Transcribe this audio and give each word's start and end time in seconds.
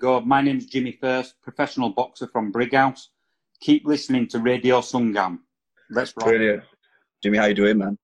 Go. 0.00 0.18
My 0.22 0.40
name's 0.40 0.64
Jimmy 0.64 0.92
First, 0.92 1.34
professional 1.42 1.90
boxer 1.90 2.26
from 2.26 2.50
Brighouse. 2.50 3.08
Keep 3.60 3.84
listening 3.86 4.26
to 4.28 4.38
Radio 4.38 4.80
Sungam. 4.80 5.40
Let's 5.90 6.14
rock. 6.16 6.26
Brilliant. 6.26 6.62
Jimmy, 7.22 7.36
how 7.36 7.44
you 7.44 7.54
doing, 7.54 7.76
man? 7.76 7.98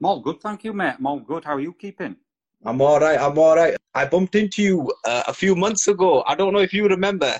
I'm 0.00 0.06
all 0.06 0.20
good, 0.20 0.40
thank 0.40 0.62
you, 0.62 0.72
mate. 0.72 0.94
I'm 0.96 1.06
all 1.06 1.18
good. 1.18 1.44
How 1.44 1.54
are 1.56 1.60
you 1.60 1.72
keeping? 1.72 2.14
I'm 2.64 2.80
all 2.80 3.00
right. 3.00 3.18
I'm 3.18 3.36
all 3.36 3.56
right. 3.56 3.76
I 3.94 4.04
bumped 4.06 4.36
into 4.36 4.62
you 4.62 4.92
uh, 5.04 5.24
a 5.26 5.34
few 5.34 5.56
months 5.56 5.88
ago. 5.88 6.22
I 6.26 6.36
don't 6.36 6.52
know 6.52 6.60
if 6.60 6.72
you 6.72 6.86
remember. 6.86 7.34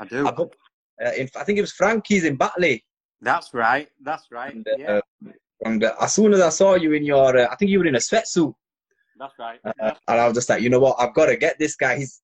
I 0.00 0.04
do. 0.04 0.28
I, 0.28 0.30
bumped, 0.30 0.56
uh, 1.04 1.10
in, 1.16 1.28
I 1.36 1.42
think 1.42 1.58
it 1.58 1.62
was 1.62 1.72
Frankie's 1.72 2.24
in 2.24 2.36
Batley. 2.36 2.84
That's 3.20 3.52
right. 3.52 3.88
That's 4.00 4.30
right. 4.30 4.54
And, 4.54 4.66
uh, 4.68 4.76
yeah, 4.78 5.00
and 5.64 5.82
uh, 5.82 5.94
as 6.00 6.12
soon 6.12 6.32
as 6.34 6.40
I 6.40 6.50
saw 6.50 6.74
you 6.76 6.92
in 6.92 7.04
your, 7.04 7.36
uh, 7.36 7.48
I 7.50 7.56
think 7.56 7.72
you 7.72 7.80
were 7.80 7.86
in 7.86 7.96
a 7.96 7.98
sweatsuit, 7.98 8.54
that's 9.18 9.34
right. 9.40 9.58
uh, 9.64 9.72
Yeah. 9.80 9.94
and 10.08 10.20
I 10.20 10.26
was 10.28 10.34
just 10.34 10.48
like, 10.48 10.62
you 10.62 10.70
know 10.70 10.80
what? 10.80 11.00
I've 11.00 11.14
got 11.14 11.26
to 11.26 11.36
get 11.36 11.58
this 11.58 11.74
guy. 11.74 11.96
He's 11.98 12.20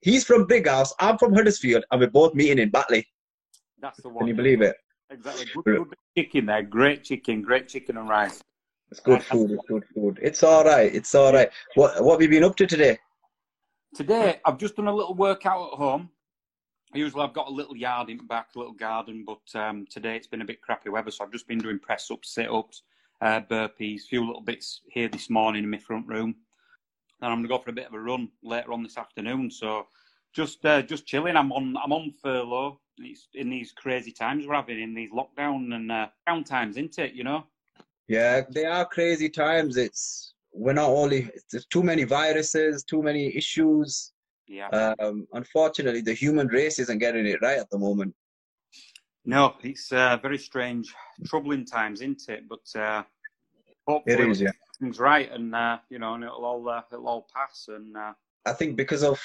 he's 0.00 0.24
from 0.24 0.46
Big 0.46 0.66
House. 0.66 0.92
I'm 0.98 1.18
from 1.18 1.34
Huddersfield, 1.34 1.84
and 1.90 2.00
we're 2.00 2.10
both 2.10 2.34
meeting 2.34 2.58
in 2.58 2.70
Batley. 2.70 3.06
That's 3.80 4.00
the 4.02 4.08
one. 4.08 4.20
Can 4.20 4.28
you 4.28 4.34
believe 4.34 4.62
it? 4.62 4.76
Exactly. 5.10 5.46
Good, 5.64 5.78
good 5.88 5.94
chicken 6.16 6.46
there. 6.46 6.62
Great 6.62 7.04
chicken. 7.04 7.42
Great 7.42 7.68
chicken 7.68 7.96
and 7.96 8.08
rice. 8.08 8.42
It's 8.90 9.00
good 9.00 9.22
food. 9.22 9.50
It's 9.50 9.64
good 9.68 9.84
food. 9.94 10.18
It's 10.22 10.42
all 10.42 10.64
right. 10.64 10.94
It's 10.94 11.14
all 11.14 11.32
right. 11.32 11.50
What 11.74 12.02
what 12.02 12.14
have 12.14 12.22
you 12.22 12.28
been 12.28 12.44
up 12.44 12.56
to 12.56 12.66
today? 12.66 12.98
Today, 13.94 14.40
I've 14.44 14.58
just 14.58 14.76
done 14.76 14.88
a 14.88 14.94
little 14.94 15.14
workout 15.14 15.72
at 15.72 15.78
home. 15.78 16.10
Usually, 16.94 17.22
I've 17.22 17.32
got 17.32 17.48
a 17.48 17.52
little 17.52 17.76
yard 17.76 18.10
in 18.10 18.18
back, 18.26 18.48
a 18.54 18.58
little 18.58 18.74
garden, 18.74 19.24
but 19.26 19.58
um, 19.58 19.86
today 19.90 20.16
it's 20.16 20.26
been 20.26 20.42
a 20.42 20.44
bit 20.44 20.60
crappy 20.60 20.88
weather, 20.88 21.10
so 21.10 21.24
I've 21.24 21.32
just 21.32 21.48
been 21.48 21.58
doing 21.58 21.78
press 21.78 22.10
ups, 22.10 22.34
sit 22.34 22.50
ups, 22.50 22.82
uh, 23.20 23.40
burpees, 23.40 24.04
a 24.04 24.08
few 24.08 24.24
little 24.24 24.42
bits 24.42 24.82
here 24.88 25.08
this 25.08 25.30
morning 25.30 25.64
in 25.64 25.70
my 25.70 25.78
front 25.78 26.06
room. 26.06 26.36
And 27.20 27.32
I'm 27.32 27.38
gonna 27.38 27.48
go 27.48 27.58
for 27.58 27.70
a 27.70 27.74
bit 27.74 27.86
of 27.86 27.94
a 27.94 28.00
run 28.00 28.28
later 28.42 28.72
on 28.72 28.82
this 28.82 28.98
afternoon. 28.98 29.50
So, 29.50 29.86
just 30.34 30.64
uh, 30.64 30.82
just 30.82 31.06
chilling. 31.06 31.36
I'm 31.36 31.52
on 31.52 31.76
I'm 31.82 31.92
on 31.92 32.12
furlough. 32.22 32.80
It's 32.98 33.28
in 33.34 33.50
these 33.50 33.72
crazy 33.72 34.12
times 34.12 34.46
we're 34.46 34.54
having 34.54 34.80
in 34.80 34.94
these 34.94 35.10
lockdown 35.10 35.74
and 35.74 35.92
uh, 35.92 36.08
down 36.26 36.44
times, 36.44 36.76
isn't 36.76 36.98
it? 36.98 37.14
You 37.14 37.24
know. 37.24 37.44
Yeah, 38.08 38.42
they 38.50 38.64
are 38.64 38.84
crazy 38.86 39.28
times. 39.28 39.76
It's 39.76 40.34
we're 40.52 40.72
not 40.72 40.88
only 40.88 41.30
there's 41.50 41.66
too 41.66 41.82
many 41.82 42.04
viruses, 42.04 42.84
too 42.84 43.02
many 43.02 43.36
issues. 43.36 44.12
Yeah. 44.48 44.68
Um, 45.00 45.26
unfortunately, 45.32 46.02
the 46.02 46.14
human 46.14 46.46
race 46.46 46.78
isn't 46.78 46.98
getting 46.98 47.26
it 47.26 47.42
right 47.42 47.58
at 47.58 47.68
the 47.70 47.78
moment. 47.78 48.14
No, 49.24 49.54
it's 49.62 49.92
uh, 49.92 50.18
very 50.22 50.38
strange, 50.38 50.94
troubling 51.26 51.64
times, 51.66 52.00
isn't 52.00 52.22
it? 52.28 52.44
But 52.48 52.80
uh, 52.80 53.02
hopefully 53.86 54.14
It 54.14 54.30
is, 54.30 54.40
yeah. 54.40 54.50
Things 54.76 54.98
right, 54.98 55.30
and 55.32 55.54
uh, 55.54 55.78
you 55.90 55.98
know, 55.98 56.14
and 56.14 56.24
it'll 56.24 56.44
all 56.44 56.68
uh, 56.68 56.82
it'll 56.92 57.08
all 57.08 57.26
pass. 57.34 57.66
And 57.68 57.96
uh, 57.96 58.12
I 58.46 58.52
think 58.52 58.76
because 58.76 59.02
of 59.02 59.20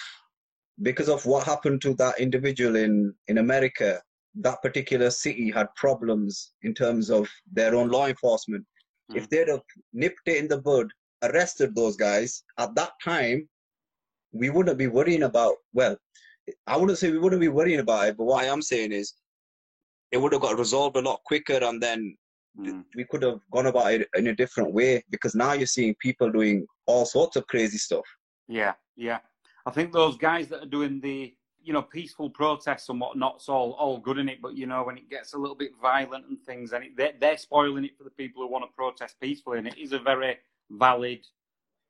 because 0.81 1.09
of 1.09 1.25
what 1.25 1.45
happened 1.45 1.81
to 1.83 1.93
that 1.95 2.19
individual 2.19 2.75
in 2.75 3.13
in 3.27 3.37
America, 3.37 4.01
that 4.35 4.61
particular 4.61 5.09
city 5.09 5.51
had 5.51 5.73
problems 5.75 6.53
in 6.63 6.73
terms 6.73 7.09
of 7.09 7.29
their 7.51 7.75
own 7.75 7.89
law 7.89 8.07
enforcement. 8.07 8.65
If 9.13 9.29
they'd 9.29 9.49
have 9.49 9.63
nipped 9.91 10.25
it 10.25 10.37
in 10.37 10.47
the 10.47 10.61
bud, 10.61 10.87
arrested 11.23 11.75
those 11.75 11.97
guys 11.97 12.43
at 12.57 12.73
that 12.75 12.91
time, 13.03 13.49
we 14.31 14.49
wouldn't 14.49 14.77
be 14.77 14.87
worrying 14.87 15.23
about. 15.23 15.55
Well, 15.73 15.97
I 16.65 16.77
wouldn't 16.77 16.97
say 16.97 17.11
we 17.11 17.19
wouldn't 17.19 17.41
be 17.41 17.49
worrying 17.49 17.81
about 17.81 18.07
it, 18.07 18.17
but 18.17 18.23
what 18.23 18.43
I 18.43 18.47
am 18.47 18.61
saying 18.61 18.93
is, 18.93 19.13
it 20.11 20.17
would 20.17 20.31
have 20.31 20.41
got 20.41 20.57
resolved 20.57 20.95
a 20.95 21.01
lot 21.01 21.19
quicker, 21.25 21.59
and 21.61 21.81
then 21.81 22.17
mm, 22.59 22.83
we 22.95 23.05
could 23.05 23.23
have 23.23 23.39
gone 23.51 23.67
about 23.67 23.93
it 23.93 24.09
in 24.15 24.27
a 24.27 24.35
different 24.35 24.73
way. 24.73 25.03
Because 25.09 25.35
now 25.35 25.53
you're 25.53 25.67
seeing 25.67 25.95
people 25.95 26.31
doing 26.31 26.65
all 26.85 27.05
sorts 27.05 27.35
of 27.35 27.47
crazy 27.47 27.77
stuff. 27.77 28.05
yeah, 28.47 28.73
yeah, 28.95 29.19
I 29.65 29.71
think 29.71 29.91
those 29.91 30.17
guys 30.17 30.47
that 30.49 30.63
are 30.63 30.69
doing 30.69 30.99
the 31.01 31.33
you 31.63 31.73
know 31.73 31.81
peaceful 31.81 32.29
protests 32.29 32.89
and 32.89 32.99
whatnot's 32.99 33.47
all 33.47 33.73
all 33.73 33.99
good 33.99 34.17
in 34.17 34.29
it, 34.29 34.41
but 34.41 34.55
you 34.55 34.65
know 34.65 34.83
when 34.83 34.97
it 34.97 35.09
gets 35.09 35.33
a 35.33 35.37
little 35.37 35.55
bit 35.55 35.71
violent 35.81 36.25
and 36.27 36.39
things, 36.41 36.73
and 36.73 36.83
it, 36.83 36.97
they're, 36.97 37.13
they're 37.19 37.37
spoiling 37.37 37.85
it 37.85 37.97
for 37.97 38.03
the 38.03 38.09
people 38.11 38.41
who 38.41 38.49
want 38.49 38.63
to 38.63 38.75
protest 38.75 39.15
peacefully, 39.21 39.59
and 39.59 39.67
it 39.67 39.77
is 39.77 39.93
a 39.93 39.99
very 39.99 40.37
valid. 40.69 41.25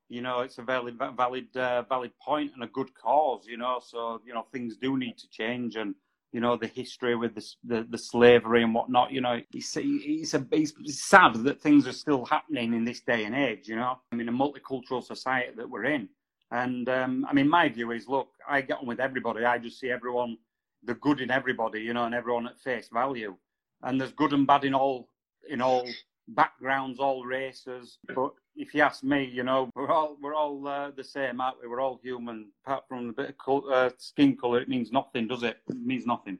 You 0.08 0.20
know, 0.20 0.40
it's 0.40 0.58
a 0.58 0.62
valid, 0.62 1.00
valid, 1.16 1.56
uh, 1.56 1.82
valid 1.88 2.10
point 2.18 2.52
and 2.54 2.62
a 2.62 2.66
good 2.66 2.92
cause. 2.94 3.46
You 3.46 3.56
know, 3.56 3.80
so 3.82 4.20
you 4.26 4.34
know 4.34 4.46
things 4.52 4.76
do 4.76 4.98
need 4.98 5.16
to 5.18 5.28
change, 5.30 5.76
and 5.76 5.94
you 6.32 6.40
know 6.40 6.56
the 6.56 6.66
history 6.66 7.14
with 7.14 7.34
the 7.34 7.46
the, 7.64 7.86
the 7.88 7.98
slavery 7.98 8.62
and 8.62 8.74
whatnot. 8.74 9.12
You 9.12 9.20
know, 9.20 9.40
it's 9.52 9.76
it's 9.76 10.34
a 10.34 10.46
it's 10.50 11.04
sad 11.04 11.34
that 11.44 11.60
things 11.60 11.86
are 11.86 11.92
still 11.92 12.24
happening 12.24 12.72
in 12.72 12.84
this 12.84 13.00
day 13.00 13.24
and 13.24 13.34
age. 13.34 13.68
You 13.68 13.76
know, 13.76 13.98
I 14.10 14.16
mean, 14.16 14.28
a 14.28 14.32
multicultural 14.32 15.04
society 15.04 15.52
that 15.56 15.68
we're 15.68 15.84
in, 15.84 16.08
and 16.50 16.88
um, 16.88 17.26
I 17.28 17.34
mean, 17.34 17.48
my 17.48 17.68
view 17.68 17.92
is, 17.92 18.08
look, 18.08 18.28
I 18.48 18.62
get 18.62 18.78
on 18.78 18.86
with 18.86 19.00
everybody. 19.00 19.44
I 19.44 19.58
just 19.58 19.78
see 19.78 19.90
everyone, 19.90 20.38
the 20.84 20.94
good 20.94 21.20
in 21.20 21.30
everybody. 21.30 21.80
You 21.80 21.92
know, 21.92 22.04
and 22.04 22.14
everyone 22.14 22.46
at 22.46 22.58
face 22.60 22.88
value, 22.92 23.36
and 23.82 24.00
there's 24.00 24.12
good 24.12 24.32
and 24.32 24.46
bad 24.46 24.64
in 24.64 24.74
all 24.74 25.08
in 25.48 25.60
all 25.60 25.86
backgrounds, 26.28 26.98
all 26.98 27.24
races. 27.26 27.98
But 28.14 28.32
if 28.56 28.74
you 28.74 28.82
ask 28.82 29.02
me, 29.02 29.24
you 29.24 29.42
know, 29.42 29.70
we're 29.74 29.90
all 29.90 30.16
we're 30.20 30.34
all 30.34 30.66
uh, 30.66 30.90
the 30.90 31.04
same, 31.04 31.40
aren't 31.40 31.60
we? 31.60 31.68
We're 31.68 31.80
all 31.80 32.00
human. 32.02 32.50
Apart 32.64 32.84
from 32.88 33.10
a 33.10 33.12
bit 33.12 33.30
of 33.30 33.38
col- 33.38 33.72
uh, 33.72 33.90
skin 33.98 34.36
color, 34.36 34.60
it 34.60 34.68
means 34.68 34.92
nothing, 34.92 35.28
does 35.28 35.42
it? 35.42 35.58
It 35.68 35.76
means 35.76 36.06
nothing. 36.06 36.38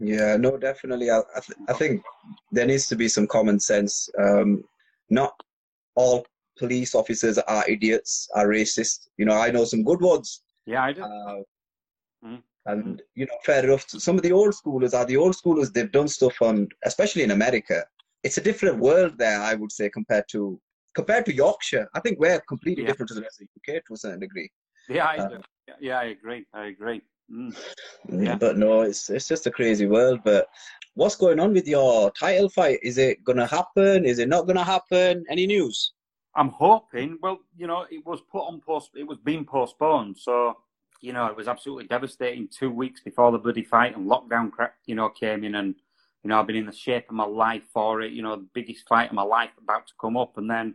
Yeah, 0.00 0.36
no, 0.36 0.56
definitely. 0.56 1.10
I, 1.10 1.18
I, 1.18 1.40
th- 1.40 1.58
I 1.68 1.72
think 1.74 2.02
there 2.50 2.66
needs 2.66 2.88
to 2.88 2.96
be 2.96 3.08
some 3.08 3.26
common 3.26 3.60
sense. 3.60 4.08
Um, 4.18 4.64
not 5.10 5.32
all 5.94 6.26
police 6.58 6.94
officers 6.94 7.38
are 7.38 7.64
idiots, 7.68 8.28
are 8.34 8.48
racist. 8.48 9.08
You 9.16 9.26
know, 9.26 9.36
I 9.36 9.50
know 9.50 9.64
some 9.64 9.84
good 9.84 10.00
ones. 10.00 10.42
Yeah, 10.66 10.84
I 10.84 10.92
do. 10.92 11.02
Uh, 11.02 11.42
Mm. 12.24 12.42
And, 12.66 13.02
you 13.14 13.26
know, 13.26 13.36
fair 13.44 13.64
enough. 13.64 13.84
Some 13.88 14.16
of 14.16 14.22
the 14.22 14.30
old 14.32 14.54
schoolers 14.54 14.94
are 14.94 15.04
the 15.04 15.16
old 15.16 15.34
schoolers, 15.34 15.72
they've 15.72 15.90
done 15.90 16.06
stuff 16.06 16.40
on, 16.40 16.68
especially 16.84 17.24
in 17.24 17.32
America. 17.32 17.84
It's 18.22 18.38
a 18.38 18.40
different 18.40 18.78
world 18.78 19.18
there, 19.18 19.40
I 19.40 19.54
would 19.54 19.72
say, 19.72 19.90
compared 19.90 20.26
to 20.30 20.60
compared 20.94 21.24
to 21.26 21.34
Yorkshire. 21.34 21.88
I 21.94 22.00
think 22.00 22.18
we're 22.18 22.40
completely 22.42 22.82
Yeah. 22.84 22.90
different 22.90 23.08
to 23.08 23.14
the 23.14 23.22
rest 23.22 23.40
of 23.40 23.48
the 23.48 23.74
UK 23.76 23.82
to 23.86 23.94
a 23.94 23.96
certain 23.96 24.20
degree. 24.20 24.50
yeah, 24.88 25.06
I 25.06 25.16
uh. 25.18 25.40
Yeah, 25.80 26.00
I 26.00 26.04
agree. 26.16 26.44
I 26.52 26.66
agree. 26.66 27.00
Mm. 27.30 27.56
Mm, 28.10 28.26
Yeah. 28.26 28.36
But 28.36 28.58
no, 28.58 28.82
it's 28.82 29.08
it's 29.10 29.28
just 29.28 29.46
a 29.46 29.50
crazy 29.50 29.86
world. 29.86 30.20
But 30.24 30.48
what's 30.94 31.16
going 31.16 31.38
on 31.40 31.52
with 31.54 31.66
your 31.68 32.10
title 32.12 32.48
fight? 32.48 32.80
Is 32.82 32.98
it 32.98 33.22
gonna 33.24 33.46
happen? 33.46 34.04
Is 34.04 34.18
it 34.18 34.28
not 34.28 34.46
gonna 34.46 34.64
happen? 34.64 35.24
Any 35.30 35.46
news? 35.46 35.92
I'm 36.34 36.48
hoping. 36.48 37.18
Well, 37.22 37.38
you 37.56 37.66
know, 37.66 37.86
it 37.90 38.04
was 38.04 38.20
put 38.22 38.40
on 38.46 38.60
post. 38.60 38.90
It 38.96 39.06
was 39.06 39.18
being 39.18 39.44
postponed. 39.44 40.16
So, 40.18 40.56
you 41.00 41.12
know, 41.12 41.26
it 41.26 41.36
was 41.36 41.46
absolutely 41.46 41.86
devastating. 41.86 42.48
Two 42.48 42.70
weeks 42.70 43.00
before 43.02 43.30
the 43.32 43.38
bloody 43.38 43.62
fight 43.64 43.96
and 43.96 44.08
lockdown, 44.10 44.50
crack, 44.50 44.74
you 44.86 44.94
know, 44.94 45.08
came 45.10 45.44
in, 45.44 45.54
and 45.56 45.74
you 46.22 46.28
know, 46.28 46.38
I've 46.40 46.46
been 46.46 46.56
in 46.56 46.66
the 46.66 46.72
shape 46.72 47.08
of 47.08 47.14
my 47.14 47.24
life 47.24 47.64
for 47.72 48.00
it. 48.02 48.12
You 48.12 48.22
know, 48.22 48.36
the 48.36 48.48
biggest 48.54 48.88
fight 48.88 49.08
of 49.10 49.14
my 49.14 49.22
life 49.22 49.50
about 49.58 49.86
to 49.88 49.92
come 50.00 50.16
up, 50.16 50.38
and 50.38 50.50
then, 50.50 50.74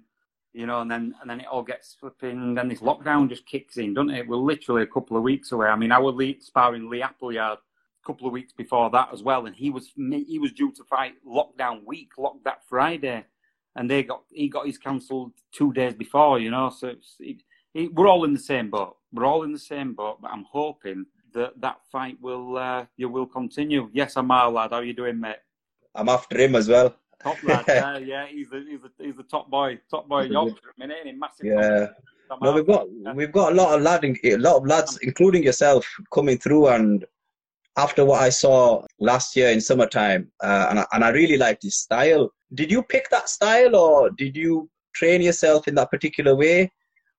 you 0.58 0.66
know, 0.66 0.82
and 0.82 0.92
then 0.92 1.16
and 1.22 1.30
then 1.30 1.40
it 1.40 1.48
all 1.48 1.64
gets 1.64 1.94
flipping. 1.94 2.56
Then 2.56 2.68
this 2.68 2.80
lockdown 2.80 3.30
just 3.30 3.46
kicks 3.46 3.78
in, 3.78 3.94
doesn't 3.94 4.10
it? 4.10 4.28
We're 4.28 4.38
literally 4.38 4.84
a 4.84 4.88
couple 4.88 5.18
of 5.18 5.24
weeks 5.24 5.52
away. 5.52 5.68
I 5.68 5.76
mean, 5.76 5.92
I 5.92 6.00
was 6.00 6.16
Lee, 6.16 6.38
sparring 6.40 6.90
Lee 6.90 7.02
Appleyard 7.02 7.60
a 7.60 8.06
couple 8.06 8.28
of 8.28 8.34
weeks 8.34 8.54
before 8.54 8.90
that 8.92 9.10
as 9.14 9.24
well, 9.24 9.46
and 9.46 9.56
he 9.56 9.70
was 9.70 9.92
he 9.96 10.40
was 10.40 10.52
due 10.52 10.72
to 10.74 10.84
fight 10.84 11.14
lockdown 11.26 11.86
week, 11.86 12.12
locked 12.18 12.44
that 12.44 12.64
Friday 12.68 13.26
and 13.78 13.90
they 13.90 14.04
got 14.04 14.24
he 14.32 14.50
got 14.50 14.66
his 14.66 14.78
cancelled 14.78 15.32
two 15.52 15.72
days 15.72 15.94
before, 15.94 16.40
you 16.40 16.52
know. 16.52 16.70
So 16.70 16.96
it, 17.20 17.44
it, 17.74 17.94
we're 17.94 18.08
all 18.08 18.26
in 18.26 18.34
the 18.34 18.40
same 18.40 18.70
boat. 18.70 18.98
We're 19.14 19.26
all 19.26 19.44
in 19.44 19.54
the 19.54 19.60
same 19.60 19.94
boat. 19.94 20.18
But 20.22 20.32
I'm 20.32 20.46
hoping 20.52 21.06
that 21.34 21.62
that 21.62 21.78
fight 21.92 22.18
will 22.20 22.58
uh, 22.58 22.86
you 22.98 23.08
will 23.08 23.28
continue. 23.28 23.90
Yes, 23.94 24.18
Amar 24.18 24.52
lad, 24.52 24.72
how 24.72 24.78
are 24.78 24.84
you 24.84 24.94
doing, 24.94 25.20
mate? 25.20 25.38
I'm 25.96 26.10
after 26.10 26.38
him 26.38 26.56
as 26.56 26.68
well. 26.68 26.96
Top 27.24 27.42
lad, 27.44 27.66
yeah, 27.68 27.98
yeah. 27.98 28.26
He's 28.28 28.50
the 28.50 28.66
he's 28.70 28.82
the 28.82 28.92
he's 29.04 29.16
the 29.16 29.24
top 29.24 29.50
boy, 29.50 29.80
top 29.90 30.08
boy 30.08 30.26
in 30.26 30.32
Yorkshire 30.32 30.56
at 30.56 30.76
the 30.78 30.88
minute, 30.88 31.06
and 31.06 31.20
massive. 31.20 31.46
Yeah. 31.46 31.88
No, 32.42 32.52
we've 32.52 32.68
got 32.68 32.88
we've 33.16 33.32
got 33.32 33.54
a 33.54 33.56
lot 33.56 33.76
of 33.76 33.82
lad, 33.82 34.04
a 34.04 34.38
lot 34.38 34.58
of 34.58 34.68
lads, 34.68 34.98
including 35.02 35.44
yourself, 35.44 35.88
coming 36.14 36.38
through. 36.38 36.68
And 36.68 37.06
after 37.78 38.04
what 38.06 38.22
I 38.22 38.30
saw 38.30 38.84
last 39.00 39.36
year 39.36 39.50
in 39.50 39.62
summertime, 39.62 40.30
uh, 40.44 40.68
and 40.70 40.80
I, 40.80 40.86
and 40.92 41.04
I 41.04 41.10
really 41.10 41.38
liked 41.38 41.64
his 41.64 41.78
style. 41.78 42.32
Did 42.54 42.72
you 42.72 42.84
pick 42.84 43.10
that 43.10 43.30
style, 43.30 43.76
or 43.76 44.10
did 44.10 44.36
you 44.36 44.70
train 44.94 45.22
yourself 45.22 45.68
in 45.68 45.76
that 45.76 45.90
particular 45.90 46.36
way? 46.36 46.72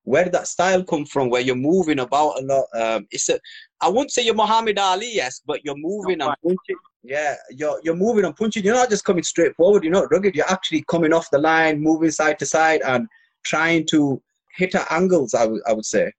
Where 0.03 0.23
did 0.23 0.33
that 0.33 0.47
style 0.47 0.83
come 0.83 1.05
from? 1.05 1.29
Where 1.29 1.41
you're 1.41 1.55
moving 1.55 1.99
about 1.99 2.41
a 2.41 2.45
lot? 2.45 2.65
Um, 2.73 3.07
it's 3.11 3.29
a, 3.29 3.39
I 3.81 3.89
wouldn't 3.89 4.11
say 4.11 4.23
you're 4.23 4.33
Muhammad 4.33 4.79
Ali, 4.79 5.13
yes, 5.13 5.41
but 5.45 5.63
you're 5.63 5.77
moving 5.77 6.21
and 6.21 6.33
punching. 6.43 6.77
Yeah, 7.03 7.35
you're 7.51 7.79
you're 7.83 7.95
moving 7.95 8.25
and 8.25 8.35
punching. 8.35 8.63
You're 8.63 8.75
not 8.75 8.89
just 8.89 9.05
coming 9.05 9.23
straight 9.23 9.55
forward. 9.55 9.83
You're 9.83 9.93
not 9.93 10.11
rugged. 10.11 10.35
You're 10.35 10.49
actually 10.49 10.83
coming 10.89 11.13
off 11.13 11.29
the 11.31 11.37
line, 11.37 11.79
moving 11.79 12.11
side 12.11 12.39
to 12.39 12.45
side, 12.45 12.81
and 12.81 13.07
trying 13.43 13.85
to 13.87 14.21
hit 14.55 14.75
at 14.75 14.91
angles. 14.91 15.33
I 15.33 15.45
would 15.45 15.61
I 15.67 15.73
would 15.73 15.85
say. 15.85 16.11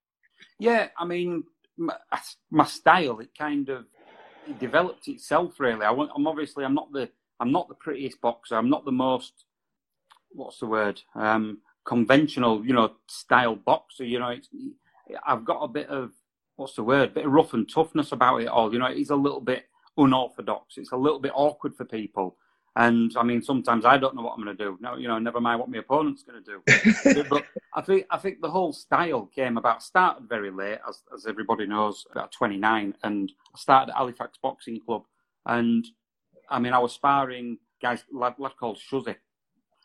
Yeah, 0.58 0.88
I 0.98 1.06
mean, 1.06 1.42
my, 1.80 1.96
my 2.50 2.66
style 2.66 3.18
it 3.20 3.30
kind 3.36 3.68
of 3.70 3.86
it 4.46 4.58
developed 4.58 5.08
itself 5.08 5.58
really. 5.58 5.84
I, 5.84 5.90
I'm 5.90 6.26
obviously 6.26 6.64
I'm 6.64 6.74
not 6.74 6.92
the 6.92 7.08
I'm 7.40 7.50
not 7.50 7.68
the 7.68 7.74
prettiest 7.74 8.20
boxer. 8.20 8.56
I'm 8.56 8.70
not 8.70 8.84
the 8.84 8.92
most 8.92 9.44
what's 10.32 10.58
the 10.58 10.66
word 10.66 11.00
um, 11.16 11.58
conventional 11.84 12.64
you 12.64 12.72
know 12.72 12.92
style 13.06 13.56
boxer. 13.56 14.04
You 14.04 14.18
know, 14.18 14.28
it's, 14.28 14.48
I've 15.26 15.44
got 15.44 15.62
a 15.62 15.68
bit 15.68 15.88
of 15.88 16.12
what's 16.56 16.74
the 16.74 16.84
word? 16.84 17.14
Bit 17.14 17.26
of 17.26 17.32
rough 17.32 17.54
and 17.54 17.68
toughness 17.68 18.12
about 18.12 18.42
it 18.42 18.48
all. 18.48 18.72
You 18.72 18.78
know, 18.78 18.92
he's 18.92 19.10
a 19.10 19.16
little 19.16 19.40
bit 19.40 19.64
unorthodox. 19.96 20.76
It's 20.76 20.92
a 20.92 20.96
little 20.96 21.18
bit 21.18 21.32
awkward 21.34 21.74
for 21.74 21.84
people. 21.84 22.36
And 22.76 23.12
I 23.16 23.24
mean, 23.24 23.42
sometimes 23.42 23.84
I 23.84 23.98
don't 23.98 24.14
know 24.14 24.22
what 24.22 24.34
I'm 24.34 24.44
going 24.44 24.56
to 24.56 24.64
do. 24.64 24.78
No, 24.80 24.96
you 24.96 25.08
know, 25.08 25.18
never 25.18 25.40
mind 25.40 25.58
what 25.58 25.68
my 25.68 25.78
opponent's 25.78 26.22
going 26.22 26.42
to 26.44 26.60
do. 27.04 27.24
but 27.28 27.44
I 27.74 27.80
think 27.80 28.06
I 28.10 28.18
think 28.18 28.40
the 28.40 28.50
whole 28.50 28.72
style 28.72 29.26
came 29.26 29.56
about. 29.56 29.82
Started 29.82 30.28
very 30.28 30.50
late, 30.50 30.78
as 30.88 31.02
as 31.12 31.26
everybody 31.26 31.66
knows, 31.66 32.06
about 32.12 32.30
29, 32.30 32.94
and 33.02 33.32
I 33.54 33.58
started 33.58 33.90
at 33.90 33.96
Halifax 33.96 34.38
Boxing 34.40 34.80
Club. 34.80 35.02
And 35.46 35.84
I 36.48 36.60
mean, 36.60 36.72
I 36.72 36.78
was 36.78 36.92
sparring 36.92 37.58
guys 37.82 38.04
lad, 38.12 38.34
lad 38.38 38.52
called 38.58 38.78
Shuzzy, 38.78 39.16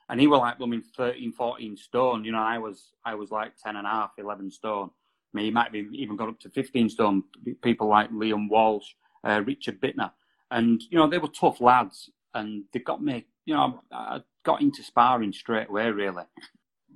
and 0.10 0.20
he 0.20 0.28
was 0.28 0.40
like 0.40 0.58
blooming 0.58 0.84
13, 0.96 1.32
14 1.32 1.78
stone. 1.78 2.24
You 2.24 2.32
know, 2.32 2.40
I 2.40 2.58
was 2.58 2.94
I 3.04 3.16
was 3.16 3.32
like 3.32 3.54
10 3.58 3.76
and 3.76 3.88
a 3.88 3.90
half, 3.90 4.12
11 4.18 4.52
stone. 4.52 4.90
I 4.90 5.38
mean, 5.38 5.46
he 5.46 5.52
might 5.52 5.76
have 5.76 5.76
even 5.76 6.16
got 6.16 6.30
up 6.30 6.40
to 6.42 6.50
15 6.50 6.90
stone. 6.90 7.24
People 7.62 7.88
like 7.88 8.12
Liam 8.12 8.50
Walsh, 8.50 8.88
uh, 9.24 9.42
Richard 9.46 9.82
Bittner, 9.82 10.12
and 10.52 10.82
you 10.90 10.98
know 10.98 11.10
they 11.10 11.18
were 11.18 11.28
tough 11.28 11.60
lads 11.60 12.10
and 12.34 12.64
they 12.72 12.80
got 12.80 13.04
me. 13.04 13.26
You 13.46 13.56
know, 13.56 13.82
I 13.92 14.22
got 14.44 14.62
into 14.62 14.84
sparring 14.84 15.34
straight 15.34 15.70
away, 15.70 15.90
really. 15.90 16.24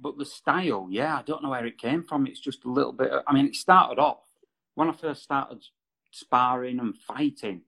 But 0.01 0.17
the 0.17 0.25
style, 0.25 0.87
yeah, 0.89 1.17
I 1.17 1.21
don't 1.23 1.43
know 1.43 1.49
where 1.49 1.65
it 1.65 1.77
came 1.77 2.03
from. 2.03 2.27
It's 2.27 2.39
just 2.39 2.63
a 2.65 2.69
little 2.71 2.93
bit. 2.93 3.11
I 3.27 3.33
mean, 3.33 3.47
it 3.47 3.55
started 3.55 3.99
off 3.99 4.19
when 4.75 4.89
I 4.89 4.93
first 4.93 5.23
started 5.23 5.63
sparring 6.11 6.79
and 6.79 6.95
fighting. 6.95 7.61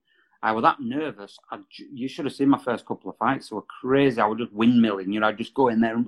I 0.43 0.51
was 0.51 0.63
that 0.63 0.79
nervous. 0.79 1.37
I, 1.51 1.59
you 1.93 2.07
should 2.07 2.25
have 2.25 2.33
seen 2.33 2.49
my 2.49 2.57
first 2.57 2.85
couple 2.85 3.11
of 3.11 3.17
fights. 3.17 3.49
They 3.49 3.55
were 3.55 3.61
crazy. 3.81 4.19
I 4.19 4.25
was 4.25 4.39
just 4.39 4.55
windmilling. 4.55 5.13
You 5.13 5.19
know, 5.19 5.27
I'd 5.27 5.37
just 5.37 5.53
go 5.53 5.67
in 5.67 5.81
there, 5.81 5.95
and, 5.95 6.07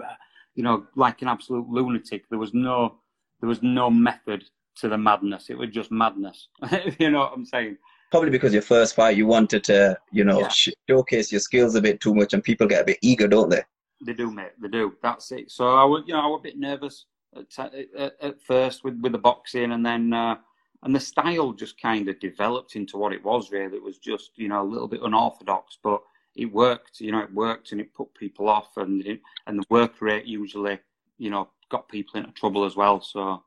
you 0.56 0.64
know, 0.64 0.88
like 0.96 1.22
an 1.22 1.28
absolute 1.28 1.70
lunatic. 1.70 2.28
There 2.30 2.40
was 2.40 2.54
no, 2.54 2.96
there 3.40 3.50
was 3.50 3.62
no 3.62 3.90
method 3.90 4.44
to 4.78 4.90
the 4.90 4.98
madness. 4.98 5.50
It 5.50 5.58
was 5.58 5.70
just 5.70 5.92
madness. 5.92 6.48
you 7.00 7.12
know 7.12 7.20
what 7.20 7.34
I'm 7.34 7.46
saying? 7.46 7.78
probably 8.14 8.30
because 8.30 8.54
your 8.54 8.62
first 8.62 8.94
fight 8.94 9.18
you 9.18 9.26
wanted 9.26 9.64
to 9.64 9.98
you 10.12 10.24
know 10.24 10.42
yeah. 10.42 10.76
showcase 10.88 11.32
your 11.32 11.42
skills 11.42 11.74
a 11.74 11.82
bit 11.82 12.00
too 12.00 12.14
much 12.14 12.34
and 12.34 12.44
people 12.44 12.68
get 12.68 12.84
a 12.84 12.86
bit 12.86 13.00
eager 13.02 13.28
don't 13.28 13.50
they 13.50 13.64
they 14.06 14.14
do 14.14 14.30
mate 14.30 14.52
they 14.62 14.68
do 14.68 14.94
that's 15.02 15.32
it 15.32 15.50
so 15.50 15.76
i 15.76 15.84
was 15.84 16.04
you 16.06 16.14
know 16.14 16.22
i 16.22 16.28
was 16.28 16.40
a 16.40 16.44
bit 16.44 16.60
nervous 16.60 17.06
at, 17.36 17.74
at, 17.98 18.14
at 18.22 18.40
first 18.40 18.84
with 18.84 19.02
with 19.02 19.14
the 19.14 19.18
boxing 19.18 19.72
and 19.72 19.84
then 19.84 20.14
uh, 20.14 20.36
and 20.84 20.96
the 20.96 21.00
style 21.00 21.52
just 21.54 21.82
kind 21.82 22.08
of 22.10 22.20
developed 22.20 22.76
into 22.76 22.98
what 22.98 23.14
it 23.14 23.24
was 23.24 23.52
really 23.52 23.78
it 23.78 23.84
was 23.84 23.98
just 23.98 24.32
you 24.36 24.48
know 24.48 24.62
a 24.62 24.72
little 24.72 24.88
bit 24.88 25.02
unorthodox 25.04 25.78
but 25.84 26.02
it 26.36 26.52
worked 26.52 27.00
you 27.00 27.12
know 27.12 27.20
it 27.20 27.34
worked 27.34 27.72
and 27.72 27.82
it 27.82 27.94
put 27.94 28.14
people 28.14 28.50
off 28.50 28.78
and 28.78 29.06
it, 29.06 29.22
and 29.48 29.60
the 29.60 29.66
work 29.70 30.02
rate 30.02 30.26
usually 30.26 30.80
you 31.18 31.30
know 31.30 31.48
got 31.70 31.88
people 31.90 32.20
into 32.20 32.32
trouble 32.32 32.66
as 32.66 32.76
well 32.76 33.02
so 33.02 33.44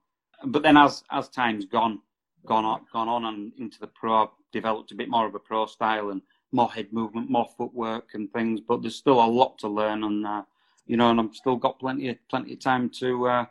but 0.46 0.62
then 0.62 0.76
as 0.76 1.04
as 1.10 1.28
time's 1.28 1.64
gone 1.64 2.00
gone 2.44 2.64
on 2.64 2.80
gone 2.92 3.08
on 3.08 3.24
and 3.26 3.52
into 3.58 3.78
the 3.80 3.86
pro 3.86 4.30
developed 4.52 4.92
a 4.92 4.94
bit 4.94 5.08
more 5.08 5.26
of 5.26 5.34
a 5.34 5.38
pro 5.38 5.66
style 5.66 6.10
and 6.10 6.22
more 6.52 6.70
head 6.70 6.92
movement, 6.92 7.30
more 7.30 7.48
footwork 7.56 8.14
and 8.14 8.32
things. 8.32 8.60
But 8.60 8.82
there's 8.82 8.96
still 8.96 9.22
a 9.22 9.26
lot 9.26 9.58
to 9.58 9.68
learn, 9.68 10.04
and 10.04 10.26
uh, 10.26 10.42
you 10.86 10.96
know, 10.96 11.10
and 11.10 11.20
I've 11.20 11.34
still 11.34 11.56
got 11.56 11.78
plenty 11.78 12.08
of 12.08 12.16
plenty 12.28 12.54
of 12.54 12.60
time 12.60 12.90
to 13.00 13.28
uh, 13.28 13.46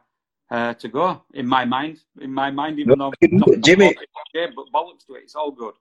uh, 0.52 0.74
to 0.76 0.88
go 0.88 1.24
in 1.34 1.48
my 1.48 1.66
mind. 1.66 2.00
In 2.22 2.34
my 2.34 2.52
mind, 2.52 2.80
even 2.80 2.98
no, 2.98 3.12
though 3.22 3.56
Jimmy, 3.58 3.96
but 4.34 4.66
bollocks 4.74 5.06
to 5.08 5.16
it, 5.16 5.24
it's 5.24 5.36
all 5.36 5.52
good. 5.52 5.74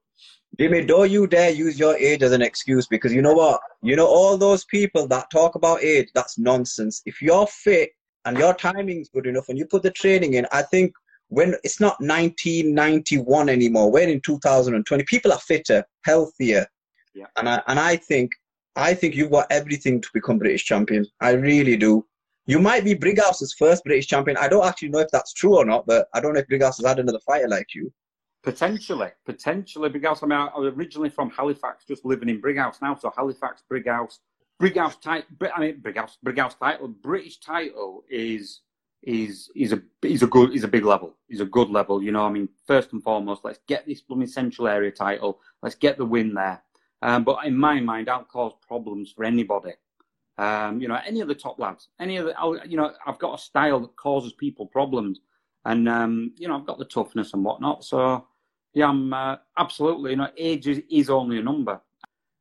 Jimmy, 0.59 0.85
don't 0.85 1.11
you 1.11 1.27
dare 1.27 1.51
use 1.51 1.79
your 1.79 1.97
age 1.97 2.23
as 2.23 2.33
an 2.33 2.43
excuse 2.43 2.87
because 2.87 3.13
you 3.13 3.23
know 3.23 3.35
what? 3.35 3.61
You 3.83 3.97
know 3.97 4.07
all 4.07 4.37
those 4.37 4.65
people 4.65 5.07
that 5.09 5.31
talk 5.31 5.57
about 5.57 5.83
age, 5.83 6.09
that's 6.15 6.39
nonsense. 6.39 7.03
If 7.07 7.21
you're 7.21 7.47
fit 7.47 7.91
and 8.25 8.39
your 8.39 8.55
timing's 8.55 9.09
good 9.09 9.27
enough 9.27 9.49
and 9.49 9.59
you 9.59 9.67
put 9.67 9.83
the 9.83 9.91
training 9.91 10.35
in, 10.35 10.47
I 10.53 10.63
think 10.63 10.95
when 11.29 11.55
it's 11.65 11.81
not 11.81 12.01
1991 12.01 13.49
anymore 13.49 13.91
we're 13.91 14.09
in 14.09 14.21
2020 14.21 15.05
people 15.05 15.33
are 15.33 15.39
fitter 15.39 15.85
healthier 16.05 16.67
yeah. 17.15 17.27
and 17.37 17.49
I, 17.49 17.63
and 17.67 17.79
I 17.79 17.97
think 17.97 18.31
I 18.77 18.95
think 18.95 19.15
you've 19.15 19.31
got 19.31 19.47
everything 19.51 20.01
to 20.01 20.09
become 20.13 20.39
British 20.39 20.65
champion 20.65 21.07
I 21.21 21.31
really 21.33 21.77
do 21.77 22.07
you 22.47 22.59
might 22.59 22.85
be 22.85 22.95
Brighouse's 22.95 23.55
first 23.55 23.85
British 23.85 24.07
champion 24.07 24.37
I 24.37 24.49
don't 24.49 24.67
actually 24.67 24.91
know 24.91 24.99
if 24.99 25.11
that's 25.11 25.33
true 25.33 25.57
or 25.57 25.65
not 25.65 25.87
but 25.87 26.09
I 26.15 26.21
don't 26.21 26.35
know 26.35 26.41
if 26.41 26.49
Brighouse 26.49 26.79
has 26.79 26.87
had 26.87 26.99
another 26.99 27.21
fighter 27.21 27.49
like 27.49 27.75
you 27.75 27.93
potentially 28.43 29.11
potentially 29.25 29.89
Brighouse 29.89 30.23
I 30.23 30.27
mean 30.27 30.39
I 30.39 30.59
was 30.59 30.73
originally 30.75 31.11
from 31.11 31.31
Halifax 31.31 31.85
just 31.87 32.05
living 32.05 32.29
in 32.29 32.41
Brighouse 32.41 32.81
now 32.83 32.95
so 32.95 33.13
Halifax 33.17 33.63
Brighouse 33.69 34.19
Brighouse 34.59 34.97
title 34.97 35.29
I 35.55 35.61
mean 35.61 35.81
Brighouse 35.81 36.19
Brighouse 36.23 36.55
title 36.59 36.89
British 36.89 37.41
title 37.41 38.05
is 38.09 38.61
is 39.05 39.51
is 39.55 39.73
a 39.73 39.83
is 40.03 40.23
a 40.23 40.27
good 40.27 40.55
is 40.55 40.65
a 40.65 40.69
big 40.69 40.85
level. 40.85 41.15
Is 41.29 41.41
a 41.41 41.45
good 41.45 41.71
level. 41.71 42.03
You 42.03 42.13
know, 42.13 42.25
I 42.25 42.31
mean, 42.31 42.49
first 42.67 42.93
and 42.93 43.03
foremost, 43.03 43.45
let's 43.45 43.61
get 43.69 43.87
this 43.87 44.01
blooming 44.01 44.27
central 44.27 44.67
area 44.67 44.91
title. 44.91 45.41
Let's 45.63 45.75
get 45.75 45.99
the 45.99 46.05
win 46.05 46.35
there. 46.35 46.63
Um, 47.03 47.25
but 47.25 47.45
in 47.45 47.57
my 47.57 47.81
mind, 47.81 48.09
I'll 48.09 48.25
cause 48.25 48.55
problems 48.67 49.13
for 49.13 49.25
anybody. 49.25 49.73
Um, 50.37 50.81
you 50.81 50.89
know, 50.89 50.99
any 51.07 51.21
of 51.21 51.29
the 51.29 51.35
top 51.35 51.59
lads, 51.61 51.89
any 52.01 52.17
of 52.17 52.27
the, 52.27 52.61
you 52.67 52.77
know, 52.77 52.93
I've 53.07 53.19
got 53.19 53.39
a 53.39 53.43
style 53.43 53.81
that 53.81 53.95
causes 53.97 54.33
people 54.33 54.67
problems, 54.67 55.21
and 55.65 55.89
um, 55.89 56.33
you 56.39 56.49
know, 56.49 56.57
I've 56.57 56.67
got 56.67 56.79
the 56.79 56.85
toughness 56.85 57.35
and 57.35 57.45
whatnot. 57.45 57.85
So, 57.85 58.27
yeah, 58.73 58.89
I'm 58.89 59.13
uh, 59.13 59.37
absolutely. 59.57 60.11
You 60.13 60.17
know, 60.17 60.31
age 60.37 60.67
is, 60.67 60.83
is 60.91 61.09
only 61.09 61.39
a 61.39 61.43
number. 61.43 61.81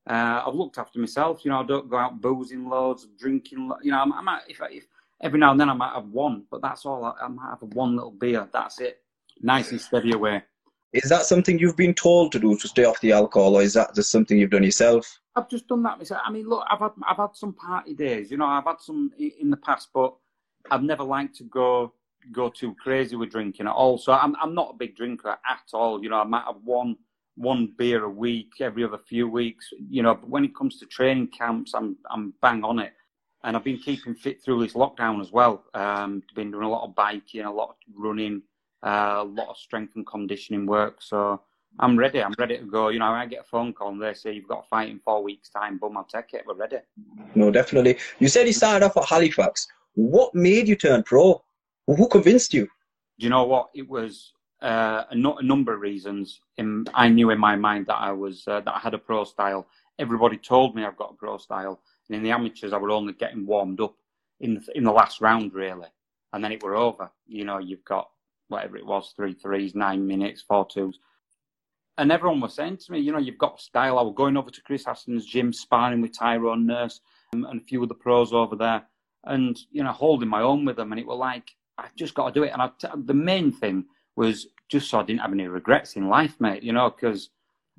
Uh, 0.10 0.44
I've 0.46 0.56
looked 0.56 0.78
after 0.78 1.00
myself. 1.00 1.46
You 1.46 1.52
know, 1.52 1.60
I 1.62 1.66
don't 1.66 1.90
go 1.90 1.98
out 1.98 2.20
boozing 2.20 2.68
loads, 2.68 3.08
drinking. 3.20 3.72
You 3.84 3.92
know, 3.92 4.02
I'm, 4.02 4.12
I'm 4.12 4.40
if, 4.48 4.60
if 4.72 4.88
every 5.22 5.40
now 5.40 5.52
and 5.52 5.60
then 5.60 5.70
I 5.70 5.74
might 5.74 5.94
have 5.94 6.08
one, 6.08 6.46
but 6.50 6.62
that's 6.62 6.86
all. 6.86 7.06
I, 7.06 7.14
I 7.24 7.28
might 7.28 7.50
have 7.50 7.62
one 7.74 7.96
little 7.96 8.12
beer. 8.12 8.50
That's 8.52 8.80
it. 8.80 9.02
Nice 9.42 9.72
and 9.72 9.80
steady 9.80 10.14
away. 10.14 10.44
Is 10.94 11.10
that 11.10 11.26
something 11.26 11.58
you've 11.58 11.78
been 11.78 11.94
told 11.94 12.32
to 12.32 12.40
do 12.40 12.56
to 12.58 12.68
stay 12.68 12.84
off 12.86 13.02
the 13.02 13.12
alcohol, 13.12 13.56
or 13.56 13.64
is 13.64 13.74
that 13.74 13.96
just 13.96 14.12
something 14.12 14.38
you've 14.38 14.52
done 14.52 14.64
yourself? 14.64 15.20
I've 15.36 15.50
just 15.50 15.68
done 15.68 15.82
that 15.84 15.98
myself. 15.98 16.22
I 16.24 16.32
mean, 16.32 16.48
look, 16.48 16.64
I've 16.70 16.80
had 16.80 16.92
I've 17.08 17.18
had 17.18 17.36
some 17.36 17.54
party 17.54 17.96
days. 17.96 18.30
You 18.30 18.38
know, 18.38 18.46
I've 18.46 18.66
had 18.66 18.80
some 18.80 19.12
in 19.18 19.50
the 19.50 19.58
past, 19.58 19.90
but 19.94 20.14
I've 20.70 20.84
never 20.84 21.04
liked 21.04 21.36
to 21.38 21.44
go 21.46 21.94
go 22.32 22.50
too 22.50 22.76
crazy 22.76 23.16
with 23.16 23.32
drinking 23.32 23.68
at 23.68 23.74
all. 23.74 23.98
So 23.98 24.14
I'm 24.14 24.36
I'm 24.42 24.54
not 24.54 24.72
a 24.76 24.78
big 24.78 24.96
drinker 24.96 25.30
at 25.30 25.68
all. 25.74 26.04
You 26.04 26.10
know, 26.10 26.20
I 26.20 26.26
might 26.26 26.46
have 26.46 26.58
one 26.64 26.96
one 27.36 27.74
beer 27.76 28.04
a 28.04 28.10
week 28.10 28.52
every 28.60 28.84
other 28.84 29.00
few 29.00 29.28
weeks. 29.28 29.70
You 29.90 30.04
know, 30.04 30.14
but 30.14 30.30
when 30.30 30.46
it 30.46 30.56
comes 30.56 30.78
to 30.80 30.86
training 30.86 31.30
camps, 31.30 31.74
I'm 31.74 31.98
I'm 32.12 32.34
bang 32.42 32.64
on 32.64 32.78
it 32.78 32.94
and 33.44 33.58
I've 33.58 33.64
been 33.64 33.78
keeping 33.78 34.16
fit 34.16 34.42
through 34.42 34.62
this 34.62 34.74
lockdown 34.74 35.20
as 35.20 35.32
well. 35.32 35.66
Um, 35.74 36.24
been 36.34 36.52
doing 36.52 36.64
a 36.64 36.70
lot 36.70 36.88
of 36.88 36.96
biking, 36.96 37.42
a 37.42 37.52
lot 37.52 37.70
of 37.70 37.76
running, 37.94 38.42
uh, 38.84 39.16
a 39.20 39.24
lot 39.24 39.50
of 39.50 39.58
strength 39.58 39.96
and 39.96 40.06
conditioning 40.06 40.66
work. 40.66 41.02
So 41.02 41.42
I'm 41.80 41.98
ready. 41.98 42.22
I'm 42.22 42.36
ready 42.38 42.58
to 42.58 42.66
go. 42.66 42.90
You 42.90 43.00
know, 43.00 43.06
I 43.06 43.26
get 43.26 43.42
a 43.42 43.44
phone 43.44 43.74
call 43.74 43.90
and 43.90 44.02
they 44.02 44.14
say 44.14 44.34
you've 44.34 44.48
got 44.48 44.66
a 44.66 44.68
fight 44.68 44.90
in 44.90 45.00
four 45.00 45.24
weeks' 45.24 45.50
time. 45.50 45.78
Boom, 45.78 45.98
I'll 45.98 46.04
take 46.04 46.34
it. 46.34 46.44
We're 46.46 46.56
ready. 46.56 46.78
No, 47.36 47.50
definitely. 47.50 47.98
You 48.20 48.28
said 48.28 48.46
you 48.46 48.54
started 48.54 48.86
off 48.86 48.98
at 48.98 49.06
Halifax. 49.06 49.68
What 49.96 50.34
made 50.36 50.68
you 50.68 50.76
turn 50.76 51.04
pro? 51.04 51.42
Who 51.88 52.08
convinced 52.08 52.54
you? 52.54 52.66
Do 53.20 53.26
you 53.26 53.30
know 53.30 53.46
what? 53.46 53.70
It 53.74 53.88
was 53.88 54.34
uh, 54.62 55.04
a, 55.10 55.16
no- 55.16 55.38
a, 55.38 55.44
number 55.44 55.74
of 55.74 55.82
reasons. 55.82 56.40
In, 56.58 56.86
I 56.94 57.10
knew 57.10 57.30
in 57.32 57.40
my 57.40 57.56
mind 57.56 57.88
that 57.88 57.98
I 57.98 58.12
was 58.12 58.48
uh, 58.48 58.62
that 58.62 58.76
I 58.76 58.80
had 58.80 58.94
a 58.94 58.98
pro 58.98 59.24
style. 59.24 59.68
Everybody 60.00 60.38
told 60.38 60.76
me 60.76 60.84
I've 60.84 60.98
got 60.98 61.12
a 61.12 61.16
pro 61.16 61.38
style. 61.38 61.80
And 62.10 62.18
in 62.18 62.24
the 62.24 62.32
amateurs, 62.32 62.74
I 62.74 62.78
were 62.78 62.92
only 62.92 63.14
getting 63.14 63.46
warmed 63.46 63.80
up 63.82 63.96
in 64.40 64.56
the, 64.56 64.78
in 64.78 64.84
the 64.84 64.92
last 64.92 65.22
round, 65.22 65.54
really. 65.54 65.88
And 66.34 66.44
then 66.44 66.52
it 66.52 66.64
were 66.64 66.76
over. 66.76 67.12
You 67.28 67.46
know, 67.46 67.60
you've 67.60 67.86
got 67.86 68.10
whatever 68.48 68.78
it 68.78 68.86
was, 68.86 69.14
three 69.16 69.34
threes, 69.34 69.76
nine 69.76 70.06
minutes, 70.06 70.42
four 70.42 70.68
twos. 70.70 71.00
And 71.98 72.12
everyone 72.12 72.42
was 72.42 72.56
saying 72.56 72.78
to 72.78 72.92
me, 72.92 73.00
you 73.00 73.12
know, 73.12 73.20
you've 73.20 73.38
got 73.38 73.62
style. 73.62 74.00
I 74.00 74.02
was 74.02 74.16
going 74.16 74.36
over 74.36 74.50
to 74.50 74.62
Chris 74.62 74.88
Aston's 74.88 75.26
gym, 75.26 75.54
sparring 75.54 76.02
with 76.02 76.18
Tyrone 76.18 76.66
Nurse 76.66 77.02
and, 77.34 77.46
and 77.46 77.62
a 77.62 77.64
few 77.64 77.84
of 77.84 77.90
the 77.90 77.96
pros 77.96 78.34
over 78.34 78.56
there, 78.56 78.84
and 79.26 79.58
you 79.72 79.84
know, 79.84 79.92
holding 79.92 80.30
my 80.30 80.42
own 80.42 80.66
with 80.66 80.76
them. 80.76 80.92
And 80.92 81.00
it 81.00 81.06
was 81.06 81.20
like, 81.20 81.52
I 81.78 81.88
just 81.96 82.16
got 82.16 82.28
to 82.28 82.40
do 82.40 82.44
it. 82.44 82.52
And 82.52 82.62
I, 82.62 82.70
the 82.96 83.14
main 83.14 83.52
thing 83.52 83.86
was 84.16 84.48
just 84.70 84.90
so 84.90 85.00
I 85.00 85.04
didn't 85.04 85.22
have 85.22 85.34
any 85.34 85.48
regrets 85.48 85.96
in 85.96 86.10
life, 86.10 86.36
mate. 86.40 86.64
You 86.64 86.74
know, 86.74 86.90
because 86.90 87.30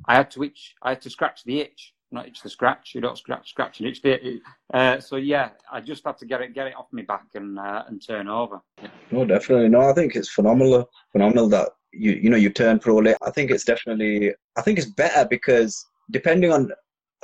I 0.06 0.14
had 0.14 0.30
to 0.32 0.44
itch, 0.44 0.74
I 0.82 0.90
had 0.90 1.00
to 1.02 1.10
scratch 1.10 1.44
the 1.44 1.60
itch 1.60 1.93
not 2.10 2.26
itch 2.26 2.42
the 2.42 2.50
scratch. 2.50 2.92
You 2.94 3.00
don't 3.00 3.18
scratch, 3.18 3.50
scratch 3.50 3.80
and 3.80 3.88
itch 3.88 4.02
the. 4.02 4.40
Uh, 4.72 5.00
so 5.00 5.16
yeah, 5.16 5.50
I 5.70 5.80
just 5.80 6.04
had 6.04 6.16
to 6.18 6.26
get 6.26 6.40
it, 6.40 6.54
get 6.54 6.66
it 6.66 6.76
off 6.76 6.86
my 6.92 7.02
back 7.02 7.26
and 7.34 7.58
uh, 7.58 7.84
and 7.88 8.04
turn 8.04 8.28
over. 8.28 8.60
Yeah. 8.80 8.88
No, 9.10 9.24
definitely. 9.24 9.68
No, 9.68 9.82
I 9.82 9.92
think 9.92 10.14
it's 10.16 10.28
phenomenal, 10.28 10.88
phenomenal 11.12 11.48
that 11.48 11.70
you 11.92 12.12
you 12.12 12.30
know 12.30 12.36
you 12.36 12.50
turn 12.50 12.78
pro 12.78 12.96
late. 12.98 13.16
I 13.22 13.30
think 13.30 13.50
it's 13.50 13.64
definitely. 13.64 14.34
I 14.56 14.62
think 14.62 14.78
it's 14.78 14.90
better 14.90 15.26
because 15.28 15.84
depending 16.10 16.52
on 16.52 16.70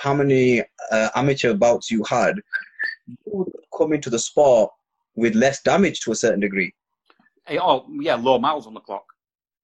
how 0.00 0.14
many 0.14 0.62
uh, 0.90 1.10
amateur 1.14 1.54
bouts 1.54 1.90
you 1.90 2.02
had, 2.04 2.36
you 3.06 3.16
would 3.26 3.52
come 3.76 3.92
into 3.92 4.10
the 4.10 4.18
sport 4.18 4.70
with 5.14 5.34
less 5.34 5.62
damage 5.62 6.00
to 6.00 6.12
a 6.12 6.16
certain 6.16 6.40
degree. 6.40 6.72
Hey, 7.46 7.58
oh 7.58 7.86
yeah, 8.00 8.14
low 8.14 8.38
miles 8.38 8.66
on 8.66 8.74
the 8.74 8.80
clock. 8.80 9.04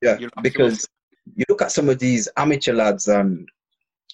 Yeah, 0.02 0.18
because 0.42 0.86
you 1.34 1.44
look 1.48 1.62
at 1.62 1.72
some 1.72 1.88
of 1.88 1.98
these 1.98 2.28
amateur 2.36 2.74
lads 2.74 3.08
and 3.08 3.48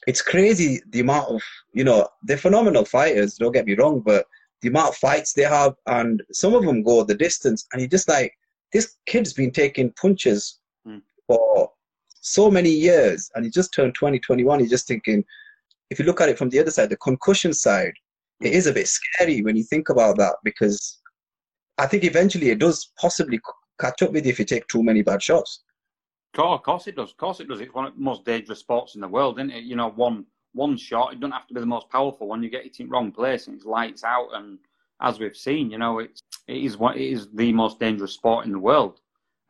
it's 0.07 0.23
crazy 0.23 0.81
the 0.91 1.01
amount 1.01 1.29
of 1.29 1.43
you 1.73 1.85
know 1.85 2.09
they're 2.23 2.37
phenomenal 2.37 2.85
fighters. 2.85 3.35
Don't 3.35 3.53
get 3.53 3.67
me 3.67 3.75
wrong, 3.75 4.01
but 4.01 4.27
the 4.61 4.69
amount 4.69 4.91
of 4.91 4.97
fights 4.97 5.33
they 5.33 5.43
have, 5.43 5.75
and 5.87 6.23
some 6.33 6.55
of 6.55 6.65
them 6.65 6.83
go 6.83 7.03
the 7.05 7.15
distance, 7.15 7.67
and 7.73 7.83
you 7.83 7.89
just 7.89 8.09
like 8.09 8.33
this 8.73 8.97
kid's 9.07 9.33
been 9.33 9.51
taking 9.51 9.93
punches 10.01 10.59
mm. 10.87 11.03
for 11.27 11.71
so 12.21 12.51
many 12.51 12.71
years, 12.71 13.31
and 13.35 13.45
he 13.45 13.51
just 13.51 13.75
turned 13.75 13.95
2021. 13.95 14.61
He's 14.61 14.71
just 14.71 14.87
thinking, 14.87 15.25
if 15.91 15.99
you 15.99 16.05
look 16.05 16.21
at 16.21 16.29
it 16.29 16.39
from 16.39 16.49
the 16.49 16.61
other 16.61 16.71
side, 16.71 16.91
the 16.91 16.97
concussion 16.97 17.53
side, 17.53 17.93
it 18.41 18.53
is 18.53 18.67
a 18.67 18.73
bit 18.73 18.89
scary 18.89 19.43
when 19.43 19.57
you 19.57 19.65
think 19.65 19.89
about 19.89 20.17
that 20.19 20.37
because 20.43 21.01
I 21.79 21.87
think 21.87 22.05
eventually 22.05 22.51
it 22.51 22.59
does 22.59 22.91
possibly 22.99 23.41
catch 23.81 24.03
up 24.03 24.13
with 24.13 24.25
you 24.25 24.33
if 24.33 24.39
you 24.39 24.45
take 24.45 24.67
too 24.69 24.83
many 24.83 25.03
bad 25.03 25.23
shots. 25.23 25.63
Of 26.39 26.62
course 26.62 26.87
it 26.87 26.97
does. 26.97 27.11
Of 27.11 27.17
course 27.17 27.41
it 27.41 27.49
does. 27.49 27.61
It's 27.61 27.75
one 27.75 27.87
of 27.87 27.95
the 27.95 28.01
most 28.01 28.25
dangerous 28.25 28.61
sports 28.61 28.95
in 28.95 29.01
the 29.01 29.09
world, 29.09 29.39
isn't 29.39 29.51
it? 29.51 29.65
You 29.65 29.77
know, 29.77 29.91
one 29.91 30.27
one 30.55 30.77
shot. 30.77 31.12
It 31.12 31.21
doesn't 31.21 31.33
have 31.33 31.47
to 31.49 31.55
be 31.55 31.61
the 31.61 31.67
most 31.67 31.89
powerful 31.91 32.29
one. 32.29 32.43
You 32.43 32.51
get 32.51 32.65
it 32.65 32.79
in 32.81 32.87
the 32.87 32.93
wrong 32.93 33.12
place 33.12 33.47
and 33.47 33.57
it's 33.57 33.65
lights 33.65 34.05
out. 34.05 34.29
And 34.35 34.59
as 35.01 35.19
we've 35.19 35.37
seen, 35.37 35.71
you 35.71 35.79
know, 35.79 35.99
it's 35.99 36.23
it 36.49 36.59
is 36.59 36.77
what 36.77 36.97
it 36.97 37.05
is 37.05 37.29
the 37.33 37.53
most 37.53 37.79
dangerous 37.79 38.12
sport 38.12 38.47
in 38.47 38.53
the 38.53 38.59
world. 38.59 39.01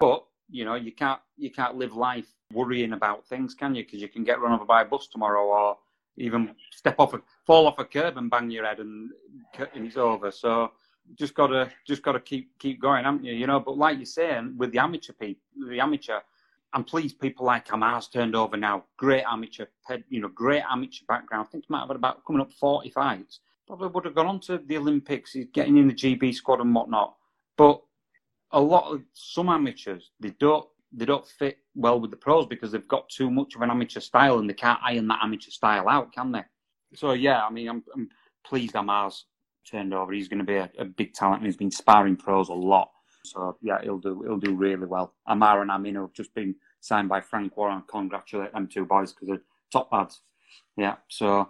But 0.01 0.25
you 0.51 0.65
know, 0.65 0.75
you 0.75 0.93
can't 0.93 1.21
you 1.37 1.51
can't 1.51 1.77
live 1.77 1.95
life 1.95 2.27
worrying 2.53 2.93
about 2.93 3.27
things, 3.27 3.55
can 3.55 3.75
you? 3.75 3.85
Because 3.85 4.01
you 4.01 4.09
can 4.09 4.25
get 4.25 4.41
run 4.41 4.53
over 4.53 4.65
by 4.65 4.83
a 4.83 4.85
bus 4.85 5.07
tomorrow, 5.07 5.45
or 5.45 5.79
even 6.17 6.55
step 6.73 6.97
off 6.99 7.15
a 7.15 7.23
fall 7.47 7.67
off 7.67 7.79
a 7.79 7.85
curb 7.85 8.19
and 8.19 8.31
bang 8.31 8.51
your 8.51 8.67
head, 8.67 8.81
and, 8.81 9.11
and 9.75 9.87
it's 9.87 9.97
over. 9.97 10.31
So 10.31 10.73
just 11.17 11.35
gotta 11.35 11.71
just 11.87 12.03
gotta 12.03 12.21
keep 12.21 12.59
keep 12.59 12.81
going, 12.81 13.05
haven't 13.05 13.25
you? 13.25 13.35
You 13.35 13.47
know. 13.47 13.61
But 13.61 13.79
like 13.79 13.99
you're 13.99 14.07
saying, 14.07 14.55
with 14.57 14.73
the 14.73 14.79
amateur 14.79 15.13
people, 15.13 15.43
the 15.69 15.81
amateur 15.81 16.21
I'm 16.75 16.85
pleased 16.85 17.21
people 17.21 17.45
like 17.45 17.73
Amar's 17.73 18.09
turned 18.09 18.35
over 18.35 18.57
now. 18.57 18.85
Great 18.97 19.25
amateur, 19.31 19.67
you 20.09 20.21
know, 20.21 20.29
great 20.29 20.63
amateur 20.71 21.05
background. 21.07 21.47
I 21.47 21.51
think 21.51 21.65
he 21.65 21.73
might 21.73 21.81
have 21.81 21.89
had 21.89 21.97
about 21.97 22.25
coming 22.25 22.41
up 22.41 22.53
40 22.53 22.91
fights. 22.91 23.41
Probably 23.67 23.89
would 23.89 24.05
have 24.07 24.15
gone 24.15 24.27
on 24.27 24.41
to 24.41 24.59
the 24.59 24.79
Olympics. 24.79 25.33
He's 25.33 25.47
getting 25.53 25.77
in 25.77 25.89
the 25.89 25.95
GB 25.95 26.35
squad 26.35 26.61
and 26.61 26.75
whatnot. 26.75 27.15
But 27.57 27.83
a 28.53 28.61
lot 28.61 28.93
of 28.93 29.03
some 29.13 29.49
amateurs, 29.49 30.11
they 30.21 30.31
don't 30.39 30.67
they 30.95 31.07
don't 31.07 31.27
fit 31.27 31.59
well 31.75 31.99
with 31.99 32.11
the 32.11 32.17
pros 32.17 32.47
because 32.47 32.71
they've 32.71 32.89
got 32.89 33.09
too 33.09 33.31
much 33.31 33.55
of 33.55 33.63
an 33.63 33.71
amateur 33.71 34.01
style 34.01 34.39
and 34.39 34.49
they 34.49 34.55
can't 34.55 34.79
iron 34.85 35.09
that 35.09 35.21
amateur 35.23 35.51
style 35.51 35.89
out, 35.89 36.13
can 36.13 36.33
they? 36.33 36.43
So 36.95 37.13
yeah, 37.13 37.43
I 37.43 37.51
mean, 37.51 37.69
I'm, 37.69 37.83
I'm 37.95 38.09
pleased 38.45 38.77
Amar's 38.77 39.25
turned 39.71 39.95
over. 39.95 40.13
He's 40.13 40.29
going 40.29 40.41
to 40.41 40.45
be 40.45 40.57
a, 40.57 40.71
a 40.79 40.85
big 40.85 41.15
talent 41.15 41.39
and 41.39 41.47
he's 41.47 41.57
been 41.57 41.71
sparring 41.71 42.17
pros 42.17 42.51
a 42.51 42.55
lot. 42.55 42.91
So 43.25 43.57
yeah, 43.63 43.81
he'll 43.83 43.99
do 43.99 44.23
he'll 44.23 44.39
do 44.39 44.55
really 44.55 44.87
well. 44.87 45.15
Amar 45.27 45.63
and 45.63 45.71
Amino 45.71 46.03
have 46.03 46.13
just 46.13 46.35
been 46.35 46.55
signed 46.81 47.09
by 47.09 47.21
Frank 47.21 47.57
Warren. 47.57 47.83
Congratulate 47.89 48.53
them 48.53 48.69
two 48.69 48.85
boys 48.85 49.13
because 49.13 49.29
they're 49.29 49.43
top 49.71 49.93
lads. 49.93 50.21
Yeah. 50.77 50.97
So 51.09 51.49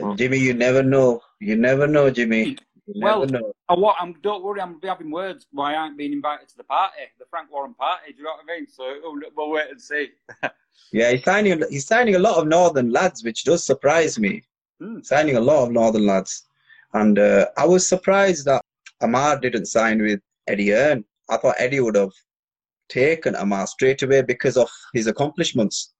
well, 0.00 0.14
Jimmy, 0.14 0.38
you 0.38 0.54
never 0.54 0.82
know. 0.82 1.22
You 1.40 1.56
never 1.56 1.86
know, 1.86 2.10
Jimmy. 2.10 2.56
You 2.86 3.02
well, 3.02 3.26
know. 3.26 3.52
I, 3.68 3.74
what, 3.74 3.96
I'm, 4.00 4.14
don't 4.22 4.42
worry, 4.42 4.60
I'm 4.60 4.78
having 4.82 5.10
words 5.10 5.46
why 5.52 5.74
I 5.74 5.86
ain't 5.86 5.96
been 5.96 6.12
invited 6.12 6.48
to 6.48 6.56
the 6.56 6.64
party, 6.64 6.96
the 7.18 7.24
Frank 7.30 7.50
Warren 7.50 7.74
party. 7.74 8.12
Do 8.12 8.18
you 8.18 8.24
know 8.24 8.30
what 8.30 8.52
I 8.52 8.56
mean? 8.56 8.66
So 8.68 9.30
we'll 9.36 9.50
wait 9.50 9.70
and 9.70 9.80
see. 9.80 10.10
yeah, 10.92 11.12
he's 11.12 11.24
signing. 11.24 11.62
He's 11.70 11.86
signing 11.86 12.16
a 12.16 12.18
lot 12.18 12.38
of 12.38 12.46
northern 12.46 12.90
lads, 12.90 13.22
which 13.24 13.44
does 13.44 13.64
surprise 13.64 14.18
me. 14.18 14.42
Hmm. 14.80 15.00
Signing 15.02 15.36
a 15.36 15.40
lot 15.40 15.64
of 15.64 15.72
northern 15.72 16.06
lads, 16.06 16.44
and 16.94 17.18
uh, 17.18 17.46
I 17.56 17.66
was 17.66 17.86
surprised 17.86 18.46
that 18.46 18.64
Amar 19.00 19.38
didn't 19.38 19.66
sign 19.66 20.02
with 20.02 20.20
Eddie 20.46 20.70
Hearn. 20.70 21.04
I 21.30 21.36
thought 21.36 21.56
Eddie 21.58 21.80
would 21.80 21.96
have 21.96 22.12
taken 22.88 23.34
Amar 23.36 23.66
straight 23.66 24.02
away 24.02 24.22
because 24.22 24.56
of 24.56 24.70
his 24.94 25.06
accomplishments. 25.06 25.94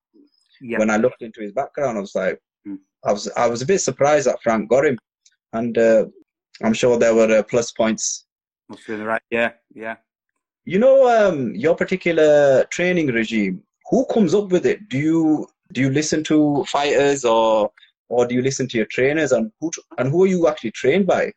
When 0.60 0.90
I 0.90 0.96
looked 0.96 1.22
into 1.22 1.40
his 1.40 1.52
background, 1.52 1.98
I 1.98 2.00
was 2.00 2.14
like, 2.14 2.38
mm. 2.66 2.78
I 3.04 3.12
was 3.12 3.28
I 3.36 3.48
was 3.48 3.62
a 3.62 3.66
bit 3.66 3.80
surprised 3.80 4.28
that 4.28 4.40
Frank 4.44 4.70
got 4.70 4.86
him, 4.86 4.96
and 5.52 5.76
uh, 5.76 6.04
I'm 6.62 6.72
sure 6.72 6.98
there 6.98 7.14
were 7.14 7.38
uh, 7.38 7.42
plus 7.42 7.72
points. 7.72 8.26
Must 8.68 8.86
be 8.86 8.94
right. 8.94 9.22
Yeah, 9.30 9.52
yeah. 9.74 9.96
You 10.64 10.78
know, 10.78 11.08
um, 11.08 11.52
your 11.54 11.74
particular 11.74 12.64
training 12.70 13.08
regime. 13.08 13.62
Who 13.90 14.06
comes 14.06 14.34
up 14.34 14.50
with 14.50 14.64
it? 14.66 14.88
Do 14.88 14.98
you 14.98 15.48
do 15.72 15.80
you 15.80 15.90
listen 15.90 16.22
to 16.24 16.64
fighters 16.68 17.24
or 17.24 17.70
or 18.08 18.26
do 18.26 18.34
you 18.36 18.42
listen 18.42 18.68
to 18.68 18.76
your 18.76 18.86
trainers? 18.86 19.32
And 19.32 19.50
who 19.60 19.70
and 19.98 20.08
who 20.08 20.22
are 20.24 20.28
you 20.28 20.46
actually 20.46 20.70
trained 20.70 21.06
by? 21.06 21.32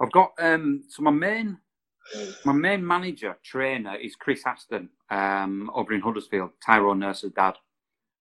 I've 0.00 0.12
got 0.12 0.32
um, 0.38 0.82
so 0.88 1.02
my 1.02 1.10
main 1.10 1.56
my 2.44 2.52
main 2.52 2.86
manager 2.86 3.36
trainer 3.42 3.96
is 3.96 4.16
Chris 4.16 4.42
Aston 4.46 4.88
um, 5.10 5.70
over 5.74 5.92
in 5.92 6.00
Huddersfield, 6.00 6.50
Tyrone 6.64 7.00
Nurse's 7.00 7.32
dad. 7.32 7.54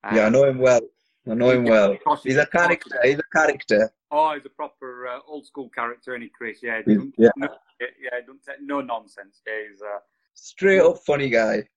Um, 0.03 0.15
yeah, 0.15 0.25
I 0.25 0.29
know 0.29 0.45
him 0.45 0.59
well. 0.59 0.81
I 1.29 1.33
know 1.33 1.49
him 1.49 1.65
well. 1.65 1.97
He's 2.23 2.37
a 2.37 2.45
character. 2.45 2.99
He's 3.03 3.19
a 3.19 3.37
character. 3.37 3.91
Oh, 4.11 4.33
he's 4.33 4.45
a 4.45 4.49
proper 4.49 5.07
uh, 5.07 5.19
old 5.27 5.45
school 5.45 5.69
character, 5.69 6.15
any 6.15 6.29
Chris? 6.29 6.59
Yeah, 6.63 6.81
yeah, 6.85 7.29
no, 7.35 7.49
yeah, 7.79 8.19
don't 8.25 8.43
take 8.43 8.61
no 8.61 8.81
nonsense. 8.81 9.41
He's 9.45 9.81
uh, 9.81 9.99
straight 10.33 10.79
up 10.79 10.99
funny 11.05 11.29
guy. 11.29 11.67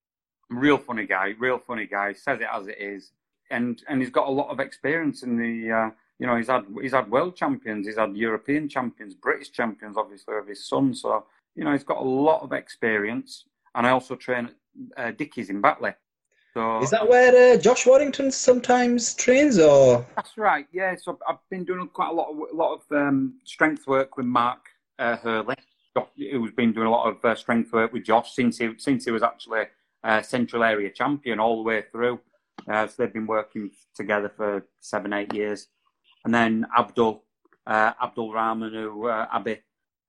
Real 0.51 0.79
funny 0.79 1.07
guy. 1.07 1.35
Real 1.39 1.59
funny 1.59 1.87
guy. 1.87 2.13
Says 2.13 2.41
it 2.41 2.49
as 2.53 2.69
it 2.69 2.79
is, 2.79 3.13
and 3.51 3.83
and 3.89 4.01
he's 4.01 4.11
got 4.11 4.29
a 4.29 4.31
lot 4.31 4.51
of 4.51 4.61
experience 4.61 5.23
in 5.23 5.37
the. 5.37 5.73
Uh, 5.73 5.91
you 6.21 6.27
know, 6.27 6.37
he's 6.37 6.49
had 6.49 6.67
he's 6.83 6.93
had 6.93 7.11
world 7.11 7.35
champions, 7.35 7.87
he's 7.87 7.97
had 7.97 8.15
European 8.15 8.69
champions, 8.69 9.15
British 9.15 9.53
champions, 9.53 9.97
obviously 9.97 10.37
of 10.37 10.47
his 10.47 10.69
son. 10.69 10.93
So 10.95 11.25
you 11.55 11.65
know, 11.65 11.73
he's 11.73 11.85
got 11.85 11.99
a 11.99 12.05
lot 12.05 12.43
of 12.43 12.53
experience, 12.53 13.45
and 13.75 13.87
I 13.87 13.91
also 13.91 14.17
train 14.17 14.51
at 14.97 15.05
uh, 15.05 15.11
Dickie's 15.13 15.51
in 15.51 15.61
Batley. 15.61 15.93
So 16.55 16.83
is 16.83 16.91
that 16.91 17.09
where 17.09 17.55
uh, 17.55 17.57
Josh 17.59 17.87
Warrington 17.87 18.33
sometimes 18.33 19.15
trains, 19.15 19.59
or? 19.59 20.05
That's 20.17 20.37
right. 20.37 20.67
Yeah. 20.73 20.97
So 20.97 21.19
I've 21.29 21.37
been 21.49 21.65
doing 21.65 21.89
quite 21.89 22.11
a 22.11 22.13
lot 22.13 22.31
of 22.31 22.39
a 22.53 22.57
lot 22.57 22.75
of 22.75 22.83
um, 22.91 23.39
strength 23.45 23.87
work 23.87 24.17
with 24.17 24.27
Mark 24.27 24.59
uh, 24.99 25.17
Hurley, 25.17 25.55
who's 26.17 26.53
been 26.53 26.73
doing 26.73 26.89
a 26.89 26.91
lot 26.91 27.09
of 27.09 27.25
uh, 27.25 27.35
strength 27.37 27.73
work 27.73 27.93
with 27.93 28.05
Josh 28.05 28.35
since 28.35 28.59
he 28.59 28.71
since 28.79 29.05
he 29.05 29.13
was 29.13 29.23
actually 29.23 29.65
uh, 30.03 30.23
Central 30.23 30.65
Area 30.65 30.91
champion 30.91 31.39
all 31.39 31.57
the 31.57 31.69
way 31.69 31.85
through. 31.93 32.19
Uh, 32.69 32.87
so 32.87 32.95
they've 32.99 33.13
been 33.13 33.27
working 33.27 33.71
together 33.95 34.33
for 34.37 34.67
seven, 34.81 35.13
eight 35.13 35.33
years. 35.33 35.69
And 36.25 36.35
then 36.35 36.67
Abdul, 36.77 37.25
uh, 37.67 37.93
Abdul 38.03 38.33
Rahman, 38.33 38.73
who 38.75 39.09
uh, 39.09 39.27
Abby, 39.33 39.61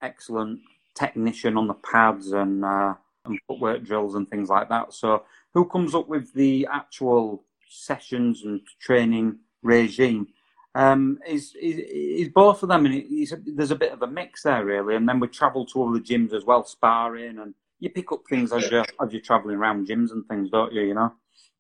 excellent 0.02 0.60
technician 0.96 1.58
on 1.58 1.68
the 1.68 1.74
pads 1.76 2.32
and 2.32 2.64
uh, 2.66 2.94
and 3.26 3.40
footwork 3.48 3.84
drills 3.84 4.16
and 4.16 4.30
things 4.30 4.50
like 4.50 4.70
that. 4.70 4.94
So, 4.94 5.24
who 5.54 5.66
comes 5.66 5.96
up 5.96 6.08
with 6.08 6.34
the 6.34 6.68
actual 6.72 7.44
sessions 7.70 8.44
and 8.44 8.62
training 8.80 9.40
regime? 9.64 10.28
Um, 10.74 11.20
is, 11.28 11.54
is 11.62 11.80
is 11.80 12.30
both 12.30 12.64
of 12.64 12.70
them, 12.70 12.86
and 12.86 13.04
there's 13.46 13.72
a 13.72 13.76
bit 13.76 13.92
of 13.92 14.02
a 14.02 14.08
mix 14.08 14.44
there, 14.44 14.64
really. 14.64 14.96
And 14.96 15.08
then 15.08 15.20
we 15.20 15.28
travel 15.28 15.66
to 15.66 15.80
all 15.80 15.92
the 15.92 16.00
gyms 16.00 16.34
as 16.34 16.46
well, 16.46 16.64
sparring, 16.64 17.40
and 17.40 17.54
you 17.80 17.90
pick 17.90 18.12
up 18.12 18.22
things 18.30 18.54
as 18.54 18.70
you're 18.72 18.86
as 19.02 19.12
you're 19.12 19.22
traveling 19.22 19.58
around 19.58 19.88
gyms 19.88 20.12
and 20.12 20.26
things, 20.28 20.50
don't 20.50 20.74
you? 20.74 20.82
You 20.82 20.94
know. 20.94 21.14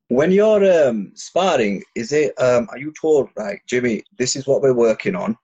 When 0.07 0.31
you're 0.31 0.87
um, 0.87 1.11
sparring, 1.15 1.83
is 1.95 2.11
it? 2.11 2.33
Um, 2.37 2.67
are 2.71 2.77
you 2.77 2.93
told, 2.99 3.29
like 3.37 3.63
Jimmy, 3.65 4.03
this 4.17 4.35
is 4.35 4.45
what 4.45 4.61
we're 4.61 4.73
working 4.73 5.15
on? 5.15 5.37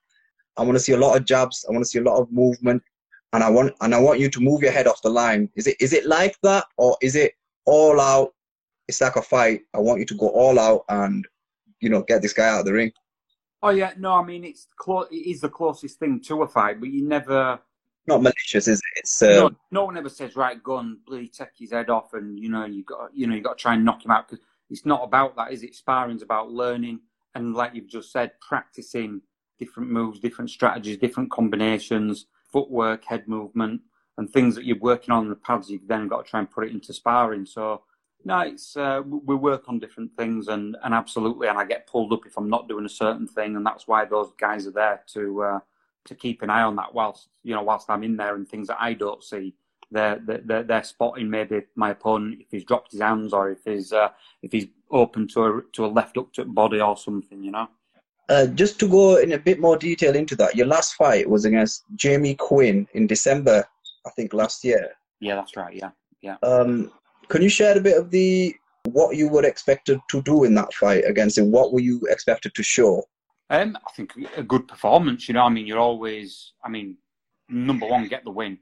I 0.58 0.64
want 0.64 0.76
to 0.76 0.84
see 0.84 0.94
a 0.94 0.98
lot 0.98 1.16
of 1.16 1.26
jabs. 1.26 1.66
I 1.68 1.72
want 1.72 1.84
to 1.84 1.90
see 1.90 2.00
a 2.00 2.04
lot 2.04 2.20
of 2.20 2.32
movement 2.32 2.84
and 3.34 3.44
I 3.44 3.50
want 3.50 3.74
and 3.82 3.94
I 3.94 4.00
want 4.00 4.20
you 4.20 4.30
to 4.30 4.40
move 4.40 4.62
your 4.62 4.72
head 4.72 4.88
off 4.88 5.02
the 5.02 5.10
line. 5.10 5.50
Is 5.56 5.68
it 5.68 5.78
is 5.80 5.94
it 5.94 6.06
like 6.06 6.38
that 6.44 6.66
or 6.78 6.98
is 7.02 7.16
it 7.16 7.34
all 7.66 8.00
out? 8.00 8.34
It's 8.88 9.02
like 9.02 9.16
a 9.16 9.22
fight. 9.22 9.62
I 9.74 9.80
want 9.80 10.00
you 10.00 10.06
to 10.06 10.16
go 10.16 10.30
all 10.30 10.60
out 10.60 10.86
and 10.90 11.28
you 11.80 11.90
know 11.90 12.04
get 12.04 12.22
this 12.22 12.34
guy 12.34 12.48
out 12.48 12.62
of 12.62 12.66
the 12.66 12.74
ring. 12.74 12.92
Oh 13.62 13.70
yeah, 13.70 13.94
no, 13.98 14.14
I 14.14 14.24
mean 14.24 14.44
it's 14.44 14.68
clo- 14.78 15.08
it 15.12 15.16
is 15.16 15.42
the 15.42 15.50
closest 15.50 16.00
thing 16.00 16.22
to 16.22 16.44
a 16.44 16.48
fight, 16.48 16.80
but 16.80 16.90
you 16.90 17.08
never. 17.08 17.60
Not 18.06 18.22
malicious, 18.22 18.70
is 18.70 18.80
it? 18.80 19.00
It's 19.00 19.22
uh... 19.22 19.28
no, 19.28 19.52
no 19.72 19.86
one 19.86 19.98
ever 19.98 20.08
says 20.08 20.38
right, 20.38 20.64
go 20.64 20.78
and 20.78 21.04
bloody 21.06 21.28
take 21.28 21.50
his 21.58 21.72
head 21.72 21.90
off, 21.90 22.14
and 22.14 22.40
you 22.40 22.50
know 22.50 22.66
you 22.66 22.84
got 22.84 23.10
you 23.14 23.28
know 23.28 23.36
you 23.36 23.42
got 23.42 23.58
to 23.58 23.62
try 23.62 23.74
and 23.74 23.84
knock 23.84 24.06
him 24.06 24.12
out 24.12 24.30
because 24.30 24.46
it's 24.70 24.86
not 24.86 25.04
about 25.04 25.36
that, 25.36 25.52
is 25.52 25.64
it? 25.64 25.76
Sparring's 25.76 26.22
about 26.22 26.52
learning 26.52 27.02
and, 27.36 27.54
like 27.54 27.76
you've 27.76 27.88
just 27.88 28.12
said, 28.12 28.32
practicing 28.42 29.22
different 29.60 29.90
moves, 29.90 30.20
different 30.20 30.50
strategies, 30.50 30.98
different 30.98 31.30
combinations 31.32 32.26
footwork, 32.52 33.06
head 33.06 33.28
movement, 33.28 33.82
and 34.18 34.30
things 34.30 34.56
that 34.56 34.66
you're 34.66 34.80
working 34.80 35.14
on 35.14 35.24
in 35.24 35.30
the 35.30 35.36
pads. 35.36 35.70
You've 35.70 35.88
then 35.88 36.08
got 36.08 36.26
to 36.26 36.30
try 36.30 36.40
and 36.40 36.50
put 36.50 36.66
it 36.66 36.72
into 36.72 36.94
sparring. 36.94 37.46
So 37.46 37.84
no, 38.26 38.40
it's 38.40 38.76
uh, 38.76 39.02
we 39.06 39.36
work 39.36 39.66
on 39.68 39.80
different 39.80 40.12
things, 40.18 40.48
and 40.48 40.76
and 40.84 40.94
absolutely, 40.94 41.48
and 41.48 41.58
I 41.58 41.66
get 41.66 41.88
pulled 41.88 42.12
up 42.14 42.26
if 42.26 42.38
I'm 42.38 42.50
not 42.50 42.68
doing 42.68 42.86
a 42.86 42.90
certain 42.90 43.28
thing, 43.28 43.56
and 43.56 43.66
that's 43.66 43.88
why 43.88 44.06
those 44.06 44.32
guys 44.38 44.68
are 44.68 44.72
there 44.72 45.04
to 45.14 45.44
uh, 45.44 45.60
to 46.06 46.16
keep 46.16 46.42
an 46.42 46.50
eye 46.50 46.64
on 46.64 46.76
that 46.78 46.94
whilst 46.94 47.30
you 47.44 47.54
know 47.54 47.64
whilst 47.64 47.90
I'm 47.90 48.04
in 48.04 48.18
there 48.18 48.36
and 48.36 48.48
things 48.48 48.68
that 48.68 48.82
I 48.82 48.94
don't 48.94 49.24
see. 49.24 49.54
They're, 49.90 50.20
they're, 50.22 50.64
they're 50.64 50.84
spotting 50.84 51.30
maybe 51.30 51.62
my 51.76 51.92
opponent 51.92 52.42
if 52.42 52.48
he's 52.52 52.66
dropped 52.66 52.92
his 52.92 53.00
hands 53.00 53.32
or 53.32 53.52
if 53.52 53.64
he's 53.64 53.94
uh, 53.94 54.10
if 54.42 54.52
he's 54.52 54.68
open 54.92 55.30
to 55.30 55.46
a 55.46 55.62
to 55.74 55.86
a 55.86 55.88
left 55.88 56.18
up 56.18 56.34
to 56.34 56.44
body 56.44 56.82
or 56.82 56.98
something, 56.98 57.42
you 57.42 57.52
know. 57.52 57.70
Uh, 58.30 58.48
just 58.48 58.80
to 58.80 58.88
go 58.88 59.18
in 59.18 59.32
a 59.32 59.38
bit 59.38 59.60
more 59.60 59.78
detail 59.78 60.16
into 60.16 60.36
that, 60.36 60.56
your 60.56 60.68
last 60.68 60.96
fight 60.96 61.30
was 61.30 61.46
against 61.46 61.86
Jamie 61.96 62.36
Quinn 62.36 62.88
in 62.94 63.08
December, 63.08 63.66
I 64.06 64.10
think, 64.12 64.34
last 64.34 64.64
year. 64.64 64.92
Yeah, 65.20 65.36
that's 65.36 65.56
right. 65.56 65.74
Yeah, 65.74 65.92
yeah. 66.22 66.36
Um, 66.44 66.92
can 67.30 67.42
you 67.42 67.50
share 67.50 67.78
a 67.78 67.82
bit 67.82 67.98
of 67.98 68.12
the 68.12 68.56
what 68.84 69.16
you 69.16 69.28
were 69.28 69.46
expected 69.46 70.00
to 70.10 70.22
do 70.22 70.44
in 70.44 70.56
that 70.56 70.74
fight 70.74 71.04
against 71.06 71.38
him? 71.38 71.52
What 71.52 71.74
were 71.74 71.80
you 71.80 72.02
expected 72.10 72.54
to 72.56 72.64
show? 72.64 73.04
Um, 73.50 73.78
I 73.88 73.92
think 73.94 74.14
a 74.36 74.44
good 74.44 74.68
performance. 74.68 75.28
You 75.28 75.36
know, 75.36 75.44
I 75.44 75.50
mean, 75.50 75.66
you're 75.66 75.80
always, 75.80 76.54
I 76.64 76.70
mean, 76.70 76.98
number 77.50 77.86
one, 77.86 78.08
get 78.08 78.26
the 78.26 78.32
win, 78.32 78.60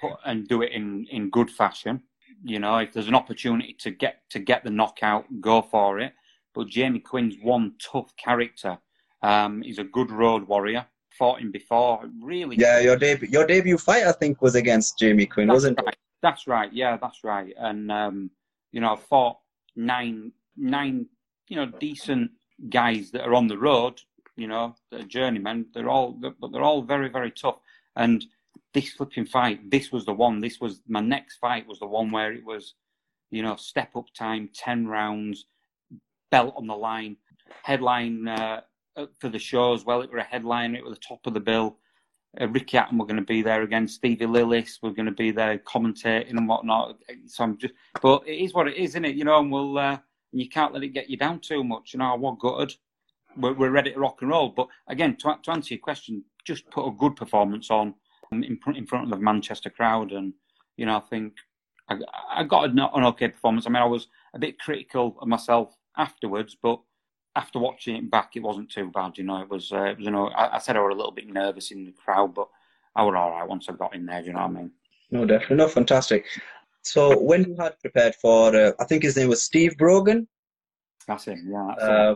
put, 0.00 0.12
and 0.26 0.46
do 0.46 0.62
it 0.62 0.72
in 0.72 1.06
in 1.10 1.30
good 1.30 1.50
fashion. 1.50 2.02
You 2.44 2.60
know, 2.60 2.78
if 2.78 2.92
there's 2.92 3.08
an 3.08 3.16
opportunity 3.16 3.74
to 3.80 3.90
get 3.90 4.22
to 4.30 4.38
get 4.38 4.62
the 4.62 4.70
knockout, 4.70 5.26
go 5.40 5.62
for 5.62 5.98
it 5.98 6.12
but 6.58 6.66
Jamie 6.66 6.98
Quinn's 6.98 7.36
one 7.40 7.74
tough 7.78 8.12
character. 8.16 8.78
Um, 9.22 9.62
he's 9.62 9.78
a 9.78 9.84
good 9.84 10.10
road 10.10 10.46
warrior. 10.46 10.86
Fought 11.18 11.40
him 11.40 11.50
before, 11.50 12.08
really. 12.22 12.56
Yeah, 12.56 12.78
your 12.78 12.96
debut, 12.96 13.28
your 13.28 13.46
debut 13.46 13.78
fight, 13.78 14.04
I 14.04 14.12
think, 14.12 14.40
was 14.40 14.54
against 14.54 14.98
Jamie 14.98 15.26
Quinn, 15.26 15.48
that's 15.48 15.56
wasn't 15.56 15.78
right. 15.78 15.88
it? 15.88 15.98
That's 16.22 16.46
right. 16.46 16.72
Yeah, 16.72 16.96
that's 16.96 17.24
right. 17.24 17.52
And 17.58 17.90
um, 17.90 18.30
you 18.70 18.80
know, 18.80 18.92
I 18.92 18.96
fought 18.96 19.38
nine, 19.74 20.32
nine, 20.56 21.06
you 21.48 21.56
know, 21.56 21.66
decent 21.66 22.30
guys 22.68 23.10
that 23.10 23.22
are 23.22 23.34
on 23.34 23.48
the 23.48 23.58
road. 23.58 24.00
You 24.36 24.46
know, 24.46 24.76
that 24.92 25.00
are 25.00 25.04
journeymen. 25.04 25.66
They're 25.74 25.88
all, 25.88 26.12
but 26.12 26.52
they're 26.52 26.62
all 26.62 26.82
very, 26.82 27.08
very 27.08 27.32
tough. 27.32 27.58
And 27.96 28.24
this 28.72 28.92
flipping 28.92 29.26
fight, 29.26 29.68
this 29.68 29.90
was 29.90 30.04
the 30.04 30.12
one. 30.12 30.40
This 30.40 30.60
was 30.60 30.80
my 30.86 31.00
next 31.00 31.38
fight. 31.38 31.66
Was 31.66 31.80
the 31.80 31.86
one 31.86 32.12
where 32.12 32.32
it 32.32 32.44
was, 32.44 32.74
you 33.32 33.42
know, 33.42 33.56
step 33.56 33.96
up 33.96 34.04
time, 34.16 34.48
ten 34.54 34.86
rounds, 34.86 35.46
belt 36.30 36.54
on 36.56 36.68
the 36.68 36.76
line, 36.76 37.16
headline 37.64 38.28
uh, 38.28 38.60
for 39.18 39.28
the 39.28 39.38
show 39.38 39.74
as 39.74 39.84
well. 39.84 40.02
It 40.02 40.10
were 40.10 40.18
a 40.18 40.24
headline. 40.24 40.74
It 40.74 40.84
was 40.84 40.94
the 40.94 41.00
top 41.00 41.26
of 41.26 41.34
the 41.34 41.40
bill. 41.40 41.78
Uh, 42.40 42.48
Ricky 42.48 42.76
Hatton 42.76 42.98
were 42.98 43.06
going 43.06 43.16
to 43.16 43.22
be 43.22 43.42
there 43.42 43.62
again. 43.62 43.88
Stevie 43.88 44.26
Lillis 44.26 44.82
were 44.82 44.92
going 44.92 45.06
to 45.06 45.12
be 45.12 45.30
there 45.30 45.58
commentating 45.58 46.30
and 46.30 46.48
whatnot. 46.48 46.98
So 47.26 47.44
I'm 47.44 47.58
just, 47.58 47.74
but 48.02 48.22
it 48.26 48.36
is 48.36 48.52
what 48.52 48.68
it 48.68 48.76
is, 48.76 48.90
isn't 48.90 49.04
it? 49.04 49.16
You 49.16 49.24
know, 49.24 49.38
and 49.38 49.50
we'll, 49.50 49.78
uh, 49.78 49.98
and 50.32 50.40
you 50.40 50.48
can't 50.48 50.74
let 50.74 50.82
it 50.82 50.88
get 50.88 51.08
you 51.08 51.16
down 51.16 51.40
too 51.40 51.64
much. 51.64 51.92
You 51.92 52.00
know, 52.00 52.12
I 52.12 52.16
was 52.16 52.36
gutted. 52.40 52.76
We're, 53.36 53.54
we're 53.54 53.70
ready 53.70 53.92
to 53.92 53.98
rock 53.98 54.18
and 54.20 54.30
roll. 54.30 54.50
But 54.50 54.68
again, 54.88 55.16
to, 55.16 55.36
to 55.42 55.50
answer 55.50 55.74
your 55.74 55.80
question, 55.80 56.24
just 56.44 56.68
put 56.70 56.86
a 56.86 56.92
good 56.92 57.16
performance 57.16 57.70
on 57.70 57.94
in 58.30 58.58
front 58.62 58.78
in 58.78 58.86
front 58.86 59.04
of 59.04 59.10
the 59.10 59.24
Manchester 59.24 59.70
crowd, 59.70 60.12
and 60.12 60.34
you 60.76 60.86
know, 60.86 60.96
I 60.96 61.00
think 61.00 61.34
I, 61.88 61.96
I 62.30 62.44
got 62.44 62.70
an, 62.70 62.78
an 62.78 63.04
okay 63.04 63.28
performance. 63.28 63.66
I 63.66 63.70
mean, 63.70 63.82
I 63.82 63.86
was 63.86 64.08
a 64.34 64.38
bit 64.38 64.58
critical 64.58 65.16
of 65.20 65.28
myself 65.28 65.74
afterwards, 65.96 66.56
but 66.60 66.80
after 67.38 67.60
watching 67.60 67.96
it 67.96 68.10
back, 68.10 68.32
it 68.34 68.42
wasn't 68.42 68.68
too 68.70 68.90
bad. 68.90 69.16
You 69.16 69.24
know, 69.24 69.40
it 69.40 69.48
was. 69.48 69.72
Uh, 69.72 69.94
you 69.96 70.10
know, 70.10 70.26
I, 70.28 70.56
I, 70.56 70.58
said 70.58 70.76
I 70.76 70.80
was 70.80 70.92
a 70.92 70.96
little 70.96 71.12
bit 71.12 71.28
nervous 71.28 71.70
in 71.70 71.84
the 71.84 71.92
crowd, 71.92 72.34
but 72.34 72.48
I 72.96 73.04
was 73.04 73.14
all 73.16 73.30
right 73.30 73.48
once 73.48 73.68
I 73.68 73.72
got 73.72 73.94
in 73.94 74.06
there. 74.06 74.20
Do 74.20 74.26
you 74.26 74.32
know 74.32 74.40
what 74.40 74.50
I 74.50 74.52
mean? 74.52 74.70
No, 75.10 75.24
definitely, 75.24 75.56
no, 75.56 75.68
fantastic. 75.68 76.24
So 76.82 77.16
when 77.18 77.44
you 77.44 77.56
had 77.58 77.78
prepared 77.78 78.16
for, 78.16 78.54
uh, 78.54 78.72
I 78.80 78.84
think 78.84 79.04
his 79.04 79.16
name 79.16 79.28
was 79.28 79.42
Steve 79.42 79.76
Brogan. 79.78 80.26
That's 81.06 81.26
him. 81.26 81.48
Yeah. 81.48 81.66
That's 81.68 81.82
uh, 81.82 82.14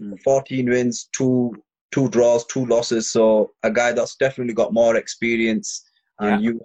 mm. 0.00 0.20
Fourteen 0.22 0.68
wins, 0.68 1.08
two 1.12 1.54
two 1.92 2.08
draws, 2.08 2.44
two 2.46 2.66
losses. 2.66 3.08
So 3.08 3.52
a 3.62 3.70
guy 3.70 3.92
that's 3.92 4.16
definitely 4.16 4.54
got 4.54 4.72
more 4.72 4.96
experience. 4.96 5.84
And 6.18 6.42
yeah. 6.42 6.50
you, 6.50 6.60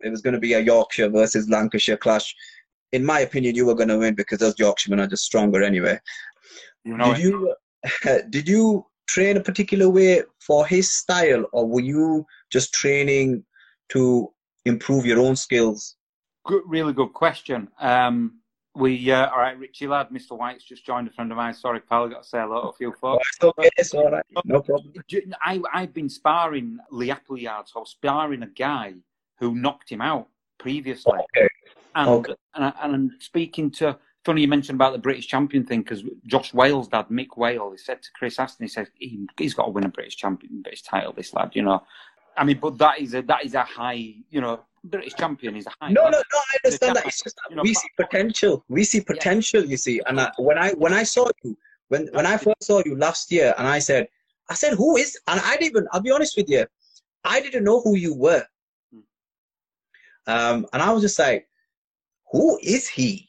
it 0.00 0.10
was 0.10 0.20
going 0.20 0.34
to 0.34 0.40
be 0.40 0.54
a 0.54 0.60
Yorkshire 0.60 1.10
versus 1.10 1.48
Lancashire 1.48 1.96
clash. 1.96 2.34
In 2.90 3.04
my 3.04 3.20
opinion, 3.20 3.54
you 3.54 3.66
were 3.66 3.76
going 3.76 3.88
to 3.88 3.98
win 3.98 4.14
because 4.14 4.40
those 4.40 4.58
Yorkshiremen 4.58 5.04
are 5.04 5.08
just 5.08 5.24
stronger 5.24 5.62
anyway. 5.62 5.98
You 6.84 6.96
know 6.96 7.14
did 7.14 7.22
you 7.22 7.54
did 8.30 8.48
you 8.48 8.86
train 9.08 9.36
a 9.36 9.40
particular 9.40 9.88
way 9.88 10.22
for 10.40 10.66
his 10.66 10.92
style, 10.92 11.44
or 11.52 11.66
were 11.66 11.80
you 11.80 12.26
just 12.50 12.72
training 12.72 13.44
to 13.90 14.32
improve 14.64 15.04
your 15.04 15.18
own 15.20 15.36
skills? 15.36 15.96
Good, 16.44 16.62
really 16.66 16.92
good 16.92 17.12
question. 17.12 17.68
Um, 17.78 18.40
we 18.74 19.10
uh, 19.10 19.28
all 19.28 19.38
right, 19.38 19.58
Richie 19.58 19.86
lad, 19.86 20.08
Mr. 20.08 20.36
White's 20.36 20.64
just 20.64 20.84
joined 20.84 21.06
a 21.08 21.10
friend 21.10 21.30
of 21.30 21.36
mine. 21.36 21.54
Sorry, 21.54 21.80
pal, 21.80 22.06
I 22.06 22.08
got 22.08 22.22
to 22.22 22.28
say 22.28 22.40
hello 22.40 22.62
to 22.62 22.68
a 22.68 22.72
few 22.72 22.92
folks. 22.92 23.28
It's 23.34 23.44
okay, 23.44 23.70
it's 23.76 23.94
all 23.94 24.10
right, 24.10 24.24
no 24.44 24.62
problem. 24.62 24.92
I 25.44 25.60
I've 25.72 25.92
been 25.92 26.08
sparring 26.08 26.78
Lee 26.90 27.10
Appleyard, 27.10 27.68
so 27.68 27.80
I 27.80 27.80
was 27.80 27.90
sparring 27.90 28.42
a 28.42 28.48
guy 28.48 28.94
who 29.38 29.54
knocked 29.54 29.90
him 29.90 30.00
out 30.00 30.28
previously, 30.58 31.18
okay. 31.36 31.48
and 31.94 32.08
okay. 32.08 32.34
and, 32.54 32.64
I, 32.64 32.72
and 32.82 32.94
I'm 32.94 33.10
speaking 33.20 33.70
to 33.72 33.98
funny 34.24 34.42
you 34.42 34.48
mentioned 34.48 34.76
about 34.76 34.92
the 34.92 34.98
British 34.98 35.26
champion 35.26 35.64
thing 35.64 35.82
because 35.82 36.02
Josh 36.26 36.54
Wale's 36.54 36.88
dad, 36.88 37.08
Mick 37.08 37.36
Wale, 37.36 37.72
he 37.72 37.78
said 37.78 38.02
to 38.02 38.10
Chris 38.14 38.38
Aston, 38.38 38.64
he 38.64 38.68
said 38.68 38.88
he, 38.94 39.26
has 39.40 39.54
got 39.54 39.64
to 39.64 39.70
win 39.70 39.84
a 39.84 39.88
British 39.88 40.16
champion, 40.16 40.62
British 40.62 40.82
title. 40.82 41.12
This 41.12 41.34
lad, 41.34 41.50
you 41.54 41.62
know. 41.62 41.82
I 42.36 42.44
mean, 42.44 42.58
but 42.60 42.78
that 42.78 43.00
is 43.00 43.14
a 43.14 43.22
that 43.22 43.44
is 43.44 43.54
a 43.54 43.62
high, 43.62 44.14
you 44.30 44.40
know, 44.40 44.60
British 44.84 45.14
champion 45.14 45.56
is 45.56 45.66
a 45.66 45.70
high. 45.80 45.92
No, 45.92 46.04
no, 46.04 46.10
no. 46.10 46.18
I 46.38 46.58
understand 46.64 46.96
that. 46.96 47.06
It's 47.06 47.22
just 47.22 47.36
that 47.36 47.50
you 47.50 47.56
know, 47.56 47.62
we 47.62 47.74
see 47.74 47.88
potential. 47.96 48.64
We 48.68 48.84
see 48.84 49.00
potential. 49.00 49.62
Yeah. 49.62 49.68
You 49.68 49.76
see, 49.76 50.00
and 50.06 50.20
I, 50.20 50.30
when 50.38 50.58
I 50.58 50.72
when 50.72 50.92
I 50.92 51.02
saw 51.02 51.28
you 51.44 51.56
when 51.88 52.08
when 52.12 52.26
I 52.26 52.36
first 52.36 52.62
saw 52.62 52.82
you 52.84 52.96
last 52.96 53.30
year, 53.30 53.54
and 53.58 53.66
I 53.66 53.78
said, 53.78 54.08
I 54.48 54.54
said, 54.54 54.74
who 54.74 54.96
is? 54.96 55.18
And 55.26 55.40
I 55.40 55.56
didn't 55.56 55.70
even. 55.70 55.88
I'll 55.92 56.00
be 56.00 56.10
honest 56.10 56.36
with 56.36 56.48
you, 56.48 56.66
I 57.24 57.40
didn't 57.40 57.64
know 57.64 57.80
who 57.80 57.96
you 57.96 58.14
were. 58.14 58.44
Hmm. 58.92 59.00
Um, 60.26 60.66
and 60.72 60.82
I 60.82 60.90
was 60.92 61.02
just 61.02 61.18
like, 61.18 61.48
who 62.30 62.58
is 62.62 62.88
he? 62.88 63.28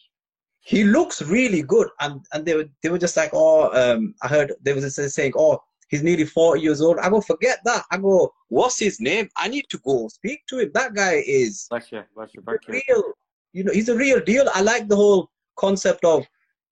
He 0.63 0.86
looks 0.86 1.21
really 1.21 1.62
good. 1.62 1.89
And 1.99 2.26
and 2.34 2.45
they 2.45 2.56
were 2.56 2.69
they 2.82 2.89
were 2.89 2.97
just 2.97 3.17
like, 3.17 3.32
oh, 3.34 3.69
um, 3.73 4.15
I 4.23 4.28
heard 4.28 4.54
they 4.62 4.73
was 4.73 4.86
a 4.86 5.10
saying, 5.10 5.34
oh, 5.38 5.60
he's 5.89 6.04
nearly 6.04 6.26
40 6.26 6.62
years 6.62 6.82
old. 6.82 6.97
I 6.99 7.10
go, 7.10 7.21
forget 7.21 7.60
that. 7.65 7.84
I 7.91 7.97
go, 7.97 8.34
what's 8.47 8.80
his 8.80 8.99
name? 8.99 9.30
I 9.38 9.49
need 9.49 9.65
to 9.69 9.78
go 9.86 10.08
speak 10.08 10.41
to 10.49 10.60
him. 10.60 10.71
That 10.73 10.93
guy 10.93 11.21
is 11.28 11.67
bless 11.69 11.91
you, 11.91 12.02
bless 12.15 12.34
you, 12.34 12.41
real. 12.88 13.04
You 13.52 13.65
know, 13.65 13.73
he's 13.73 13.89
a 13.89 13.95
real 13.95 14.21
deal. 14.21 14.49
I 14.54 14.62
like 14.62 14.88
the 14.88 14.95
whole 14.95 15.30
concept 15.58 16.04
of, 16.06 16.26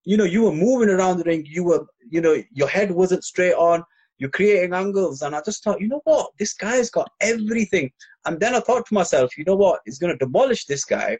you 0.05 0.17
know, 0.17 0.23
you 0.23 0.43
were 0.43 0.53
moving 0.53 0.89
around 0.89 1.17
the 1.17 1.25
ring. 1.25 1.45
You 1.45 1.65
were, 1.65 1.85
you 2.09 2.21
know, 2.21 2.41
your 2.51 2.67
head 2.67 2.89
wasn't 2.91 3.23
straight 3.23 3.53
on. 3.53 3.83
You're 4.17 4.29
creating 4.29 4.73
angles, 4.73 5.23
and 5.23 5.35
I 5.35 5.41
just 5.43 5.63
thought, 5.63 5.81
you 5.81 5.87
know 5.87 6.01
what, 6.03 6.29
this 6.37 6.53
guy's 6.53 6.91
got 6.91 7.09
everything. 7.21 7.91
And 8.25 8.39
then 8.39 8.53
I 8.53 8.59
thought 8.59 8.85
to 8.85 8.93
myself, 8.93 9.35
you 9.35 9.43
know 9.45 9.55
what, 9.55 9.81
he's 9.83 9.97
going 9.97 10.15
to 10.15 10.25
demolish 10.25 10.65
this 10.65 10.85
guy 10.85 11.17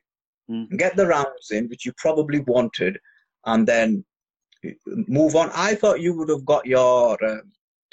mm. 0.51 0.77
get 0.77 0.95
the 0.95 1.07
rounds 1.07 1.51
in, 1.51 1.67
which 1.67 1.85
you 1.85 1.93
probably 1.97 2.41
wanted, 2.41 2.99
and 3.45 3.67
then 3.67 4.03
move 5.07 5.35
on. 5.35 5.49
I 5.53 5.75
thought 5.75 6.01
you 6.01 6.15
would 6.17 6.29
have 6.29 6.45
got 6.45 6.65
your 6.65 7.23
uh, 7.23 7.37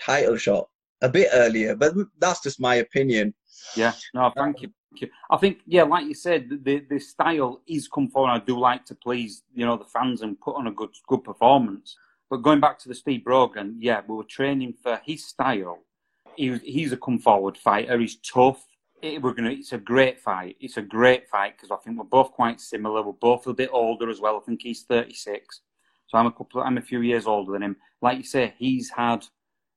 title 0.01 0.37
shot 0.37 0.69
a 1.03 1.09
bit 1.09 1.29
earlier, 1.33 1.77
but 1.77 1.95
that's 2.19 2.43
just 2.43 2.61
my 2.61 2.77
opinion. 2.77 3.35
Yeah, 3.77 3.93
no, 4.15 4.33
thank 4.37 4.63
you. 4.63 4.71
Thank 4.91 5.03
you. 5.03 5.09
I 5.31 5.37
think, 5.37 5.59
yeah, 5.67 5.83
like 5.83 6.07
you 6.07 6.15
said, 6.15 6.49
the 6.63 6.85
the 6.91 6.99
style 6.99 7.63
is 7.67 7.89
come 7.89 8.09
forward. 8.09 8.31
I 8.31 8.39
do 8.39 8.59
like 8.59 8.85
to 8.87 8.95
please, 8.95 9.43
you 9.55 9.65
know, 9.65 9.77
the 9.77 9.85
fans 9.85 10.23
and 10.23 10.41
put 10.41 10.57
on 10.57 10.67
a 10.67 10.73
good 10.73 10.91
good 11.07 11.25
performance. 11.25 11.97
But 12.31 12.43
going 12.43 12.61
back 12.61 12.79
to 12.81 12.89
the 12.89 12.95
Steve 12.95 13.25
Brogan, 13.25 13.77
yeah, 13.79 14.03
we 14.07 14.15
were 14.15 14.25
training 14.25 14.75
for 14.83 15.01
his 15.05 15.25
style. 15.27 15.79
He 16.37 16.51
was, 16.51 16.61
he's 16.63 16.93
a 16.93 16.97
come 16.97 17.19
forward 17.19 17.57
fighter. 17.57 17.99
He's 17.99 18.17
tough 18.17 18.65
it, 19.03 19.23
we're 19.23 19.35
gonna. 19.35 19.51
It's 19.51 19.73
a 19.73 19.79
great 19.79 20.21
fight. 20.21 20.57
It's 20.61 20.77
a 20.77 20.83
great 20.83 21.29
fight 21.29 21.57
because 21.57 21.71
I 21.71 21.77
think 21.77 21.99
we're 21.99 22.05
both 22.05 22.33
quite 22.33 22.61
similar. 22.61 23.03
We're 23.03 23.13
both 23.13 23.47
a 23.47 23.55
bit 23.55 23.71
older 23.73 24.11
as 24.11 24.21
well. 24.21 24.37
I 24.37 24.41
think 24.45 24.63
he's 24.63 24.83
36, 24.83 25.61
so 26.07 26.19
I'm 26.19 26.27
a 26.27 26.33
couple. 26.33 26.63
I'm 26.63 26.79
a 26.79 26.83
few 26.83 27.01
years 27.01 27.27
older 27.27 27.53
than 27.53 27.63
him. 27.63 27.77
Like 28.03 28.19
you 28.19 28.25
say, 28.25 28.55
he's 28.59 28.91
had, 28.91 29.27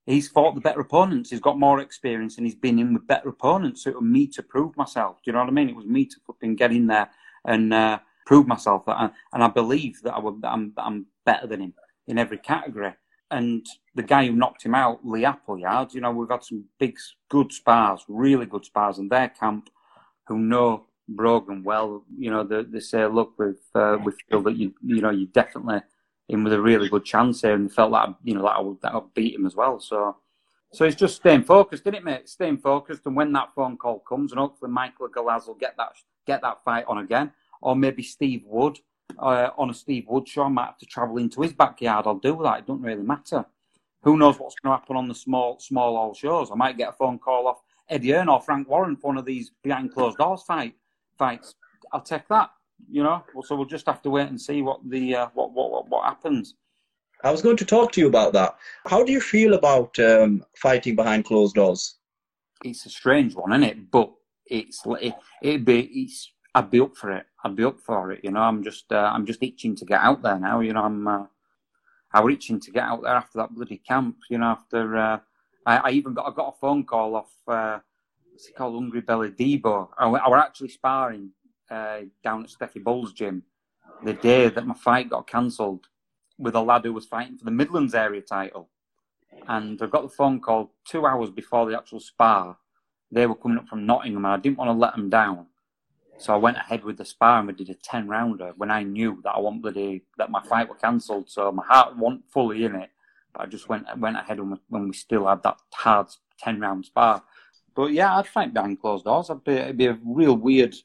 he's 0.06 0.28
fought 0.28 0.56
the 0.56 0.62
better 0.62 0.80
opponents. 0.80 1.30
He's 1.30 1.40
got 1.40 1.60
more 1.60 1.80
experience 1.80 2.38
and 2.38 2.46
he's 2.46 2.56
been 2.56 2.80
in 2.80 2.94
with 2.94 3.08
better 3.08 3.30
opponents. 3.30 3.84
So 3.84 3.90
it 3.90 3.96
was 3.96 4.04
me 4.04 4.28
to 4.28 4.44
prove 4.44 4.76
myself. 4.78 5.18
Do 5.18 5.32
you 5.32 5.34
know 5.34 5.40
what 5.40 5.50
I 5.50 5.54
mean? 5.54 5.70
It 5.70 5.76
was 5.76 5.86
me 5.86 6.06
to 6.06 6.16
fucking 6.28 6.56
get 6.56 6.72
in 6.72 6.88
there 6.88 7.10
and 7.46 7.74
uh, 7.74 8.00
prove 8.26 8.48
myself 8.48 8.86
that, 8.86 8.98
I, 8.98 9.10
and 9.34 9.44
I 9.44 9.48
believe 9.48 10.02
that 10.04 10.14
I 10.14 10.20
I'm, 10.20 10.42
that 10.42 10.84
I'm 10.84 11.08
better 11.26 11.48
than 11.48 11.62
him 11.62 11.74
in 12.08 12.18
every 12.18 12.38
category 12.38 12.94
and 13.32 13.66
the 13.96 14.04
guy 14.04 14.28
who 14.28 14.34
knocked 14.34 14.64
him 14.64 14.76
out, 14.76 15.00
Lee 15.06 15.26
Appleyard, 15.26 15.94
you 15.94 16.02
know, 16.02 16.12
we've 16.12 16.30
had 16.30 16.44
some 16.44 16.66
big, 16.78 16.98
good 17.30 17.52
spars, 17.52 18.04
really 18.08 18.46
good 18.46 18.66
spars 18.66 19.00
in 19.00 19.08
their 19.08 19.30
camp 19.30 19.70
who 20.28 20.38
know 20.38 20.86
Brogan 21.08 21.64
well. 21.64 22.04
You 22.18 22.30
know, 22.32 22.44
they, 22.44 22.64
they 22.64 22.80
say, 22.80 23.06
look, 23.06 23.34
we've, 23.40 23.56
uh, 23.74 23.98
we 24.04 24.12
feel 24.30 24.42
that 24.44 24.58
you, 24.58 24.74
you 24.84 25.02
know, 25.02 25.10
you 25.10 25.28
definitely 25.28 25.82
in 26.30 26.44
with 26.44 26.54
a 26.54 26.62
really 26.62 26.88
good 26.88 27.04
chance 27.04 27.42
here, 27.42 27.54
and 27.54 27.74
felt 27.74 27.92
that, 27.92 28.16
you 28.24 28.34
know, 28.34 28.44
that 28.44 28.56
I 28.58 28.62
would, 28.62 28.82
that 28.82 28.94
I 28.94 28.98
would 28.98 29.14
beat 29.14 29.36
him 29.36 29.46
as 29.46 29.56
well. 29.56 29.80
So, 29.80 30.16
so 30.74 30.86
it's 30.86 30.96
just 30.96 31.18
staying 31.18 31.44
focused, 31.44 31.84
isn't 31.84 31.96
it, 31.96 32.04
mate? 32.04 32.30
Staying 32.30 32.60
focused, 32.60 33.02
and 33.06 33.16
when 33.16 33.34
that 33.34 33.50
phone 33.56 33.78
call 33.78 34.00
comes, 34.00 34.32
and 34.32 34.40
hopefully 34.40 34.72
Michael 34.72 35.10
Galaz 35.10 35.48
will 35.48 35.56
get 35.56 35.76
that, 35.78 35.92
get 36.26 36.42
that 36.42 36.64
fight 36.64 36.86
on 36.88 37.00
again, 37.00 37.32
or 37.62 37.76
maybe 37.76 38.04
Steve 38.04 38.44
Wood 38.46 38.80
uh, 39.20 39.50
on 39.58 39.70
a 39.70 39.74
Steve 39.74 40.06
Wood 40.08 40.28
show. 40.28 40.44
I 40.44 40.50
might 40.50 40.66
have 40.66 40.78
to 40.80 40.86
travel 40.86 41.18
into 41.18 41.42
his 41.42 41.54
backyard. 41.54 42.08
I'll 42.08 42.16
do 42.16 42.40
that. 42.44 42.60
It 42.60 42.68
doesn't 42.68 42.84
really 42.84 43.04
matter. 43.04 43.46
Who 44.04 44.18
knows 44.18 44.40
what's 44.40 44.56
going 44.56 44.74
to 44.74 44.80
happen 44.80 44.96
on 44.96 45.08
the 45.08 45.16
small, 45.16 45.60
small 45.60 45.96
hall 45.96 46.14
shows? 46.14 46.50
I 46.52 46.56
might 46.56 46.78
get 46.78 46.90
a 46.90 46.94
phone 46.94 47.20
call 47.20 47.48
off 47.48 47.62
Eddie 47.90 48.12
Hearn 48.12 48.30
or 48.30 48.42
Frank 48.42 48.68
Warren 48.68 48.96
for 48.96 49.08
one 49.08 49.18
of 49.18 49.26
these 49.26 49.52
behind 49.64 49.94
closed 49.94 50.18
doors 50.18 50.42
fight 50.44 50.76
fights. 51.18 51.56
I'll 51.92 52.02
take 52.02 52.28
that. 52.30 52.50
You 52.90 53.04
know, 53.04 53.24
so 53.44 53.56
we'll 53.56 53.66
just 53.66 53.86
have 53.86 54.02
to 54.02 54.10
wait 54.10 54.30
and 54.30 54.42
see 54.42 54.64
what 54.64 54.80
the 54.90 55.16
uh, 55.16 55.28
what, 55.36 55.52
what 55.52 55.70
what 55.70 55.88
what 55.88 56.04
happens. 56.06 56.56
I 57.24 57.32
was 57.32 57.44
going 57.44 57.58
to 57.58 57.66
talk 57.66 57.92
to 57.92 58.02
you 58.02 58.08
about 58.08 58.34
that. 58.34 58.58
How 58.88 59.04
do 59.04 59.12
you 59.12 59.22
feel 59.22 59.54
about 59.54 60.00
um, 60.00 60.44
fighting 60.56 60.96
behind 60.96 61.26
closed 61.26 61.54
doors? 61.54 62.00
It's 62.66 62.88
a 62.88 62.90
strange 62.90 63.36
one, 63.36 63.52
isn't 63.52 63.64
it? 63.64 63.92
But 63.92 64.12
it's 64.48 64.82
it, 65.00 65.14
it'd 65.44 65.66
be 65.66 65.82
it's 65.82 66.32
I'd 66.54 66.70
be 66.70 66.82
up 66.82 66.96
for 66.96 67.12
it. 67.12 67.26
I'd 67.44 67.56
be 67.56 67.64
up 67.64 67.80
for 67.80 68.12
it. 68.12 68.22
You 68.24 68.32
know, 68.32 68.42
I'm 68.42 68.64
just 68.64 68.92
uh, 68.92 69.12
I'm 69.14 69.26
just 69.26 69.42
itching 69.42 69.76
to 69.78 69.86
get 69.86 70.02
out 70.02 70.22
there 70.22 70.40
now. 70.40 70.60
You 70.60 70.74
know, 70.74 70.84
I'm 70.84 71.08
uh, 71.08 71.26
I 72.14 72.20
was 72.20 72.34
itching 72.34 72.60
to 72.60 72.72
get 72.72 72.84
out 72.84 73.04
there 73.04 73.16
after 73.16 73.38
that 73.40 73.54
bloody 73.54 73.78
camp. 73.78 74.18
You 74.30 74.40
know, 74.40 74.48
after 74.48 74.98
uh, 74.98 75.20
I, 75.66 75.78
I, 75.78 75.90
even 75.92 76.14
got 76.14 76.28
I 76.28 76.36
got 76.36 76.54
a 76.56 76.60
phone 76.60 76.84
call 76.84 77.16
off 77.16 77.32
uh, 77.48 77.80
what's 78.32 78.50
called 78.58 78.76
Hungry 78.76 79.02
Belly 79.02 79.32
Debo. 79.32 79.90
I, 79.98 80.08
I 80.08 80.30
were 80.30 80.38
actually 80.38 80.70
sparring 80.70 81.32
uh, 81.70 82.02
down 82.24 82.44
at 82.44 82.50
Stefy 82.50 82.80
Bull's 82.80 83.14
gym 83.14 83.44
the 84.04 84.14
day 84.14 84.50
that 84.50 84.68
my 84.68 84.74
fight 84.74 85.10
got 85.10 85.28
cancelled. 85.28 85.88
with 86.38 86.56
a 86.56 86.62
lad 86.62 86.84
who 86.84 86.94
was 86.94 87.06
fighting 87.06 87.38
for 87.38 87.46
the 87.46 87.52
Midlands 87.52 87.96
area 87.96 88.22
title, 88.22 88.70
and 89.48 89.82
I 89.82 89.86
got 89.86 90.04
the 90.04 90.10
phone 90.10 90.42
call 90.42 90.74
two 90.86 91.06
hours 91.06 91.30
before 91.30 91.66
the 91.70 91.78
actual 91.78 92.02
spar. 92.02 92.58
They 93.10 93.26
were 93.26 93.36
coming 93.36 93.58
up 93.58 93.68
from 93.68 93.86
Nottingham, 93.86 94.26
and 94.26 94.34
I 94.34 94.38
didn't 94.38 94.58
want 94.58 94.70
to 94.70 94.74
let 94.74 94.96
them 94.96 95.10
down. 95.10 95.48
So 96.22 96.34
I 96.34 96.38
went 96.38 96.58
ahead 96.58 96.84
with 96.84 96.98
the 96.98 97.06
spar 97.06 97.40
and 97.40 97.48
we 97.48 97.54
did 97.54 97.70
a 97.70 97.74
ten 97.74 98.08
rounder 98.08 98.54
when 98.56 98.70
I 98.70 98.84
knew 98.84 99.20
that 99.24 99.32
I 99.32 99.40
wanted 99.40 99.62
bloody 99.64 100.04
that 100.18 100.30
my 100.30 100.42
fight 100.44 100.70
were 100.70 100.76
cancelled. 100.76 101.30
So 101.30 101.52
my 101.52 101.66
heart 101.66 101.98
wasn't 101.98 102.30
fully 102.30 102.64
in 102.64 102.76
it, 102.76 102.90
but 103.34 103.42
I 103.42 103.46
just 103.48 103.68
went 103.68 103.86
went 103.98 104.18
ahead 104.18 104.40
when 104.40 104.52
we, 104.52 104.58
when 104.70 104.88
we 104.88 104.94
still 104.94 105.28
had 105.28 105.42
that 105.44 105.58
hard 105.74 106.08
ten 106.38 106.60
round 106.60 106.86
spar. 106.86 107.24
But 107.74 107.94
yeah, 107.94 108.18
I'd 108.18 108.28
fight 108.28 108.54
behind 108.54 108.80
closed 108.80 109.06
doors. 109.06 109.30
I'd 109.32 109.44
be, 109.44 109.54
it'd 109.54 109.78
be 109.78 109.88
a 109.88 109.98
real 110.06 110.36
weird 110.36 110.76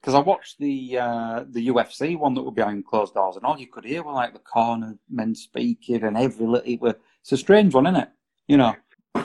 because 0.00 0.14
I 0.14 0.20
watched 0.20 0.58
the 0.58 0.98
uh, 0.98 1.44
the 1.50 1.68
UFC 1.68 2.18
one 2.18 2.34
that 2.34 2.42
were 2.42 2.50
behind 2.50 2.86
closed 2.86 3.12
doors, 3.12 3.36
and 3.36 3.44
all 3.44 3.58
you 3.58 3.66
could 3.66 3.84
hear 3.84 4.02
were 4.02 4.12
like 4.12 4.32
the 4.32 4.38
corner 4.38 4.96
men 5.10 5.34
speaking 5.34 6.04
and 6.04 6.16
every 6.16 6.46
little. 6.46 6.86
It 6.88 7.00
it's 7.20 7.32
a 7.32 7.36
strange 7.36 7.74
one, 7.74 7.86
isn't 7.86 8.00
it? 8.00 8.08
You 8.48 8.56
know. 8.56 8.74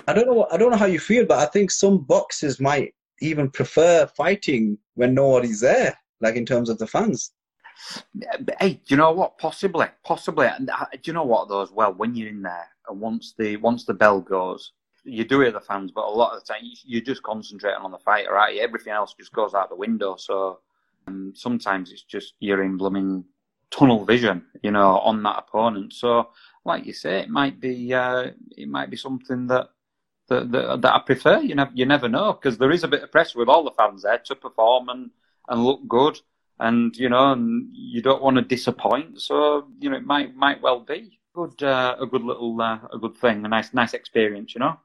I 0.07 0.13
don't 0.13 0.27
know. 0.27 0.47
I 0.51 0.57
don't 0.57 0.71
know 0.71 0.77
how 0.77 0.85
you 0.85 0.99
feel, 0.99 1.25
but 1.25 1.39
I 1.39 1.45
think 1.45 1.71
some 1.71 1.99
boxers 1.99 2.59
might 2.59 2.93
even 3.21 3.49
prefer 3.49 4.07
fighting 4.07 4.77
when 4.95 5.13
nobody's 5.13 5.61
there, 5.61 5.97
like 6.21 6.35
in 6.35 6.45
terms 6.45 6.69
of 6.69 6.77
the 6.77 6.87
fans. 6.87 7.31
Hey, 8.59 8.73
do 8.73 8.81
you 8.87 8.97
know 8.97 9.11
what? 9.11 9.37
Possibly, 9.37 9.87
possibly. 10.03 10.47
Uh, 10.47 10.57
do 10.93 10.99
you 11.03 11.13
know 11.13 11.25
what 11.25 11.49
though? 11.49 11.61
As 11.61 11.71
well, 11.71 11.93
when 11.93 12.15
you're 12.15 12.29
in 12.29 12.41
there, 12.41 12.67
and 12.87 12.99
once 12.99 13.33
the 13.37 13.57
once 13.57 13.85
the 13.85 13.93
bell 13.93 14.21
goes, 14.21 14.71
you 15.03 15.23
do 15.23 15.41
hear 15.41 15.51
the 15.51 15.59
fans, 15.61 15.91
but 15.91 16.05
a 16.05 16.09
lot 16.09 16.33
of 16.33 16.41
the 16.41 16.53
time 16.53 16.63
you, 16.83 16.97
are 16.99 17.03
just 17.03 17.23
concentrating 17.23 17.81
on 17.81 17.91
the 17.91 17.99
fight, 17.99 18.29
right? 18.31 18.57
Everything 18.57 18.93
else 18.93 19.13
just 19.17 19.33
goes 19.33 19.53
out 19.53 19.69
the 19.69 19.75
window. 19.75 20.15
So 20.17 20.59
um, 21.07 21.33
sometimes 21.35 21.91
it's 21.91 22.03
just 22.03 22.33
you're 22.39 22.63
in 22.63 22.77
blooming 22.77 23.23
tunnel 23.71 24.05
vision, 24.05 24.45
you 24.63 24.71
know, 24.71 24.99
on 24.99 25.21
that 25.23 25.39
opponent. 25.39 25.93
So, 25.93 26.29
like 26.65 26.85
you 26.85 26.93
say, 26.93 27.19
it 27.19 27.29
might 27.29 27.59
be 27.59 27.93
uh, 27.93 28.31
it 28.57 28.67
might 28.67 28.89
be 28.89 28.97
something 28.97 29.47
that 29.47 29.69
that, 30.27 30.51
that, 30.51 30.81
that 30.81 30.93
I 30.93 30.99
prefer. 30.99 31.39
You 31.39 31.55
never 31.55 31.71
you 31.73 31.85
never 31.85 32.09
know 32.09 32.33
because 32.33 32.57
there 32.57 32.71
is 32.71 32.83
a 32.83 32.87
bit 32.87 33.03
of 33.03 33.11
pressure 33.11 33.39
with 33.39 33.49
all 33.49 33.63
the 33.63 33.71
fans 33.71 34.03
there 34.03 34.17
to 34.17 34.35
perform 34.35 34.89
and 34.89 35.11
and 35.49 35.63
look 35.63 35.87
good, 35.87 36.19
and 36.59 36.95
you 36.97 37.09
know, 37.09 37.31
and 37.33 37.69
you 37.71 38.01
don't 38.01 38.21
want 38.21 38.37
to 38.37 38.41
disappoint. 38.41 39.21
So 39.21 39.67
you 39.79 39.89
know, 39.89 39.97
it 39.97 40.05
might 40.05 40.35
might 40.35 40.61
well 40.61 40.79
be 40.79 41.19
good 41.33 41.61
uh, 41.61 41.95
a 41.99 42.05
good 42.05 42.23
little 42.23 42.59
uh, 42.61 42.79
a 42.93 42.97
good 42.97 43.15
thing, 43.17 43.45
a 43.45 43.47
nice 43.47 43.73
nice 43.73 43.93
experience. 43.93 44.55
You 44.55 44.59
know, 44.59 44.79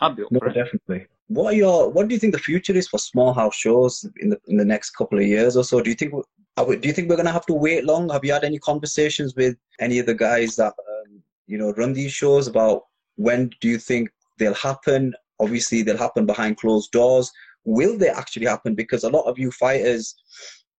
I'd 0.00 0.16
be 0.16 0.24
up 0.24 0.32
no, 0.32 0.40
for 0.40 0.48
it. 0.48 0.54
Definitely. 0.54 1.06
What 1.28 1.54
are 1.54 1.56
your 1.56 1.90
What 1.90 2.08
do 2.08 2.14
you 2.14 2.20
think 2.20 2.34
the 2.34 2.38
future 2.50 2.74
is 2.74 2.88
for 2.88 2.98
small 2.98 3.32
hall 3.32 3.50
shows 3.50 4.06
in 4.20 4.30
the 4.30 4.40
in 4.48 4.56
the 4.56 4.64
next 4.64 4.90
couple 4.90 5.18
of 5.18 5.24
years 5.24 5.56
or 5.56 5.64
so? 5.64 5.80
Do 5.80 5.88
you 5.90 5.96
think 5.96 6.12
do 6.12 6.88
you 6.88 6.92
think 6.92 7.08
we're 7.08 7.16
going 7.16 7.26
to 7.26 7.32
have 7.32 7.46
to 7.46 7.54
wait 7.54 7.84
long? 7.84 8.10
Have 8.10 8.24
you 8.24 8.32
had 8.32 8.44
any 8.44 8.58
conversations 8.58 9.34
with 9.34 9.56
any 9.80 9.98
of 9.98 10.06
the 10.06 10.14
guys 10.14 10.56
that 10.56 10.74
um, 10.90 11.22
you 11.46 11.56
know 11.56 11.72
run 11.72 11.94
these 11.94 12.12
shows 12.12 12.46
about 12.46 12.82
when 13.16 13.50
do 13.60 13.68
you 13.68 13.78
think 13.78 14.10
they'll 14.38 14.54
happen? 14.54 15.14
Obviously, 15.40 15.82
they'll 15.82 15.98
happen 15.98 16.26
behind 16.26 16.56
closed 16.58 16.90
doors. 16.92 17.30
Will 17.64 17.96
they 17.96 18.08
actually 18.08 18.46
happen? 18.46 18.74
Because 18.74 19.04
a 19.04 19.10
lot 19.10 19.24
of 19.24 19.38
you 19.38 19.50
fighters, 19.52 20.14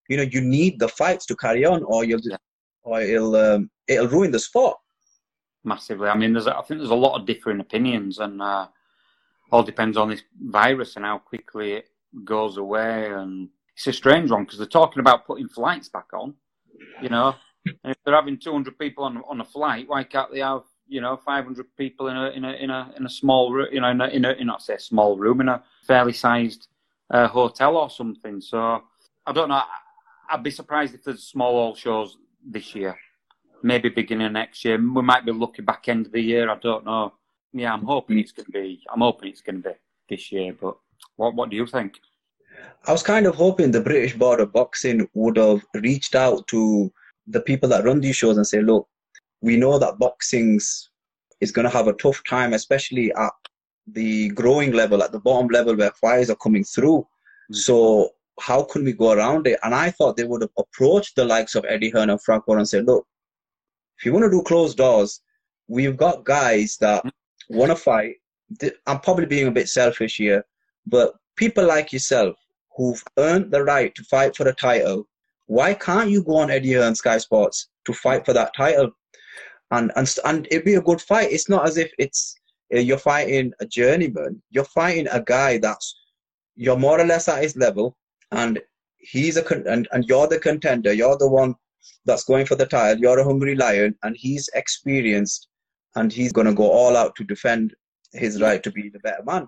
you 0.10 0.18
know, 0.18 0.24
you 0.24 0.42
need 0.42 0.80
the 0.80 0.88
fights 0.88 1.26
to 1.28 1.36
carry 1.36 1.66
on, 1.66 1.84
or 1.84 2.04
you'll 2.04 2.22
or 2.84 3.02
it'll 3.02 3.36
um, 3.36 3.70
it'll 3.88 4.08
ruin 4.08 4.32
the 4.32 4.40
sport 4.40 4.78
massively. 5.64 6.08
I 6.08 6.18
mean, 6.18 6.34
there's 6.34 6.48
I 6.48 6.62
think 6.62 6.80
there's 6.80 6.90
a 6.90 6.96
lot 6.96 7.20
of 7.20 7.26
differing 7.26 7.60
opinions, 7.60 8.20
and 8.20 8.42
uh, 8.42 8.68
all 9.52 9.64
depends 9.64 9.98
on 9.98 10.10
this 10.10 10.24
virus 10.42 10.96
and 10.96 11.06
how 11.06 11.18
quickly 11.20 11.74
it 11.74 11.90
goes 12.24 12.58
away. 12.58 13.12
And 13.12 13.50
it's 13.76 13.88
a 13.88 13.94
strange 13.94 14.32
one 14.32 14.44
because 14.44 14.58
they're 14.60 14.68
talking 14.68 15.00
about 15.00 15.26
putting 15.26 15.48
flights 15.48 15.90
back 15.90 16.08
on. 16.14 16.36
You 17.02 17.10
know, 17.10 17.36
and 17.66 17.92
if 17.92 17.98
they're 18.04 18.16
having 18.16 18.38
200 18.38 18.78
people 18.78 19.04
on 19.04 19.22
on 19.28 19.42
a 19.42 19.46
flight, 19.46 19.88
why 19.88 20.04
can't 20.04 20.32
they 20.32 20.40
have 20.40 20.64
you 20.88 21.02
know 21.02 21.18
500 21.18 21.66
people 21.78 22.08
in 22.08 22.18
a 22.18 22.30
in 22.32 22.46
a 22.46 22.52
in 22.54 22.70
a 22.70 22.94
in 22.98 23.06
a 23.06 23.10
small 23.10 23.52
room? 23.52 23.68
You 23.72 23.82
know, 23.82 23.90
in 23.90 24.02
a, 24.02 24.08
in 24.08 24.26
a 24.26 24.32
in 24.32 24.48
not 24.48 24.62
say 24.62 24.78
small 24.78 25.18
room 25.18 25.42
in 25.42 25.50
a 25.50 25.64
fairly 25.86 26.14
sized 26.14 26.68
uh, 27.10 27.28
hotel 27.28 27.78
or 27.78 27.90
something. 27.90 28.42
So 28.42 28.82
I 29.26 29.32
don't 29.32 29.50
know. 29.50 29.62
I'd 30.30 30.44
be 30.44 30.52
surprised 30.52 30.94
if 30.94 31.04
there's 31.04 31.24
small 31.24 31.54
hall 31.54 31.76
shows 31.76 32.18
this 32.46 32.74
year. 32.76 32.98
Maybe 33.62 33.90
beginning 33.90 34.34
next 34.34 34.66
year. 34.66 34.78
We 34.78 35.02
might 35.02 35.26
be 35.26 35.32
looking 35.32 35.66
back 35.66 35.88
end 35.88 36.08
of 36.08 36.12
the 36.12 36.22
year. 36.22 36.50
I 36.50 36.56
don't 36.56 36.86
know 36.86 37.14
yeah, 37.54 37.72
I'm 37.72 37.86
hoping 37.86 38.20
it's 38.20 38.32
going 38.32 38.48
to 38.48 38.52
be. 38.52 38.84
I'm 38.92 39.02
hoping 39.02 39.30
it's 39.30 39.42
going 39.42 39.62
to 39.62 39.70
be 39.70 39.76
this 40.10 40.32
year. 40.32 40.56
But 40.60 40.76
what 41.16 41.36
what 41.36 41.50
do 41.50 41.56
you 41.56 41.68
think? 41.68 42.00
I 42.86 42.92
was 42.92 43.04
kind 43.04 43.26
of 43.26 43.36
hoping 43.36 43.72
the 43.72 43.82
British 43.82 44.16
Board 44.16 44.40
of 44.40 44.52
Boxing 44.52 45.08
would 45.14 45.38
have 45.38 45.64
reached 45.76 46.16
out 46.16 46.48
to 46.48 46.92
the 47.28 47.42
people 47.42 47.70
that 47.70 47.86
run 47.86 48.02
these 48.02 48.16
shows 48.16 48.38
and 48.38 48.46
say, 48.46 48.62
look, 48.62 48.88
we 49.44 49.58
know 49.58 49.78
that 49.78 50.00
boxing's 50.00 50.90
is 51.42 51.52
going 51.52 51.70
to 51.70 51.78
have 51.78 51.88
a 51.88 51.94
tough 51.94 52.24
time, 52.24 52.54
especially 52.54 53.14
at 53.14 53.34
the 53.88 54.30
growing 54.30 54.72
level, 54.72 55.04
at 55.04 55.12
the 55.12 55.20
bottom 55.20 55.48
level 55.50 55.76
where 55.76 55.92
fires 55.92 56.30
are 56.30 56.38
coming 56.38 56.64
through. 56.64 57.00
Mm-hmm. 57.00 57.56
So 57.56 58.10
how 58.40 58.64
can 58.64 58.84
we 58.84 58.94
go 58.94 59.12
around 59.12 59.46
it? 59.46 59.60
And 59.64 59.76
I 59.76 59.92
thought 59.92 60.18
they 60.18 60.24
would 60.24 60.42
have 60.42 60.58
approached 60.58 61.16
the 61.16 61.26
likes 61.26 61.56
of 61.56 61.66
Eddie 61.68 61.92
Hearn 61.92 62.10
and 62.10 62.22
Frank 62.24 62.48
Warren 62.48 62.62
and 62.62 62.70
said, 62.70 62.86
look, 62.86 63.06
if 64.00 64.06
you 64.06 64.14
want 64.14 64.24
to 64.24 64.32
do 64.32 64.42
closed 64.42 64.78
doors, 64.78 65.22
we've 65.68 65.98
got 65.98 66.24
guys 66.26 66.78
that 66.80 67.04
mm-hmm 67.04 67.10
want 67.50 67.72
to 67.72 67.76
fight. 67.76 68.16
I'm 68.88 69.00
probably 69.00 69.26
being 69.26 69.48
a 69.48 69.52
bit 69.52 69.70
selfish 69.70 70.18
here, 70.18 70.46
but 70.86 71.14
people 71.36 71.66
like 71.66 71.92
yourself 71.92 72.36
who've 72.76 73.04
earned 73.18 73.52
the 73.52 73.64
right 73.64 73.94
to 73.96 74.04
fight 74.04 74.36
for 74.36 74.48
a 74.48 74.54
title, 74.54 75.08
why 75.48 75.74
can't 75.74 76.10
you 76.10 76.24
go 76.24 76.38
on 76.38 76.52
Eddie 76.52 76.74
Hearn 76.74 76.96
Sky 76.96 77.18
Sports 77.18 77.70
to 77.86 77.94
fight 77.94 78.26
for 78.26 78.34
that 78.34 78.54
title? 78.56 78.92
And 79.72 79.92
and 79.96 80.14
and 80.26 80.48
it'd 80.52 80.66
be 80.66 80.76
a 80.76 80.82
good 80.82 81.02
fight. 81.02 81.32
It's 81.32 81.50
not 81.50 81.68
as 81.68 81.78
if 81.78 81.92
it's 81.98 82.36
uh, 82.74 82.80
you're 82.80 82.98
fighting 82.98 83.54
a 83.60 83.66
journeyman. 83.66 84.42
You're 84.52 84.66
fighting 84.66 85.08
a 85.08 85.22
guy 85.22 85.58
that's 85.58 85.96
you're 86.56 86.78
more 86.78 87.00
or 87.00 87.06
less 87.06 87.28
at 87.28 87.42
his 87.42 87.56
level, 87.56 87.98
and 88.32 88.60
he's 88.98 89.38
a 89.38 89.44
con- 89.44 89.68
and, 89.68 89.88
and 89.92 90.06
you're 90.06 90.28
the 90.28 90.40
contender. 90.40 90.94
You're 90.94 91.18
the 91.18 91.30
one 91.30 91.56
that's 92.06 92.24
going 92.24 92.46
for 92.46 92.56
the 92.56 92.66
title. 92.66 93.02
You're 93.02 93.20
a 93.20 93.24
hungry 93.24 93.56
lion, 93.56 93.96
and 94.04 94.16
he's 94.16 94.50
experienced 94.54 95.48
and 95.96 96.12
he's 96.12 96.34
to 96.34 96.54
go 96.54 96.70
all 96.70 96.98
out 96.98 97.16
to 97.16 97.24
defend 97.24 97.74
his 98.14 98.42
right 98.42 98.64
to 98.64 98.72
be 98.72 98.90
the 98.90 99.00
better 99.00 99.24
man. 99.24 99.48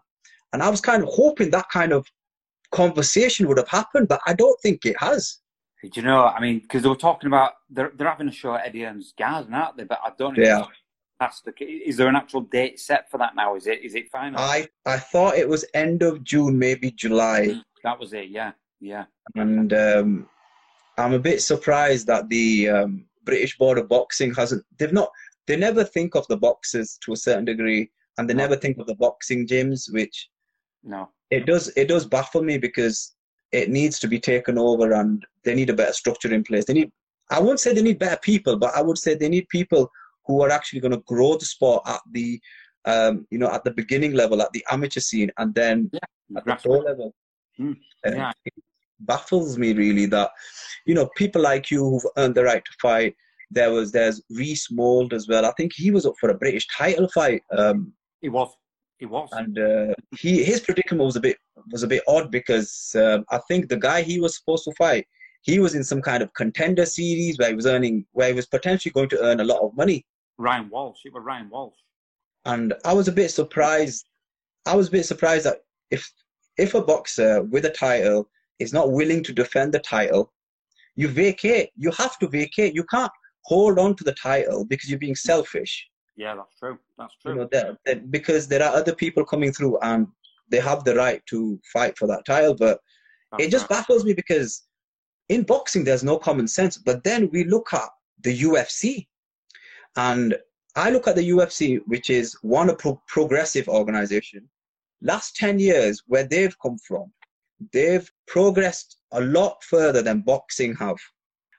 And 0.54 0.62
I 0.62 0.70
was 0.70 0.82
kind 0.82 1.04
of 1.04 1.10
hoping 1.12 1.50
that 1.52 1.70
kind 1.70 1.92
of 1.92 2.06
conversation 2.72 3.48
would 3.48 3.58
have 3.58 3.68
happened, 3.68 4.08
but 4.08 4.22
I 4.26 4.34
don't 4.34 4.60
think 4.62 4.86
it 4.86 4.96
has. 5.00 5.40
Do 5.84 5.90
you 5.94 6.02
know? 6.02 6.26
I 6.26 6.40
mean, 6.40 6.60
because 6.60 6.84
they 6.84 6.90
were 6.90 6.96
talking 6.96 7.28
about 7.28 7.54
they're 7.70 7.92
they're 7.96 8.10
having 8.10 8.28
a 8.28 8.32
show 8.32 8.56
at 8.56 8.66
Eddie 8.66 8.84
Hearn's 8.84 9.14
garden, 9.18 9.54
aren't 9.54 9.78
they? 9.78 9.84
But 9.84 10.00
I 10.04 10.12
don't 10.18 10.38
know. 10.38 10.44
Yeah. 10.44 10.66
That's 11.20 11.42
the, 11.42 11.54
is 11.64 11.96
there 11.96 12.10
an 12.10 12.16
actual 12.16 12.42
date 12.42 12.80
set 12.80 13.10
for 13.10 13.18
that 13.20 13.36
now? 13.36 13.56
Is 13.56 13.68
it 13.68 13.84
is 13.84 13.96
it 13.96 14.10
final? 14.10 14.40
I 14.40 14.68
I 14.86 14.98
thought 14.98 15.38
it 15.38 15.48
was 15.48 15.64
end 15.74 16.02
of 16.02 16.24
June, 16.24 16.58
maybe 16.58 16.92
July. 16.92 17.48
Mm, 17.48 17.62
that 17.84 18.00
was 18.00 18.14
it. 18.14 18.30
Yeah, 18.30 18.52
yeah. 18.82 19.06
And 19.36 19.72
um, 19.74 20.30
I'm 20.98 21.14
a 21.14 21.20
bit 21.20 21.42
surprised 21.42 22.08
that 22.08 22.28
the 22.30 22.70
um, 22.70 23.06
British 23.24 23.58
Board 23.58 23.78
of 23.78 23.88
Boxing 23.88 24.34
hasn't. 24.34 24.66
They've 24.78 24.92
not 24.92 25.10
they 25.48 25.56
never 25.56 25.84
think 25.84 26.16
of 26.16 26.28
the 26.28 26.38
boxers 26.38 26.98
to 27.04 27.14
a 27.14 27.18
certain 27.18 27.46
degree, 27.46 27.90
and 28.18 28.30
they 28.30 28.34
no. 28.34 28.44
never 28.44 28.56
think 28.56 28.78
of 28.78 28.88
the 28.88 28.96
boxing 28.96 29.48
gyms, 29.48 29.92
which 29.94 30.30
no, 30.84 31.10
it 31.32 31.46
does 31.46 31.72
it 31.76 31.88
does 31.88 32.06
baffle 32.06 32.44
me 32.44 32.58
because 32.58 33.15
it 33.56 33.70
needs 33.70 34.00
to 34.00 34.08
be 34.08 34.20
taken 34.20 34.58
over, 34.58 34.94
and 34.94 35.26
they 35.44 35.56
need 35.56 35.70
a 35.70 35.74
better 35.74 35.94
structure 35.94 36.34
in 36.34 36.44
place. 36.44 36.66
They 36.66 36.74
need 36.74 36.92
I 37.32 37.40
wouldn't 37.40 37.60
say 37.60 37.74
they 37.74 37.82
need 37.82 38.00
better 38.00 38.20
people, 38.22 38.58
but 38.58 38.76
I 38.76 38.82
would 38.82 38.98
say 38.98 39.16
they 39.16 39.30
need 39.30 39.48
people 39.50 39.90
who 40.26 40.42
are 40.42 40.52
actually 40.52 40.80
going 40.80 40.92
to 40.92 41.04
grow 41.08 41.38
the 41.38 41.46
sport 41.46 41.84
at 41.88 42.02
the 42.12 42.40
um, 42.86 43.26
you 43.32 43.40
know 43.40 43.52
at 43.52 43.64
the 43.64 43.72
beginning 43.72 44.14
level, 44.14 44.42
at 44.42 44.52
the 44.54 44.66
amateur 44.72 45.00
scene, 45.00 45.32
and 45.38 45.54
then 45.56 45.90
yeah, 45.94 46.38
at 46.38 46.46
the 46.46 46.56
pro 46.56 46.80
level. 46.80 47.14
Mm, 47.60 47.78
yeah. 48.06 48.32
It 48.46 48.54
baffles 49.02 49.58
me 49.58 49.74
really 49.74 50.06
that 50.08 50.32
you 50.86 50.94
know 50.94 51.10
people 51.16 51.42
like 51.42 51.72
you 51.72 51.84
who've 51.84 52.12
earned 52.18 52.36
the 52.36 52.44
right 52.44 52.64
to 52.64 52.72
fight 52.82 53.16
there 53.52 53.72
was 53.72 53.92
there's 53.92 54.22
Reece 54.30 54.72
Mould 54.72 55.14
as 55.14 55.28
well. 55.28 55.46
I 55.46 55.54
think 55.58 55.74
he 55.74 55.92
was 55.92 56.06
up 56.06 56.16
for 56.20 56.30
a 56.30 56.38
British 56.38 56.68
title 56.68 57.08
fight. 57.10 57.42
Um, 57.56 57.94
he 58.22 58.30
was. 58.30 58.54
He 58.98 59.06
was. 59.06 59.30
And 59.34 59.60
uh, 59.60 59.94
he 60.18 60.44
his 60.44 60.62
predicament 60.62 61.06
was 61.06 61.16
a 61.16 61.20
bit 61.20 61.38
was 61.72 61.84
a 61.84 61.88
bit 61.88 62.04
odd 62.08 62.32
because 62.32 62.96
um, 62.96 63.26
I 63.30 63.40
think 63.48 63.68
the 63.68 63.78
guy 63.78 64.02
he 64.02 64.20
was 64.20 64.38
supposed 64.38 64.64
to 64.66 64.74
fight, 64.74 65.06
he 65.42 65.60
was 65.60 65.76
in 65.76 65.84
some 65.84 66.02
kind 66.02 66.24
of 66.24 66.34
contender 66.34 66.86
series 66.86 67.38
where 67.38 67.50
he 67.50 67.56
was 67.56 67.66
earning 67.66 68.06
where 68.14 68.30
he 68.30 68.34
was 68.34 68.46
potentially 68.46 68.92
going 68.92 69.10
to 69.10 69.22
earn 69.22 69.42
a 69.42 69.44
lot 69.44 69.62
of 69.62 69.76
money. 69.76 70.06
Ryan 70.38 70.70
Walsh. 70.70 71.00
It 71.06 71.14
was 71.14 71.24
Ryan 71.24 71.50
Walsh. 71.50 71.76
And 72.46 72.74
I 72.86 72.94
was 72.94 73.08
a 73.08 73.12
bit 73.12 73.30
surprised. 73.32 74.06
I 74.66 74.76
was 74.76 74.88
a 74.88 74.92
bit 74.92 75.06
surprised 75.06 75.46
that 75.46 75.60
if 75.92 76.10
if 76.58 76.74
a 76.74 76.82
boxer 76.82 77.44
with 77.44 77.66
a 77.66 77.72
title 77.72 78.30
is 78.60 78.72
not 78.72 78.92
willing 78.92 79.24
to 79.24 79.34
defend 79.34 79.74
the 79.74 79.80
title, 79.80 80.32
you 80.96 81.10
vacate. 81.10 81.70
You 81.76 81.92
have 81.92 82.18
to 82.20 82.28
vacate. 82.30 82.74
You 82.74 82.86
can't 82.86 83.12
hold 83.44 83.78
on 83.78 83.96
to 83.98 84.04
the 84.04 84.14
title 84.14 84.66
because 84.66 84.90
you're 84.90 85.00
being 85.00 85.16
selfish. 85.16 85.86
Yeah, 86.16 86.36
that's 86.36 86.58
true. 86.58 86.78
That's 86.98 87.16
true. 87.22 87.34
You 87.34 87.40
know, 87.40 87.50
that, 87.52 87.78
that 87.86 88.12
because 88.12 88.48
there 88.48 88.64
are 88.64 88.74
other 88.74 88.96
people 88.96 89.26
coming 89.26 89.52
through 89.52 89.78
and 89.80 90.08
they 90.50 90.60
have 90.60 90.84
the 90.84 90.96
right 90.96 91.22
to 91.28 91.60
fight 91.74 91.98
for 91.98 92.08
that 92.08 92.26
title. 92.26 92.56
But 92.56 92.80
that's 93.32 93.44
it 93.44 93.52
just 93.52 93.70
right. 93.70 93.78
baffles 93.78 94.06
me 94.06 94.14
because 94.14 94.64
in 95.30 95.44
boxing 95.44 95.84
there's 95.84 96.04
no 96.04 96.18
common 96.18 96.48
sense. 96.48 96.78
But 96.78 97.04
then 97.04 97.30
we 97.32 97.44
look 97.44 97.74
at 97.74 97.90
the 98.22 98.38
UFC, 98.40 99.08
And 99.96 100.36
I 100.76 100.90
look 100.90 101.08
at 101.08 101.16
the 101.16 101.30
UFC, 101.30 101.80
which 101.86 102.10
is 102.10 102.34
one 102.42 102.70
a 102.70 102.76
pro- 102.76 103.02
progressive 103.08 103.68
organization. 103.68 104.50
Last 105.02 105.36
10 105.36 105.60
years, 105.60 106.04
where 106.08 106.24
they've 106.24 106.56
come 106.60 106.78
from, 106.88 107.12
they've 107.72 108.10
progressed 108.28 108.98
a 109.12 109.22
lot 109.22 109.64
further 109.64 110.02
than 110.02 110.22
boxing 110.22 110.76
have. 110.76 110.98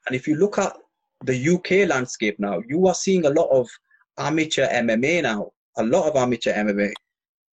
And 0.06 0.14
if 0.14 0.26
you 0.28 0.36
look 0.36 0.58
at 0.58 0.76
the 1.24 1.48
UK 1.54 1.88
landscape 1.88 2.38
now, 2.38 2.60
you 2.68 2.86
are 2.86 2.94
seeing 2.94 3.26
a 3.26 3.30
lot 3.30 3.48
of 3.50 3.68
amateur 4.18 4.66
MMA 4.68 5.22
now, 5.22 5.50
a 5.76 5.84
lot 5.84 6.08
of 6.08 6.16
amateur 6.16 6.52
MMA. 6.52 6.92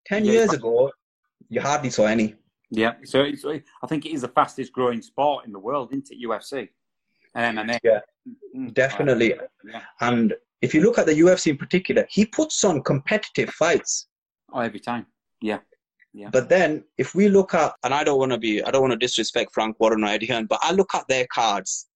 10 0.05 0.25
Yeah. 0.25 0.31
years 0.31 0.53
ago, 0.53 0.91
you 1.49 1.61
hardly 1.61 1.89
saw 1.89 2.05
any. 2.05 2.35
Yeah, 2.69 2.93
so 3.03 3.21
it's, 3.21 3.45
I 3.45 3.87
think 3.87 4.05
it 4.05 4.13
is 4.13 4.21
the 4.21 4.27
fastest 4.29 4.73
growing 4.73 5.01
sport 5.01 5.45
in 5.45 5.51
the 5.51 5.59
world, 5.59 5.89
isn't 5.91 6.09
it? 6.11 6.19
UFC 6.27 6.69
and 7.35 7.57
MMA. 7.57 7.79
Yeah. 7.83 7.99
Definitely. 8.73 9.35
Yeah. 9.63 9.81
And 10.01 10.33
if 10.61 10.73
you 10.73 10.81
look 10.81 10.97
at 10.97 11.05
the 11.05 11.13
UFC 11.13 11.47
in 11.51 11.57
particular, 11.57 12.05
he 12.09 12.25
puts 12.25 12.63
on 12.63 12.81
competitive 12.81 13.49
fights. 13.49 14.07
Oh, 14.51 14.59
every 14.59 14.79
time. 14.79 15.05
Yeah. 15.41 15.59
Yeah. 16.13 16.29
But 16.31 16.47
then 16.49 16.83
if 16.97 17.15
we 17.15 17.27
look 17.27 17.53
at, 17.53 17.73
and 17.83 17.93
I 17.93 18.03
don't 18.03 18.19
want 18.19 18.31
to 18.31 18.37
be, 18.37 18.63
I 18.63 18.71
don't 18.71 18.81
want 18.81 18.91
to 18.93 18.97
disrespect 18.97 19.51
Frank 19.53 19.79
Warren 19.79 20.03
or 20.03 20.07
Eddie 20.07 20.27
Hearn, 20.27 20.45
but 20.45 20.59
I 20.61 20.71
look 20.71 20.93
at 20.95 21.07
their 21.07 21.25
cards. 21.33 21.87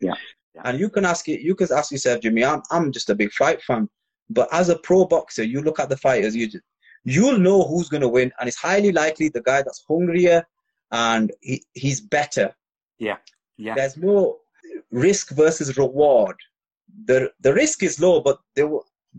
Yeah. 0.00 0.14
Yeah. 0.54 0.62
And 0.64 0.80
you 0.80 0.88
can 0.88 1.04
ask 1.04 1.28
it, 1.28 1.40
you 1.40 1.54
can 1.54 1.68
ask 1.70 1.92
yourself, 1.92 2.20
Jimmy, 2.22 2.44
I'm, 2.44 2.62
I'm 2.70 2.90
just 2.90 3.10
a 3.10 3.14
big 3.14 3.32
fight 3.32 3.62
fan. 3.62 3.88
But 4.30 4.48
as 4.52 4.68
a 4.68 4.78
pro 4.78 5.04
boxer, 5.04 5.44
you 5.44 5.62
look 5.62 5.78
at 5.78 5.88
the 5.88 5.96
fighters, 5.96 6.34
you 6.34 6.48
just, 6.48 6.64
you'll 7.04 7.38
know 7.38 7.62
who's 7.62 7.88
going 7.88 8.00
to 8.00 8.08
win. 8.08 8.32
And 8.38 8.48
it's 8.48 8.56
highly 8.56 8.92
likely 8.92 9.28
the 9.28 9.42
guy 9.42 9.62
that's 9.62 9.84
hungrier 9.88 10.44
and 10.92 11.32
he, 11.40 11.62
he's 11.74 12.00
better. 12.00 12.54
Yeah. 12.98 13.16
Yeah. 13.56 13.74
There's 13.74 13.96
more 13.96 14.36
risk 14.90 15.30
versus 15.30 15.76
reward. 15.76 16.36
The, 17.06 17.30
the 17.40 17.52
risk 17.54 17.82
is 17.82 18.00
low, 18.00 18.20
but 18.20 18.38
they, 18.54 18.64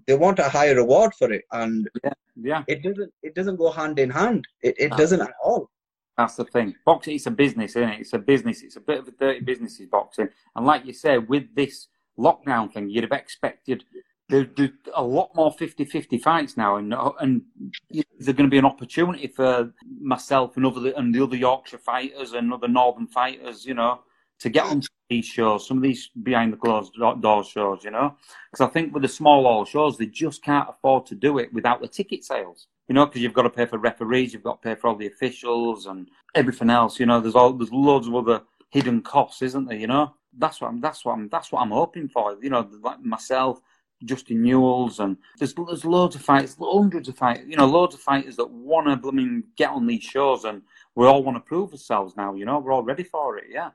they 0.08 0.15
want 0.15 0.39
a 0.39 0.50
higher 0.50 0.76
reward 0.76 1.13
for 1.13 1.32
it. 1.32 1.46
And 1.52 1.89
Yeah. 2.36 2.63
it 2.67 2.84
doesn't, 2.84 3.13
it 3.24 3.34
doesn't 3.36 3.56
go 3.56 3.72
hand 3.72 4.00
in 4.00 4.10
hand. 4.10 4.46
It, 4.62 4.76
it 4.78 4.89
No. 4.91 4.98
doesn't 4.98 5.22
at 5.22 5.34
all. 5.43 5.70
That's 6.17 6.36
the 6.36 6.46
thing. 6.46 6.76
Boxing, 6.84 7.15
it's 7.15 7.28
a 7.28 7.32
business, 7.32 7.76
isn't 7.76 7.89
it? 7.89 8.00
It's 8.02 8.13
a 8.13 8.17
business. 8.17 8.63
It's 8.63 8.76
a 8.76 8.82
bit 8.82 9.00
of 9.00 9.08
a 9.08 9.12
dirty 9.12 9.39
business, 9.41 9.80
is 9.80 9.88
boxing. 9.88 10.30
And 10.56 10.65
like 10.65 10.84
you 10.86 10.93
said, 10.93 11.30
with 11.30 11.54
this 11.56 11.88
lockdown 12.17 12.74
thing, 12.74 12.89
you'd 12.89 13.04
have 13.04 13.12
expected 13.12 13.84
there, 14.30 14.48
there 14.56 14.72
a 14.94 15.04
lot 15.04 15.34
more 15.36 15.56
50-50 15.56 16.22
fights 16.22 16.58
now, 16.58 16.76
and 16.78 16.94
and 17.20 17.42
there's 17.90 18.36
going 18.36 18.48
to 18.48 18.48
be 18.48 18.58
an 18.58 18.66
opportunity 18.66 19.28
for 19.28 19.74
myself 20.00 20.58
and 20.58 20.66
other 20.66 20.92
and 20.98 21.13
the 21.13 21.24
other 21.24 21.36
Yorkshire 21.36 21.78
fighters 21.78 22.34
and 22.34 22.54
other 22.54 22.68
Northern 22.68 23.08
fighters, 23.08 23.66
you 23.66 23.74
know, 23.74 24.02
to 24.40 24.50
get 24.50 24.66
onto 24.66 24.88
these 25.10 25.26
shows, 25.26 25.68
some 25.68 25.78
of 25.78 25.84
these 25.84 26.10
behind 26.24 26.52
the 26.52 26.58
closed 26.58 26.94
door 27.22 27.44
shows, 27.44 27.84
you 27.84 27.92
know, 27.92 28.16
because 28.52 28.68
I 28.68 28.72
think 28.72 28.94
with 28.94 29.04
the 29.04 29.10
small 29.10 29.44
hall 29.44 29.66
shows, 29.66 29.98
they 29.98 30.06
just 30.06 30.44
can't 30.44 30.70
afford 30.70 31.06
to 31.08 31.16
do 31.16 31.38
it 31.40 31.54
without 31.54 31.82
the 31.82 31.88
ticket 31.88 32.26
sales, 32.26 32.68
you 32.88 32.96
know, 32.96 33.06
because 33.06 33.22
you've 33.22 33.34
got 33.34 33.44
to 33.44 33.50
pay 33.50 33.66
for 33.66 33.78
referees, 33.78 34.34
you've 34.34 34.44
got 34.44 34.62
to 34.62 34.70
pay 34.70 34.80
for 34.80 34.88
all 34.88 34.96
the 34.96 35.08
officials 35.08 35.86
and 35.86 36.10
everything 36.36 36.70
else, 36.70 37.00
you 37.00 37.06
know. 37.06 37.22
There's 37.22 37.36
all 37.36 37.54
there's 37.54 37.72
loads 37.72 38.08
of 38.08 38.16
other 38.16 38.42
hidden 38.70 39.02
costs, 39.02 39.42
isn't 39.42 39.70
there? 39.70 39.78
You 39.78 39.88
know, 39.88 40.13
that's 40.38 40.60
what 40.60 40.68
I'm 40.68 40.82
that's 40.82 41.06
what 41.06 41.13
I'm 41.13 41.30
that's 41.30 41.52
what 41.52 41.62
I'm 41.62 41.72
hoping 41.72 42.10
for. 42.10 42.38
You 42.42 42.50
know, 42.50 42.70
like 42.82 43.02
myself. 43.02 43.62
Justin 44.06 44.44
Newells 44.44 45.00
and 45.00 45.18
there's 45.40 45.54
there's 45.54 45.86
loads 45.86 46.16
of 46.16 46.22
fights, 46.22 46.56
hundreds 46.60 47.10
of 47.10 47.18
fights, 47.18 47.42
you 47.48 47.58
know, 47.58 47.66
loads 47.66 47.96
of 47.96 48.02
fighters 48.02 48.36
that 48.36 48.50
want 48.50 48.88
to 48.88 48.96
blooming 48.96 49.44
get 49.56 49.72
on 49.72 49.88
these 49.88 50.04
shows, 50.04 50.46
and 50.46 50.62
we 50.96 51.06
all 51.06 51.24
want 51.24 51.36
to 51.36 51.42
prove 51.42 51.72
ourselves 51.72 52.16
now. 52.16 52.34
You 52.36 52.46
know, 52.46 52.60
we're 52.60 52.72
all 52.72 52.84
ready 52.84 53.04
for 53.04 53.38
it. 53.38 53.46
Yeah. 53.50 53.72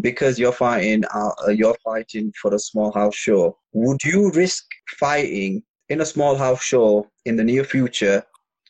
because 0.00 0.38
you're 0.38 0.52
fighting 0.52 1.02
uh, 1.14 1.30
you're 1.48 1.76
fighting 1.84 2.32
for 2.40 2.54
a 2.54 2.58
small 2.58 2.90
hall 2.90 3.10
show 3.10 3.56
would 3.72 4.02
you 4.04 4.30
risk 4.32 4.66
fighting 4.98 5.62
in 5.88 6.02
a 6.02 6.06
small 6.06 6.36
hall 6.36 6.56
show 6.56 7.06
in 7.24 7.36
the 7.36 7.44
near 7.44 7.64
future 7.64 8.22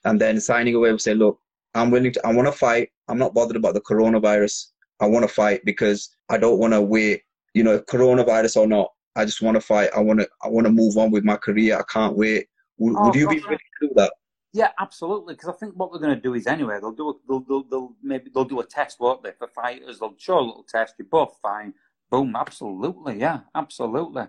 and 0.04 0.20
then 0.20 0.40
signing 0.40 0.74
away 0.74 0.90
and 0.90 1.00
say 1.00 1.14
look 1.14 1.40
i'm 1.74 1.90
willing 1.90 2.12
to 2.12 2.24
i 2.24 2.32
want 2.32 2.46
to 2.46 2.52
fight 2.52 2.88
i'm 3.08 3.18
not 3.18 3.34
bothered 3.34 3.56
about 3.56 3.74
the 3.74 3.80
coronavirus 3.80 4.66
i 5.00 5.06
want 5.06 5.24
to 5.26 5.34
fight 5.34 5.60
because 5.64 6.10
i 6.28 6.38
don't 6.38 6.58
want 6.58 6.72
to 6.72 6.80
wait 6.80 7.22
you 7.54 7.64
know 7.64 7.80
coronavirus 7.80 8.56
or 8.56 8.66
not 8.66 8.93
i 9.16 9.24
just 9.24 9.42
want 9.42 9.54
to 9.54 9.60
fight 9.60 9.90
i 9.96 10.00
want 10.00 10.20
to 10.20 10.28
i 10.42 10.48
want 10.48 10.66
to 10.66 10.72
move 10.72 10.96
on 10.96 11.10
with 11.10 11.24
my 11.24 11.36
career 11.36 11.78
i 11.78 11.82
can't 11.92 12.16
wait 12.16 12.48
would, 12.78 12.94
Oh, 12.96 13.06
would 13.06 13.14
you 13.14 13.28
be 13.28 13.40
willing 13.40 13.58
to 13.58 13.88
do 13.88 13.92
that 13.96 14.12
Yeah, 14.52 14.70
absolutely. 14.78 15.34
Because 15.34 15.48
I 15.48 15.52
think 15.52 15.74
what 15.74 15.90
they're 15.90 16.00
going 16.00 16.14
to 16.14 16.20
do 16.20 16.34
is 16.34 16.46
anyway, 16.46 16.78
they'll 16.80 16.92
do 16.92 17.10
a, 17.10 17.14
they'll, 17.28 17.40
they'll, 17.40 17.64
they'll 17.64 17.96
maybe 18.02 18.30
they'll 18.32 18.44
do 18.44 18.60
a 18.60 18.64
test, 18.64 19.00
won't 19.00 19.24
they, 19.24 19.32
for 19.36 19.48
fighters? 19.48 19.98
They'll 19.98 20.14
show 20.16 20.38
a 20.38 20.46
little 20.48 20.62
test. 20.62 20.94
You're 20.96 21.08
both 21.08 21.36
fine. 21.42 21.74
Boom. 22.08 22.36
Absolutely. 22.36 23.18
Yeah. 23.18 23.40
Absolutely. 23.52 24.26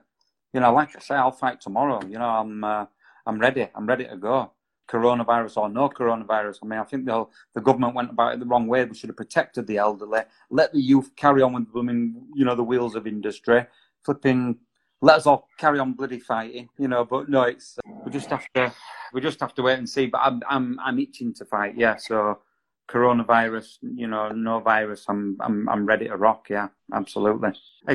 You 0.51 0.61
know, 0.61 0.73
like 0.73 0.95
I 0.95 0.99
say, 0.99 1.13
I'll 1.15 1.31
fight 1.31 1.61
tomorrow. 1.61 2.01
You 2.07 2.17
know, 2.17 2.27
I'm 2.27 2.63
uh, 2.63 2.85
I'm 3.27 3.37
ready. 3.37 3.67
I'm 3.75 3.85
ready 3.85 4.05
to 4.05 4.17
go. 4.17 4.51
Coronavirus 4.89 5.57
or 5.57 5.69
no 5.69 5.89
coronavirus. 5.89 6.59
I 6.63 6.65
mean, 6.65 6.79
I 6.79 6.83
think 6.85 7.05
the 7.05 7.25
the 7.53 7.61
government 7.61 7.93
went 7.93 8.09
about 8.09 8.33
it 8.33 8.39
the 8.39 8.47
wrong 8.47 8.65
way. 8.65 8.83
We 8.83 8.95
should 8.95 9.09
have 9.09 9.17
protected 9.17 9.67
the 9.67 9.77
elderly. 9.77 10.21
Let 10.49 10.73
the 10.73 10.81
youth 10.81 11.15
carry 11.15 11.43
on 11.43 11.53
with 11.53 11.89
in, 11.89 12.25
you 12.33 12.45
know, 12.45 12.55
the 12.55 12.63
wheels 12.63 12.95
of 12.95 13.05
industry. 13.05 13.65
Flipping. 14.03 14.57
Let 15.01 15.17
us 15.17 15.25
all 15.25 15.47
carry 15.57 15.79
on 15.79 15.93
bloody 15.93 16.19
fighting. 16.19 16.69
You 16.77 16.87
know, 16.87 17.05
but 17.05 17.29
no, 17.29 17.43
it's 17.43 17.77
we 18.05 18.11
just 18.11 18.29
have 18.29 18.45
to 18.55 18.73
we 19.13 19.21
just 19.21 19.39
have 19.39 19.53
to 19.55 19.61
wait 19.63 19.77
and 19.77 19.89
see. 19.89 20.07
But 20.07 20.21
I'm 20.23 20.41
I'm 20.49 20.79
I'm 20.79 20.99
itching 20.99 21.33
to 21.35 21.45
fight. 21.45 21.75
Yeah. 21.77 21.95
So 21.97 22.39
coronavirus, 22.87 23.77
you 23.81 24.07
know, 24.07 24.29
no 24.29 24.59
virus. 24.59 25.05
I'm 25.07 25.37
I'm 25.41 25.67
I'm 25.69 25.85
ready 25.85 26.07
to 26.07 26.17
rock. 26.17 26.47
Yeah, 26.49 26.69
absolutely. 26.93 27.51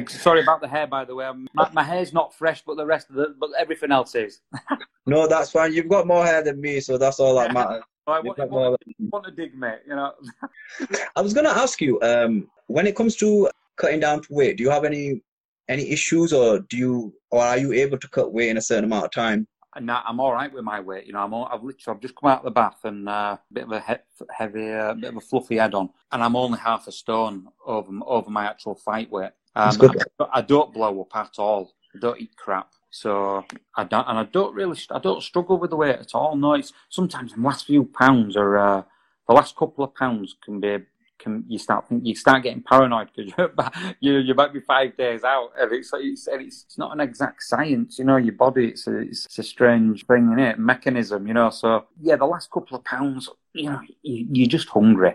Sorry 0.08 0.42
about 0.42 0.60
the 0.60 0.68
hair, 0.68 0.86
by 0.86 1.04
the 1.04 1.14
way. 1.14 1.30
My, 1.54 1.70
my 1.72 1.82
hair's 1.82 2.12
not 2.12 2.34
fresh, 2.34 2.62
but 2.66 2.76
the 2.76 2.86
rest 2.86 3.08
of 3.10 3.16
the 3.16 3.34
but 3.38 3.50
everything 3.58 3.92
else 3.92 4.14
is. 4.14 4.40
no 5.06 5.26
that's 5.26 5.50
fine 5.50 5.72
you've 5.72 5.88
got 5.88 6.06
more 6.06 6.24
hair 6.24 6.42
than 6.42 6.60
me 6.60 6.78
so 6.78 6.98
that's 6.98 7.18
all 7.18 7.34
that 7.34 7.54
matters 7.54 7.82
I 8.06 8.20
want, 8.20 8.38
want, 8.38 8.50
more 8.50 8.76
want 8.98 9.24
to 9.24 9.30
dig, 9.30 9.56
mate. 9.56 9.80
You 9.86 9.96
know. 9.96 10.12
I 11.16 11.20
was 11.20 11.32
gonna 11.32 11.50
ask 11.50 11.80
you, 11.80 12.00
um, 12.02 12.48
when 12.66 12.86
it 12.86 12.96
comes 12.96 13.16
to 13.16 13.48
cutting 13.76 14.00
down 14.00 14.22
to 14.22 14.28
weight, 14.32 14.56
do 14.56 14.64
you 14.64 14.70
have 14.70 14.84
any 14.84 15.22
any 15.70 15.90
issues, 15.90 16.32
or 16.32 16.58
do 16.58 16.76
you, 16.76 17.14
or 17.30 17.42
are 17.42 17.58
you 17.58 17.72
able 17.72 17.98
to 17.98 18.08
cut 18.08 18.32
weight 18.34 18.50
in 18.50 18.58
a 18.58 18.62
certain 18.62 18.84
amount 18.84 19.06
of 19.06 19.12
time? 19.12 19.46
Nah, 19.80 20.02
I'm 20.06 20.18
all 20.18 20.32
right 20.32 20.52
with 20.52 20.64
my 20.64 20.80
weight. 20.80 21.06
You 21.06 21.12
know, 21.12 21.20
I'm 21.20 21.32
all, 21.32 21.46
I've 21.46 21.62
literally 21.62 21.96
I've 21.96 22.02
just 22.02 22.16
come 22.16 22.30
out 22.30 22.40
of 22.40 22.44
the 22.44 22.50
bath 22.50 22.80
and 22.84 23.08
uh, 23.08 23.38
a 23.38 23.54
bit 23.54 23.64
of 23.64 23.72
a 23.72 23.80
he- 23.80 24.26
heavy, 24.36 24.72
uh, 24.72 24.94
bit 24.94 25.10
of 25.10 25.16
a 25.16 25.20
fluffy 25.20 25.58
head 25.58 25.74
on, 25.74 25.90
and 26.10 26.22
I'm 26.24 26.34
only 26.36 26.58
half 26.58 26.88
a 26.88 26.92
stone 26.92 27.46
over 27.64 27.92
over 28.04 28.30
my 28.30 28.46
actual 28.46 28.74
fight 28.74 29.10
weight. 29.12 29.30
Um. 29.54 29.78
I, 30.20 30.26
I 30.34 30.40
don't 30.42 30.74
blow 30.74 31.00
up 31.02 31.16
at 31.16 31.38
all. 31.38 31.72
I 31.94 31.98
don't 32.00 32.20
eat 32.20 32.36
crap, 32.36 32.72
so 32.90 33.44
I 33.76 33.84
don't, 33.84 34.06
and 34.08 34.18
I 34.18 34.24
don't 34.24 34.54
really, 34.54 34.78
I 34.90 34.98
don't 34.98 35.22
struggle 35.22 35.58
with 35.58 35.70
the 35.70 35.76
weight 35.76 35.96
at 35.96 36.14
all. 36.14 36.36
No, 36.36 36.54
it's 36.54 36.72
sometimes 36.88 37.34
the 37.34 37.40
last 37.40 37.66
few 37.66 37.84
pounds 37.84 38.36
or 38.36 38.58
uh, 38.58 38.82
the 39.28 39.34
last 39.34 39.56
couple 39.56 39.84
of 39.84 39.94
pounds 39.94 40.36
can 40.44 40.60
be. 40.60 40.78
Can 41.20 41.44
you 41.48 41.58
start 41.58 41.88
think 41.88 42.06
you 42.06 42.14
start 42.14 42.42
getting 42.42 42.62
paranoid 42.62 43.08
because 43.14 43.32
you're 43.38 43.46
about, 43.46 43.74
you 44.00 44.18
you 44.18 44.34
might 44.34 44.52
be 44.52 44.60
five 44.60 44.96
days 44.96 45.22
out 45.24 45.50
and 45.58 45.72
it's 45.72 45.90
it's 45.92 46.26
and 46.26 46.42
it's, 46.42 46.64
it's 46.64 46.78
not 46.78 46.92
an 46.92 47.00
exact 47.00 47.42
science 47.42 47.98
you 47.98 48.04
know 48.04 48.16
your 48.16 48.34
body 48.34 48.68
it's 48.68 48.86
a, 48.86 48.98
it's 48.98 49.38
a 49.38 49.42
strange 49.42 50.06
thing 50.06 50.32
in 50.32 50.38
it 50.38 50.58
mechanism 50.58 51.26
you 51.26 51.34
know 51.34 51.50
so 51.50 51.84
yeah 52.00 52.16
the 52.16 52.24
last 52.24 52.50
couple 52.50 52.76
of 52.76 52.84
pounds 52.84 53.28
you 53.52 53.70
know 53.70 53.80
you, 54.02 54.26
you're 54.32 54.48
just 54.48 54.68
hungry 54.68 55.14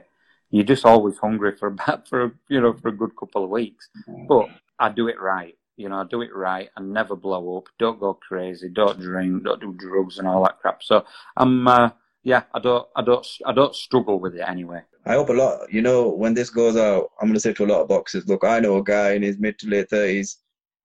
you're 0.51 0.63
just 0.63 0.85
always 0.85 1.17
hungry 1.17 1.55
for 1.57 1.67
about 1.75 2.07
for 2.07 2.35
you 2.49 2.61
know 2.61 2.73
for 2.73 2.89
a 2.89 2.95
good 2.95 3.15
couple 3.17 3.43
of 3.43 3.49
weeks 3.49 3.89
but 4.27 4.47
I 4.79 4.89
do 4.89 5.07
it 5.07 5.19
right. 5.19 5.55
You 5.77 5.89
know, 5.89 5.97
I 5.97 6.05
do 6.05 6.21
it 6.21 6.33
right 6.33 6.69
and 6.75 6.93
never 6.93 7.15
blow 7.15 7.57
up. 7.57 7.65
Don't 7.79 7.99
go 7.99 8.13
crazy. 8.13 8.69
Don't 8.69 8.99
drink. 8.99 9.43
Don't 9.43 9.59
do 9.59 9.73
drugs 9.73 10.19
and 10.19 10.27
all 10.27 10.43
that 10.43 10.59
crap. 10.59 10.83
So 10.83 11.05
I'm, 11.35 11.67
uh, 11.67 11.89
yeah, 12.23 12.43
I 12.53 12.59
don't, 12.59 12.87
I 12.95 13.01
don't, 13.01 13.27
I 13.45 13.51
don't 13.51 13.75
struggle 13.75 14.19
with 14.19 14.35
it 14.35 14.43
anyway. 14.47 14.81
I 15.07 15.13
hope 15.13 15.29
a 15.29 15.33
lot. 15.33 15.71
You 15.71 15.81
know, 15.81 16.09
when 16.09 16.33
this 16.33 16.49
goes 16.49 16.75
out, 16.75 17.11
I'm 17.21 17.27
gonna 17.27 17.39
say 17.39 17.53
to 17.53 17.65
a 17.65 17.67
lot 17.67 17.81
of 17.81 17.87
boxers, 17.87 18.27
look, 18.27 18.43
I 18.43 18.59
know 18.59 18.77
a 18.77 18.83
guy 18.83 19.11
in 19.11 19.21
his 19.21 19.37
mid 19.37 19.59
to 19.59 19.67
late 19.69 19.89
thirties. 19.89 20.39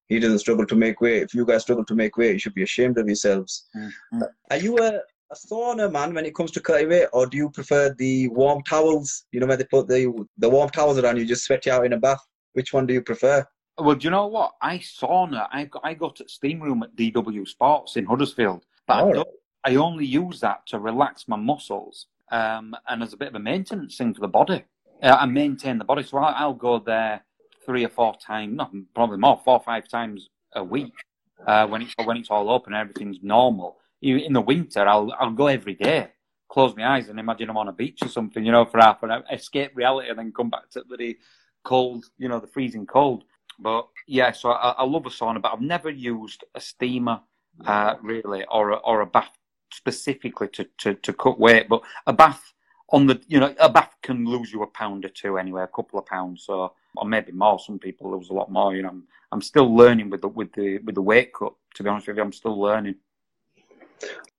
He 0.09 0.18
doesn't 0.18 0.40
struggle 0.40 0.66
to 0.66 0.74
make 0.74 1.00
weight. 1.00 1.22
If 1.22 1.35
you 1.35 1.46
guys 1.46 1.62
struggle 1.62 1.85
to 1.85 1.94
make 1.94 2.16
weight, 2.16 2.33
you 2.33 2.38
should 2.38 2.54
be 2.54 2.64
ashamed 2.64 2.98
of 2.98 3.06
yourselves. 3.06 3.68
Mhm. 3.76 4.22
Are 4.50 4.56
you 4.56 4.76
a, 4.78 4.96
a 5.30 5.37
sauna 5.37 5.90
man 5.90 6.12
when 6.14 6.26
it 6.26 6.35
comes 6.35 6.50
to 6.52 6.61
cutting 6.61 6.88
weight, 6.88 7.09
or 7.12 7.26
do 7.26 7.37
you 7.37 7.48
prefer 7.50 7.94
the 7.94 8.28
warm 8.28 8.62
towels? 8.64 9.24
You 9.33 9.40
know, 9.40 9.46
where 9.46 9.56
they 9.56 9.64
put 9.64 9.88
the 9.88 10.26
the 10.38 10.50
warm 10.50 10.70
towels 10.70 10.98
around 10.98 11.16
you, 11.16 11.24
just 11.24 11.44
sweat 11.44 11.64
you 11.66 11.72
out 11.72 11.87
in 11.87 11.92
a 11.94 11.98
bath. 11.98 12.20
Which 12.52 12.72
one 12.72 12.87
do 12.87 12.92
you 12.92 13.02
prefer? 13.02 13.46
Well, 13.78 13.94
do 13.94 14.04
you 14.04 14.11
know 14.11 14.26
what? 14.26 14.52
I 14.61 14.78
sauna. 14.78 15.48
I 15.50 15.64
got, 15.64 15.83
I 15.83 15.94
got 15.94 16.20
at 16.20 16.28
steam 16.28 16.61
room 16.61 16.83
at 16.83 16.94
DW 16.96 17.48
Sports 17.48 17.96
in 17.96 18.04
Huddersfield, 18.04 18.66
but 18.87 18.96
I, 19.04 19.12
don't, 19.12 19.28
I 19.64 19.76
only 19.76 20.04
use 20.04 20.40
that 20.40 20.66
to 20.66 20.78
relax 20.78 21.26
my 21.28 21.37
muscles 21.37 22.06
um, 22.30 22.74
and 22.88 23.02
as 23.02 23.12
a 23.12 23.16
bit 23.16 23.28
of 23.28 23.34
a 23.34 23.40
maintenance 23.40 23.96
thing 23.96 24.14
for 24.14 24.20
the 24.20 24.28
body. 24.28 24.64
Uh, 25.02 25.16
I 25.18 25.26
maintain 25.26 25.78
the 25.78 25.84
body, 25.84 26.02
so 26.02 26.18
I'll, 26.18 26.34
I'll 26.36 26.54
go 26.54 26.78
there 26.78 27.24
three 27.64 27.84
or 27.84 27.88
four 27.88 28.14
times, 28.16 28.56
not 28.56 28.72
probably 28.94 29.18
more, 29.18 29.40
four 29.44 29.54
or 29.54 29.62
five 29.62 29.88
times 29.88 30.28
a 30.54 30.62
week 30.62 30.92
uh, 31.46 31.66
when 31.66 31.82
it's 31.82 31.94
when 32.04 32.16
it's 32.16 32.30
all 32.30 32.50
open 32.50 32.74
everything's 32.74 33.18
normal. 33.22 33.78
In 34.02 34.32
the 34.32 34.40
winter, 34.40 34.86
I'll 34.86 35.12
I'll 35.18 35.32
go 35.32 35.46
every 35.46 35.74
day, 35.74 36.08
close 36.48 36.74
my 36.76 36.96
eyes 36.96 37.08
and 37.08 37.18
imagine 37.18 37.50
I'm 37.50 37.56
on 37.56 37.68
a 37.68 37.72
beach 37.72 37.98
or 38.02 38.08
something, 38.08 38.44
you 38.44 38.52
know, 38.52 38.64
for 38.64 38.78
half 38.78 39.02
an 39.02 39.10
hour, 39.10 39.24
escape 39.30 39.72
reality, 39.74 40.08
and 40.08 40.18
then 40.18 40.32
come 40.32 40.50
back 40.50 40.70
to 40.70 40.84
the 40.96 41.16
cold, 41.64 42.04
you 42.18 42.28
know, 42.28 42.40
the 42.40 42.46
freezing 42.46 42.86
cold. 42.86 43.24
But 43.58 43.86
yeah, 44.06 44.32
so 44.32 44.50
I, 44.50 44.70
I 44.70 44.84
love 44.84 45.06
a 45.06 45.10
sauna, 45.10 45.42
but 45.42 45.52
I've 45.52 45.60
never 45.60 45.90
used 45.90 46.44
a 46.54 46.60
steamer 46.60 47.20
uh, 47.66 47.94
really, 48.02 48.44
or 48.50 48.70
a, 48.70 48.76
or 48.76 49.02
a 49.02 49.06
bath 49.06 49.30
specifically 49.72 50.48
to, 50.48 50.64
to, 50.78 50.94
to 50.94 51.12
cut 51.12 51.38
weight. 51.38 51.68
But 51.68 51.83
a 52.06 52.12
bath 52.12 52.52
on 52.90 53.06
the, 53.06 53.20
you 53.28 53.38
know, 53.38 53.54
a 53.59 53.68
bath 53.68 53.96
can 54.02 54.24
lose 54.24 54.52
you 54.52 54.62
a 54.62 54.66
pound 54.66 55.04
or 55.04 55.09
two 55.09 55.38
anyway, 55.38 55.62
a 55.62 55.68
couple 55.68 55.98
of 55.98 56.06
pounds. 56.06 56.44
So, 56.44 56.72
or 56.96 57.06
maybe 57.06 57.33
more. 57.33 57.59
Some 57.59 57.78
people 57.78 58.11
lose 58.11 58.30
a 58.30 58.35
lot 58.35 58.50
more. 58.50 58.74
You 58.74 58.83
know, 58.83 58.88
I'm, 58.88 59.04
I'm 59.33 59.42
still 59.42 59.74
learning 59.74 60.11
with 60.11 60.22
the 60.22 60.28
with 60.28 60.52
the 60.52 60.78
with 60.78 60.94
the 60.94 61.02
weight 61.02 61.33
cut. 61.33 61.54
To 61.76 61.83
be 61.83 61.88
honest 61.88 62.09
with 62.09 62.16
you, 62.16 62.22
I'm 62.22 62.33
still 62.33 62.61
learning. 62.61 62.96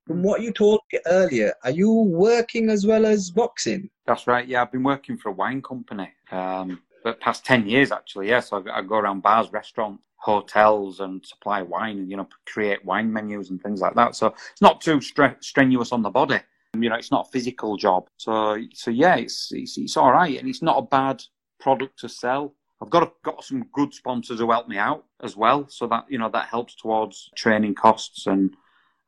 From 0.08 0.24
what 0.24 0.42
you 0.42 0.52
told 0.52 0.82
me 0.92 1.00
earlier, 1.06 1.54
are 1.64 1.72
you 1.72 1.92
working 1.92 2.70
as 2.70 2.86
well 2.86 3.06
as 3.06 3.30
boxing? 3.30 3.90
That's 4.06 4.28
right. 4.28 4.46
Yeah, 4.46 4.64
I've 4.64 4.72
been 4.72 4.84
working 4.84 5.18
for 5.18 5.30
a 5.30 5.34
wine 5.34 5.62
company. 5.62 6.10
Um, 6.32 6.82
the 7.04 7.14
past 7.14 7.46
10 7.46 7.68
years 7.68 7.92
actually 7.92 8.30
yeah 8.30 8.40
so 8.40 8.64
I, 8.68 8.80
I, 8.80 8.82
go 8.82 8.98
around 8.98 9.22
bars 9.22 9.52
restaurants 9.52 10.04
hotels 10.22 11.00
and 11.00 11.26
supply 11.26 11.62
wine 11.62 11.98
and 11.98 12.10
you 12.10 12.18
know 12.18 12.28
create 12.46 12.84
wine 12.86 13.12
menus 13.12 13.50
and 13.50 13.62
things 13.62 13.82
like 13.82 13.96
that 13.96 14.16
so 14.16 14.28
it's 14.52 14.62
not 14.62 14.80
too 14.80 14.98
stre- 14.98 15.44
strenuous 15.44 15.92
on 15.92 16.02
the 16.02 16.10
body 16.10 16.40
you 16.78 16.90
know 16.90 16.96
it's 16.96 17.12
not 17.12 17.28
a 17.28 17.32
physical 17.32 17.76
job 17.76 18.08
so 18.18 18.58
so 18.74 18.92
yeah 18.92 19.16
it's 19.16 19.52
it's, 19.52 19.78
it's 19.78 19.98
all 19.98 20.12
right 20.12 20.40
and 20.40 20.48
it's 20.48 20.62
not 20.62 20.78
a 20.78 20.84
bad 20.84 21.22
product 21.60 22.00
to 22.00 22.08
sell 22.08 22.54
I've 22.82 22.90
got 22.90 23.14
got 23.24 23.44
some 23.44 23.66
good 23.74 23.94
sponsors 23.94 24.40
who 24.40 24.50
help 24.50 24.68
me 24.68 24.78
out 24.78 25.06
as 25.22 25.38
well, 25.38 25.68
so 25.70 25.86
that 25.88 26.06
you 26.10 26.18
know 26.18 26.30
that 26.30 26.48
helps 26.48 26.76
towards 26.76 27.30
training 27.36 27.76
costs 27.76 28.26
and 28.26 28.56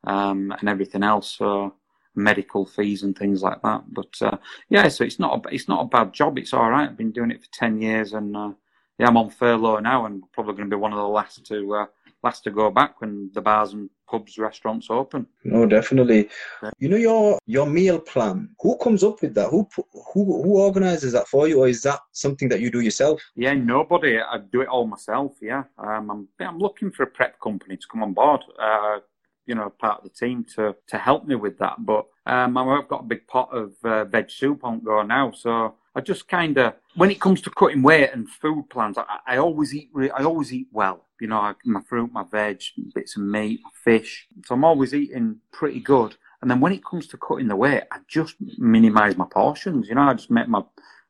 um, 0.04 0.54
and 0.60 0.68
everything 0.68 1.02
else. 1.02 1.32
So 1.32 1.74
medical 2.14 2.64
fees 2.64 3.02
and 3.02 3.18
things 3.18 3.42
like 3.42 3.60
that. 3.62 3.82
But 3.88 4.14
uh, 4.20 4.36
yeah, 4.68 4.86
so 4.88 5.04
it's 5.04 5.18
not 5.18 5.44
a, 5.44 5.54
it's 5.54 5.68
not 5.68 5.82
a 5.82 5.88
bad 5.88 6.12
job. 6.12 6.38
It's 6.38 6.52
all 6.52 6.70
right. 6.70 6.88
I've 6.88 6.96
been 6.96 7.10
doing 7.10 7.32
it 7.32 7.42
for 7.42 7.48
ten 7.52 7.80
years, 7.80 8.12
and 8.12 8.36
uh, 8.36 8.52
yeah, 8.98 9.08
I'm 9.08 9.16
on 9.16 9.30
furlough 9.30 9.80
now, 9.80 10.06
and 10.06 10.22
probably 10.32 10.54
going 10.54 10.70
to 10.70 10.76
be 10.76 10.80
one 10.80 10.92
of 10.92 10.98
the 10.98 11.08
last 11.08 11.44
to 11.46 11.74
uh, 11.74 11.86
last 12.22 12.44
to 12.44 12.50
go 12.50 12.70
back 12.70 13.00
when 13.00 13.30
the 13.34 13.40
bars 13.40 13.72
and 13.72 13.90
pubs, 14.08 14.38
restaurants 14.38 14.88
open. 14.90 15.26
No, 15.44 15.66
definitely. 15.66 16.28
Yeah. 16.62 16.70
You 16.78 16.88
know 16.88 16.96
your 16.96 17.38
your 17.46 17.66
meal 17.66 17.98
plan. 17.98 18.50
Who 18.60 18.76
comes 18.78 19.02
up 19.02 19.20
with 19.20 19.34
that? 19.34 19.50
Who 19.50 19.68
who 19.92 20.42
who 20.42 20.58
organises 20.58 21.12
that 21.12 21.28
for 21.28 21.48
you, 21.48 21.60
or 21.60 21.68
is 21.68 21.82
that 21.82 22.00
something 22.12 22.48
that 22.48 22.60
you 22.60 22.70
do 22.70 22.80
yourself? 22.80 23.20
Yeah, 23.34 23.54
nobody. 23.54 24.18
I 24.20 24.38
do 24.38 24.60
it 24.60 24.68
all 24.68 24.86
myself. 24.86 25.32
Yeah, 25.40 25.64
um, 25.78 26.10
I'm 26.10 26.46
I'm 26.46 26.58
looking 26.58 26.90
for 26.90 27.02
a 27.02 27.08
prep 27.08 27.40
company 27.40 27.76
to 27.76 27.86
come 27.90 28.02
on 28.02 28.12
board. 28.12 28.42
Uh, 28.60 28.98
you 29.46 29.54
know, 29.54 29.70
part 29.70 29.98
of 29.98 30.04
the 30.04 30.10
team 30.10 30.44
to 30.56 30.74
to 30.88 30.98
help 30.98 31.26
me 31.26 31.34
with 31.34 31.58
that. 31.58 31.84
But 31.84 32.06
um, 32.26 32.56
I've 32.56 32.88
got 32.88 33.02
a 33.02 33.06
big 33.06 33.26
pot 33.26 33.50
of 33.52 33.72
uh, 33.84 34.04
veg 34.04 34.30
soup 34.30 34.64
on 34.64 34.80
go 34.80 35.02
now, 35.02 35.32
so 35.32 35.74
I 35.94 36.00
just 36.00 36.28
kind 36.28 36.58
of 36.58 36.74
when 36.96 37.10
it 37.10 37.20
comes 37.20 37.40
to 37.42 37.50
cutting 37.50 37.82
weight 37.82 38.10
and 38.12 38.28
food 38.28 38.68
plans, 38.70 38.98
I, 38.98 39.04
I 39.26 39.36
always 39.36 39.74
eat 39.74 39.90
I 40.16 40.24
always 40.24 40.52
eat 40.52 40.68
well. 40.72 41.06
You 41.20 41.28
know, 41.28 41.38
I, 41.38 41.54
my 41.64 41.80
fruit, 41.82 42.12
my 42.12 42.24
veg, 42.24 42.62
bits 42.94 43.16
of 43.16 43.22
meat, 43.22 43.60
fish. 43.72 44.26
So 44.44 44.54
I'm 44.54 44.64
always 44.64 44.92
eating 44.94 45.38
pretty 45.52 45.80
good. 45.80 46.16
And 46.42 46.50
then 46.50 46.60
when 46.60 46.72
it 46.72 46.84
comes 46.84 47.06
to 47.08 47.16
cutting 47.16 47.48
the 47.48 47.56
weight, 47.56 47.84
I 47.90 47.98
just 48.08 48.36
minimise 48.58 49.16
my 49.16 49.24
portions. 49.24 49.88
You 49.88 49.94
know, 49.94 50.02
I 50.02 50.14
just 50.14 50.30
make 50.30 50.48
my 50.48 50.62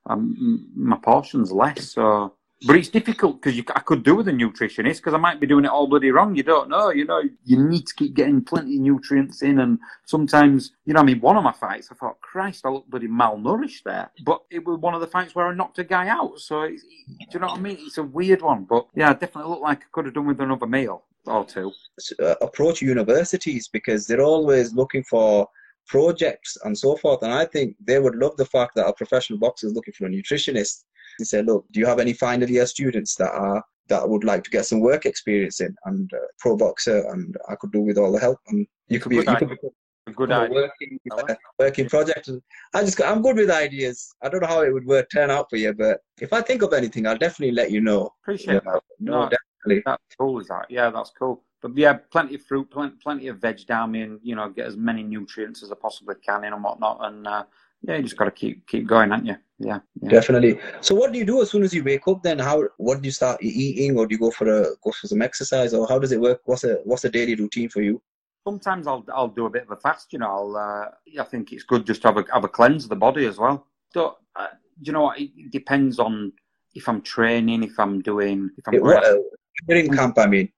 um, 0.06 0.70
my 0.76 0.96
portions 0.98 1.50
less. 1.50 1.90
So 1.92 2.34
but 2.66 2.76
it's 2.76 2.88
difficult 2.88 3.42
because 3.42 3.60
I 3.74 3.80
could 3.80 4.02
do 4.02 4.14
with 4.14 4.28
a 4.28 4.32
nutritionist 4.32 4.96
because 4.96 5.12
I 5.12 5.18
might 5.18 5.40
be 5.40 5.46
doing 5.46 5.64
it 5.64 5.70
all 5.70 5.86
bloody 5.86 6.10
wrong. 6.10 6.34
You 6.34 6.42
don't 6.42 6.70
know. 6.70 6.90
You 6.90 7.04
know, 7.04 7.22
you 7.44 7.62
need 7.62 7.86
to 7.86 7.94
keep 7.94 8.14
getting 8.14 8.42
plenty 8.42 8.76
of 8.76 8.82
nutrients 8.82 9.42
in. 9.42 9.58
And 9.58 9.78
sometimes, 10.06 10.72
you 10.86 10.94
know, 10.94 11.00
I 11.00 11.02
mean, 11.02 11.20
one 11.20 11.36
of 11.36 11.44
my 11.44 11.52
fights, 11.52 11.88
I 11.90 11.94
thought, 11.94 12.20
Christ, 12.20 12.64
I 12.64 12.70
look 12.70 12.86
bloody 12.88 13.08
malnourished 13.08 13.82
there. 13.84 14.10
But 14.24 14.42
it 14.50 14.64
was 14.64 14.78
one 14.78 14.94
of 14.94 15.00
the 15.00 15.06
fights 15.06 15.34
where 15.34 15.46
I 15.46 15.54
knocked 15.54 15.78
a 15.78 15.84
guy 15.84 16.08
out. 16.08 16.38
So, 16.40 16.66
do 16.66 16.76
you 17.32 17.40
know 17.40 17.48
what 17.48 17.58
I 17.58 17.60
mean? 17.60 17.78
It's 17.80 17.98
a 17.98 18.02
weird 18.02 18.40
one. 18.40 18.64
But 18.64 18.86
yeah, 18.94 19.10
I 19.10 19.12
definitely 19.12 19.50
look 19.50 19.60
like 19.60 19.80
I 19.80 19.86
could 19.92 20.06
have 20.06 20.14
done 20.14 20.26
with 20.26 20.40
another 20.40 20.66
meal 20.66 21.04
or 21.26 21.44
two. 21.44 21.72
Uh, 22.20 22.34
approach 22.40 22.80
universities 22.80 23.68
because 23.68 24.06
they're 24.06 24.22
always 24.22 24.74
looking 24.74 25.02
for 25.04 25.48
projects 25.86 26.56
and 26.64 26.76
so 26.76 26.96
forth. 26.96 27.22
And 27.22 27.32
I 27.32 27.44
think 27.44 27.76
they 27.84 27.98
would 27.98 28.14
love 28.14 28.36
the 28.36 28.46
fact 28.46 28.74
that 28.76 28.86
a 28.86 28.92
professional 28.92 29.38
boxer 29.38 29.66
is 29.66 29.74
looking 29.74 29.94
for 29.94 30.06
a 30.06 30.10
nutritionist 30.10 30.84
he 31.18 31.24
said, 31.24 31.46
look, 31.46 31.64
do 31.72 31.80
you 31.80 31.86
have 31.86 31.98
any 31.98 32.12
final 32.12 32.48
year 32.48 32.66
students 32.66 33.14
that 33.16 33.32
are 33.32 33.62
that 33.88 34.08
would 34.08 34.24
like 34.24 34.42
to 34.42 34.50
get 34.50 34.64
some 34.64 34.80
work 34.80 35.04
experience 35.04 35.60
in 35.60 35.74
and 35.84 36.10
uh, 36.14 36.18
pro 36.38 36.56
boxer 36.56 37.06
and 37.10 37.36
I 37.50 37.54
could 37.56 37.70
do 37.70 37.80
with 37.80 37.98
all 37.98 38.12
the 38.12 38.18
help 38.18 38.38
and 38.48 38.66
you 38.88 38.98
could 38.98 39.10
be, 39.10 39.16
you 39.16 39.24
could 39.24 39.48
be 39.50 39.56
a 40.06 40.10
good 40.10 40.30
idea. 40.30 40.54
Working, 40.54 40.98
uh, 41.10 41.34
working 41.58 41.88
project. 41.88 42.30
I 42.74 42.82
just 42.82 43.02
I'm 43.02 43.22
good 43.22 43.36
with 43.36 43.50
ideas. 43.50 44.14
I 44.22 44.28
don't 44.28 44.42
know 44.42 44.48
how 44.48 44.62
it 44.62 44.72
would 44.72 44.86
work 44.86 45.08
turn 45.10 45.30
out 45.30 45.46
for 45.50 45.56
you, 45.56 45.72
but 45.72 46.00
if 46.20 46.32
I 46.32 46.40
think 46.40 46.62
of 46.62 46.72
anything, 46.72 47.06
I'll 47.06 47.18
definitely 47.18 47.54
let 47.54 47.70
you 47.70 47.80
know. 47.80 48.10
Appreciate 48.22 48.54
you 48.54 48.60
know, 48.64 48.72
that. 48.72 48.82
No, 49.00 49.12
no, 49.12 49.30
definitely. 49.30 49.82
That's 49.86 50.02
cool. 50.18 50.40
Is 50.40 50.48
that? 50.48 50.66
Yeah, 50.68 50.90
that's 50.90 51.10
cool. 51.18 51.42
But 51.62 51.76
yeah, 51.76 51.94
plenty 52.10 52.34
of 52.34 52.42
fruit, 52.44 52.70
plenty, 52.70 52.96
plenty 53.02 53.28
of 53.28 53.38
veg 53.38 53.66
down 53.66 53.92
me, 53.92 54.02
and 54.02 54.20
you 54.22 54.34
know, 54.34 54.50
get 54.50 54.66
as 54.66 54.76
many 54.76 55.02
nutrients 55.02 55.62
as 55.62 55.72
I 55.72 55.76
possibly 55.80 56.16
can 56.16 56.44
in 56.44 56.52
and 56.52 56.62
whatnot, 56.62 56.98
and 57.00 57.26
uh, 57.26 57.44
yeah, 57.86 57.96
you 57.96 58.02
just 58.02 58.16
got 58.16 58.24
to 58.24 58.30
keep 58.30 58.66
keep 58.66 58.86
going, 58.86 59.12
aren't 59.12 59.26
you? 59.26 59.36
Yeah, 59.58 59.80
yeah, 60.00 60.08
definitely. 60.08 60.58
So, 60.80 60.94
what 60.94 61.12
do 61.12 61.18
you 61.18 61.24
do 61.24 61.42
as 61.42 61.50
soon 61.50 61.62
as 61.62 61.74
you 61.74 61.84
wake 61.84 62.08
up? 62.08 62.22
Then, 62.22 62.38
how 62.38 62.64
what 62.78 63.02
do 63.02 63.06
you 63.06 63.12
start 63.12 63.42
eating, 63.42 63.98
or 63.98 64.06
do 64.06 64.14
you 64.14 64.18
go 64.18 64.30
for 64.30 64.48
a 64.48 64.62
go 64.82 64.90
for 64.90 65.06
some 65.06 65.22
exercise, 65.22 65.74
or 65.74 65.86
how 65.86 65.98
does 65.98 66.12
it 66.12 66.20
work? 66.20 66.40
What's 66.44 66.64
a 66.64 66.80
what's 66.84 67.04
a 67.04 67.10
daily 67.10 67.34
routine 67.34 67.68
for 67.68 67.82
you? 67.82 68.00
Sometimes 68.46 68.86
I'll 68.86 69.04
I'll 69.12 69.28
do 69.28 69.46
a 69.46 69.50
bit 69.50 69.64
of 69.64 69.70
a 69.70 69.76
fast. 69.76 70.12
You 70.12 70.20
know, 70.20 70.28
I'll 70.28 70.56
uh, 70.56 71.20
I 71.20 71.24
think 71.24 71.52
it's 71.52 71.64
good 71.64 71.86
just 71.86 72.02
to 72.02 72.08
have 72.08 72.16
a 72.16 72.24
have 72.32 72.44
a 72.44 72.48
cleanse 72.48 72.84
of 72.84 72.90
the 72.90 72.96
body 72.96 73.26
as 73.26 73.38
well. 73.38 73.66
So, 73.92 74.16
uh, 74.34 74.48
you 74.80 74.92
know 74.92 75.02
what? 75.02 75.20
It 75.20 75.50
depends 75.50 75.98
on 75.98 76.32
if 76.74 76.88
I'm 76.88 77.02
training, 77.02 77.62
if 77.62 77.78
I'm 77.78 78.00
doing, 78.00 78.50
if 78.56 78.66
I'm. 78.66 78.74
It, 78.74 79.22
during 79.68 79.88
camp, 79.92 80.18
I 80.18 80.26
mean. 80.26 80.50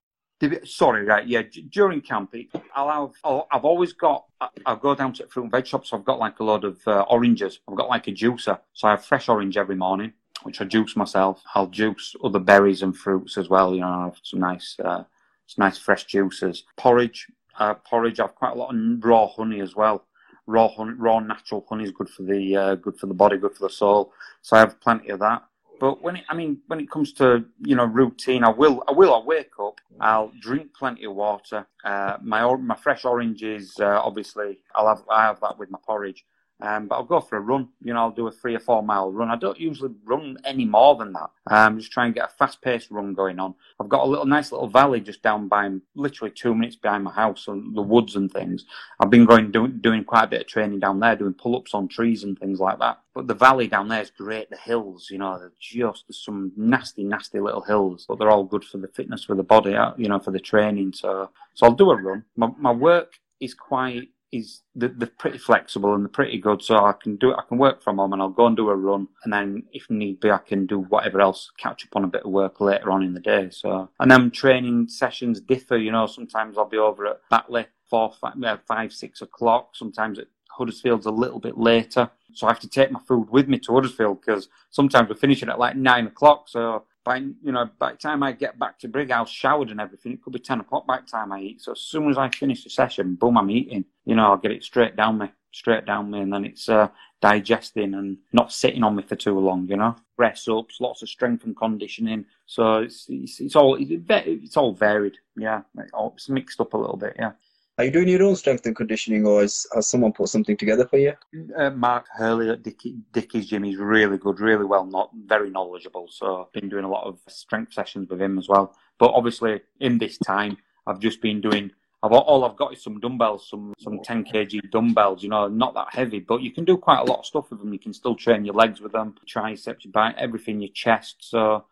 Sorry, 0.65 1.05
right? 1.05 1.27
Yeah, 1.27 1.43
during 1.71 2.03
camping, 2.03 2.49
I'll 2.75 2.91
have. 2.91 3.15
I'll, 3.25 3.49
I've 3.51 3.65
always 3.65 3.95
got. 3.95 4.27
I'll 4.67 4.77
go 4.77 4.95
down 4.95 5.15
to 5.15 5.23
the 5.23 5.29
fruit 5.31 5.45
and 5.45 5.51
veg 5.51 5.67
shops. 5.67 5.95
I've 5.95 6.05
got 6.05 6.19
like 6.19 6.41
a 6.41 6.45
load 6.45 6.65
of 6.65 6.79
uh, 6.87 7.07
oranges. 7.09 7.61
I've 7.67 7.77
got 7.77 7.89
like 7.89 8.07
a 8.09 8.13
juicer, 8.13 8.59
so 8.75 8.89
I 8.89 8.91
have 8.93 9.05
fresh 9.05 9.31
orange 9.31 9.57
every 9.57 9.77
morning, 9.77 10.13
which 10.43 10.61
I 10.61 10.65
juice 10.67 10.95
myself. 10.95 11.43
I'll 11.55 11.69
juice 11.69 12.15
other 12.23 12.39
berries 12.39 12.83
and 12.83 12.95
fruits 12.95 13.39
as 13.39 13.49
well. 13.49 13.75
You 13.75 13.81
know, 13.81 13.89
I 13.89 14.05
have 14.05 14.19
some 14.23 14.41
nice, 14.41 14.77
uh, 14.85 15.05
some 15.47 15.65
nice 15.65 15.79
fresh 15.79 16.05
juices. 16.05 16.65
Porridge, 16.77 17.29
uh, 17.59 17.75
porridge. 17.75 18.21
I 18.21 18.25
have 18.25 18.35
quite 18.35 18.53
a 18.53 18.59
lot 18.59 18.75
of 18.75 19.05
raw 19.05 19.29
honey 19.29 19.61
as 19.61 19.75
well. 19.75 20.05
Raw 20.47 20.69
honey, 20.69 20.93
raw 20.99 21.19
natural 21.19 21.65
honey 21.67 21.85
is 21.85 21.93
good 21.93 22.11
for 22.11 22.25
the 22.25 22.57
uh, 22.57 22.75
good 22.75 22.99
for 22.99 23.07
the 23.07 23.15
body, 23.15 23.39
good 23.39 23.55
for 23.55 23.67
the 23.67 23.73
soul. 23.73 24.13
So 24.43 24.57
I 24.57 24.61
have 24.61 24.79
plenty 24.83 25.09
of 25.09 25.21
that. 25.21 25.45
But 25.79 26.03
when 26.03 26.17
it, 26.17 26.25
I 26.29 26.35
mean, 26.35 26.59
when 26.67 26.81
it 26.81 26.91
comes 26.91 27.13
to 27.15 27.45
you 27.61 27.77
know 27.77 27.85
routine, 27.85 28.45
I 28.45 28.51
will, 28.51 28.83
I 28.89 28.93
will, 28.93 29.13
I'll 29.15 29.25
wake 29.27 29.53
up, 29.61 29.81
I'll 30.01 30.33
drink 30.41 30.75
plenty 30.75 31.05
of 31.05 31.15
water. 31.15 31.67
Uh, 31.85 32.17
my 32.23 32.55
my 32.57 32.77
fresh 32.77 33.05
oranges, 33.05 33.75
uh, 33.81 34.01
obviously, 34.03 34.59
I'll 34.75 34.89
have 34.89 35.03
I 35.11 35.25
have 35.25 35.41
that 35.41 35.59
with 35.59 35.71
my 35.71 35.79
porridge. 35.85 36.25
Um, 36.61 36.87
but 36.87 36.97
I'll 36.97 37.05
go 37.05 37.21
for 37.21 37.37
a 37.37 37.41
run. 37.41 37.69
You 37.83 37.93
know, 37.93 38.01
I'll 38.01 38.11
do 38.11 38.29
a 38.29 38.33
three 38.33 38.55
or 38.55 38.61
four 38.61 38.83
mile 38.83 39.13
run. 39.13 39.31
I 39.31 39.37
don't 39.37 39.61
usually 39.61 39.93
run 40.05 40.39
any 40.45 40.65
more 40.65 40.97
than 40.97 41.13
that. 41.13 41.31
Um, 41.49 41.79
just 41.79 41.93
try 41.93 42.07
and 42.07 42.15
get 42.15 42.25
a 42.25 42.33
fast 42.33 42.63
paced 42.63 42.91
run 42.91 43.13
going 43.13 43.39
on. 43.39 43.55
I've 43.79 43.91
got 43.91 44.05
a 44.05 44.09
little 44.09 44.25
nice 44.25 44.53
little 44.53 44.69
valley 44.69 45.01
just 45.01 45.23
down 45.23 45.49
by, 45.49 45.71
literally 45.95 46.33
two 46.33 46.55
minutes 46.55 46.77
behind 46.77 47.05
my 47.05 47.13
house, 47.13 47.49
and 47.49 47.77
the 47.77 47.83
woods 47.83 48.17
and 48.17 48.33
things. 48.33 48.65
I've 49.01 49.11
been 49.11 49.27
going 49.27 49.51
doing 49.51 49.79
doing 49.81 50.05
quite 50.05 50.25
a 50.25 50.29
bit 50.29 50.41
of 50.43 50.47
training 50.47 50.81
down 50.81 50.99
there, 50.99 51.15
doing 51.15 51.35
pull 51.35 51.57
ups 51.57 51.75
on 51.75 51.89
trees 51.89 52.25
and 52.25 52.39
things 52.39 52.59
like 52.59 52.79
that. 52.79 53.01
But 53.15 53.27
the 53.29 53.35
valley 53.35 53.67
down 53.67 53.89
there 53.89 54.03
is 54.03 54.11
great. 54.11 54.49
The 54.51 54.57
hills, 54.57 55.09
you 55.11 55.19
know, 55.19 55.39
they're 55.39 55.53
just 55.61 56.05
some 56.13 56.53
nasty, 56.57 57.05
nasty 57.05 57.41
little 57.41 57.63
hills, 57.63 58.07
but 58.09 58.19
they're 58.19 58.31
all 58.31 58.45
good 58.45 58.65
for 58.65 58.79
the 58.79 58.89
fitness 58.89 59.25
for 59.25 59.35
the 59.35 59.43
body, 59.43 59.75
uh, 59.75 59.93
you 59.97 60.09
know, 60.09 60.19
for 60.19 60.31
the 60.31 60.41
training. 60.41 60.93
So, 60.93 61.31
so 61.55 61.67
I'll 61.67 61.73
do 61.73 61.91
a 61.91 61.97
run. 61.97 62.25
My, 62.37 62.51
my 62.59 62.73
work 62.73 63.19
is 63.41 63.55
quite 63.55 64.09
is 64.33 64.63
they're, 64.75 64.89
pretty 65.19 65.39
flexible 65.39 65.95
and 65.95 66.05
they're 66.05 66.11
pretty 66.11 66.39
good. 66.39 66.63
So 66.63 66.77
I 66.77 66.93
can 66.93 67.17
do 67.17 67.31
it. 67.31 67.37
I 67.39 67.43
can 67.49 67.59
work 67.59 67.83
from 67.83 67.99
home 67.99 68.13
and 68.13 68.21
I'll 68.21 68.29
go 68.29 68.47
and 68.47 68.57
do 68.57 68.69
a 68.71 68.77
run, 68.77 69.09
and 69.25 69.33
then 69.33 69.63
if 69.73 69.89
need 69.91 70.21
be, 70.21 70.31
I 70.31 70.39
can 70.39 70.67
do 70.67 70.81
whatever 70.81 71.21
else, 71.21 71.51
catch 71.59 71.85
up 71.85 71.97
on 71.97 72.05
a 72.05 72.09
bit 72.09 72.25
of 72.25 72.31
work 72.31 72.61
later 72.61 72.91
on 72.91 73.03
in 73.03 73.15
the 73.15 73.21
day. 73.21 73.49
So 73.51 73.89
and 74.01 74.11
then 74.11 74.31
training 74.31 74.89
sessions 74.89 75.41
differ. 75.41 75.77
You 75.77 75.93
know, 75.93 76.07
sometimes 76.07 76.59
I'll 76.59 76.69
be 76.69 76.79
over 76.79 77.07
at 77.07 77.21
Batley 77.31 77.67
four, 77.89 78.13
five, 78.21 78.43
uh, 78.43 78.57
five 78.67 78.93
six 78.93 79.23
o'clock. 79.23 79.71
Sometimes 79.75 80.19
at 80.19 80.27
Huddersfield's 80.51 81.07
a 81.07 81.11
little 81.11 81.41
bit 81.41 81.59
later. 81.59 82.11
So 82.33 82.47
I 82.47 82.51
have 82.51 82.61
to 82.61 82.69
take 82.69 82.91
my 82.91 83.01
food 83.01 83.31
with 83.31 83.49
me 83.49 83.59
to 83.61 83.75
Huddersfield 83.75 84.21
because 84.21 84.49
sometimes 84.71 85.09
we're 85.09 85.17
finishing 85.17 85.49
at 85.49 85.59
like 85.59 85.77
nine 85.77 86.07
o'clock. 86.07 86.49
So 86.49 86.85
by 87.07 87.19
you 87.19 87.53
know 87.53 87.71
by 87.79 87.93
the 87.93 87.99
time 87.99 88.23
I 88.23 88.33
get 88.33 88.59
back 88.59 88.79
to 88.81 88.89
Brig, 88.89 89.11
I've 89.11 89.29
showered 89.29 89.71
and 89.71 89.81
everything, 89.81 90.13
it 90.13 90.23
could 90.23 90.33
be 90.33 90.41
ten 90.41 90.61
o'clock 90.61 90.87
by 90.87 91.01
the 91.01 91.07
time 91.07 91.33
I 91.33 91.41
eat. 91.41 91.63
So 91.63 91.73
as 91.73 91.81
soon 91.81 92.11
as 92.11 92.19
I 92.19 92.29
finish 92.29 92.65
the 92.65 92.71
session, 92.71 93.15
boom, 93.15 93.39
I'm 93.39 93.51
eating. 93.51 93.85
You 94.05 94.17
know, 94.17 94.27
I'll 94.27 94.37
get 94.37 94.51
it 94.51 94.65
straight 94.65 94.97
down 94.97 95.19
me, 95.19 95.31
straight 95.53 95.87
down 95.87 96.11
me, 96.11 96.21
and 96.21 96.33
then 96.33 96.45
it's 96.45 96.69
uh, 96.69 96.89
digesting 97.23 97.95
and 97.95 98.19
not 98.33 98.53
sitting 98.53 98.83
on 98.83 98.97
me 98.97 99.05
for 99.05 99.15
too 99.15 99.39
long. 99.39 99.69
You 99.69 99.77
know, 99.77 99.97
press 100.17 100.49
ups, 100.49 100.81
lots 100.81 101.03
of 101.03 101.09
strength 101.09 101.45
and 101.45 101.57
conditioning. 101.57 102.27
So 102.47 102.79
it's 102.79 103.07
it's, 103.09 103.41
it's 103.41 103.57
all 103.57 103.77
it's 103.79 104.57
all 104.57 104.75
varied. 104.75 105.17
Yeah, 105.37 105.63
it's 105.79 106.29
mixed 106.29 106.61
up 106.61 106.75
a 106.75 106.77
little 106.77 106.97
bit. 106.97 107.15
Yeah. 107.19 107.33
Are 107.79 107.85
you 107.85 107.91
doing 107.91 108.09
your 108.09 108.23
own 108.23 108.37
strength 108.37 108.65
and 108.65 108.75
conditioning, 108.75 109.27
or 109.27 109.43
has, 109.43 109.67
has 109.75 109.87
someone 109.87 110.13
put 110.13 110.29
something 110.29 110.57
together 110.57 110.87
for 110.87 110.97
you? 110.97 111.13
Uh, 111.55 111.71
Mark 111.71 112.07
Hurley 112.15 112.49
at 112.49 112.63
Dicky, 112.63 112.97
Dickie's 113.13 113.49
gym 113.49 113.67
is 113.67 113.77
really 113.77 114.17
good, 114.17 114.41
really 114.41 114.65
well, 114.65 114.87
not 114.87 115.11
very 115.27 115.51
knowledgeable. 115.51 116.09
So 116.11 116.43
I've 116.43 116.53
been 116.53 116.71
doing 116.71 116.85
a 116.85 116.91
lot 116.91 117.07
of 117.07 117.19
strength 117.29 117.75
sessions 117.75 118.09
with 118.09 118.21
him 118.21 118.39
as 118.39 118.49
well. 118.49 118.75
But 118.99 119.13
obviously, 119.13 119.61
in 119.81 119.99
this 119.99 120.17
time, 120.17 120.57
I've 120.87 121.01
just 121.01 121.21
been 121.21 121.43
doing 121.43 121.71
I've 122.03 122.13
all 122.13 122.45
I've 122.45 122.57
got 122.57 122.73
is 122.73 122.83
some 122.83 123.01
dumbbells, 123.01 123.49
some 123.49 123.75
some 123.79 124.01
10 124.03 124.25
kg 124.25 124.71
dumbbells. 124.71 125.23
You 125.23 125.31
know, 125.31 125.49
not 125.49 125.75
that 125.75 125.89
heavy, 125.91 126.21
but 126.21 126.43
you 126.43 126.53
can 126.53 126.65
do 126.65 126.77
quite 126.77 127.01
a 127.01 127.05
lot 127.05 127.21
of 127.21 127.27
stuff 127.27 127.51
with 127.51 127.59
them. 127.59 127.73
You 127.73 127.79
can 127.79 127.93
still 127.93 128.15
train 128.15 128.45
your 128.45 128.55
legs 128.55 128.81
with 128.81 128.93
them, 128.93 129.15
triceps, 129.27 129.85
your 129.85 129.93
back, 129.93 130.15
everything, 130.19 130.61
your 130.61 130.73
chest. 130.73 131.17
So, 131.21 131.65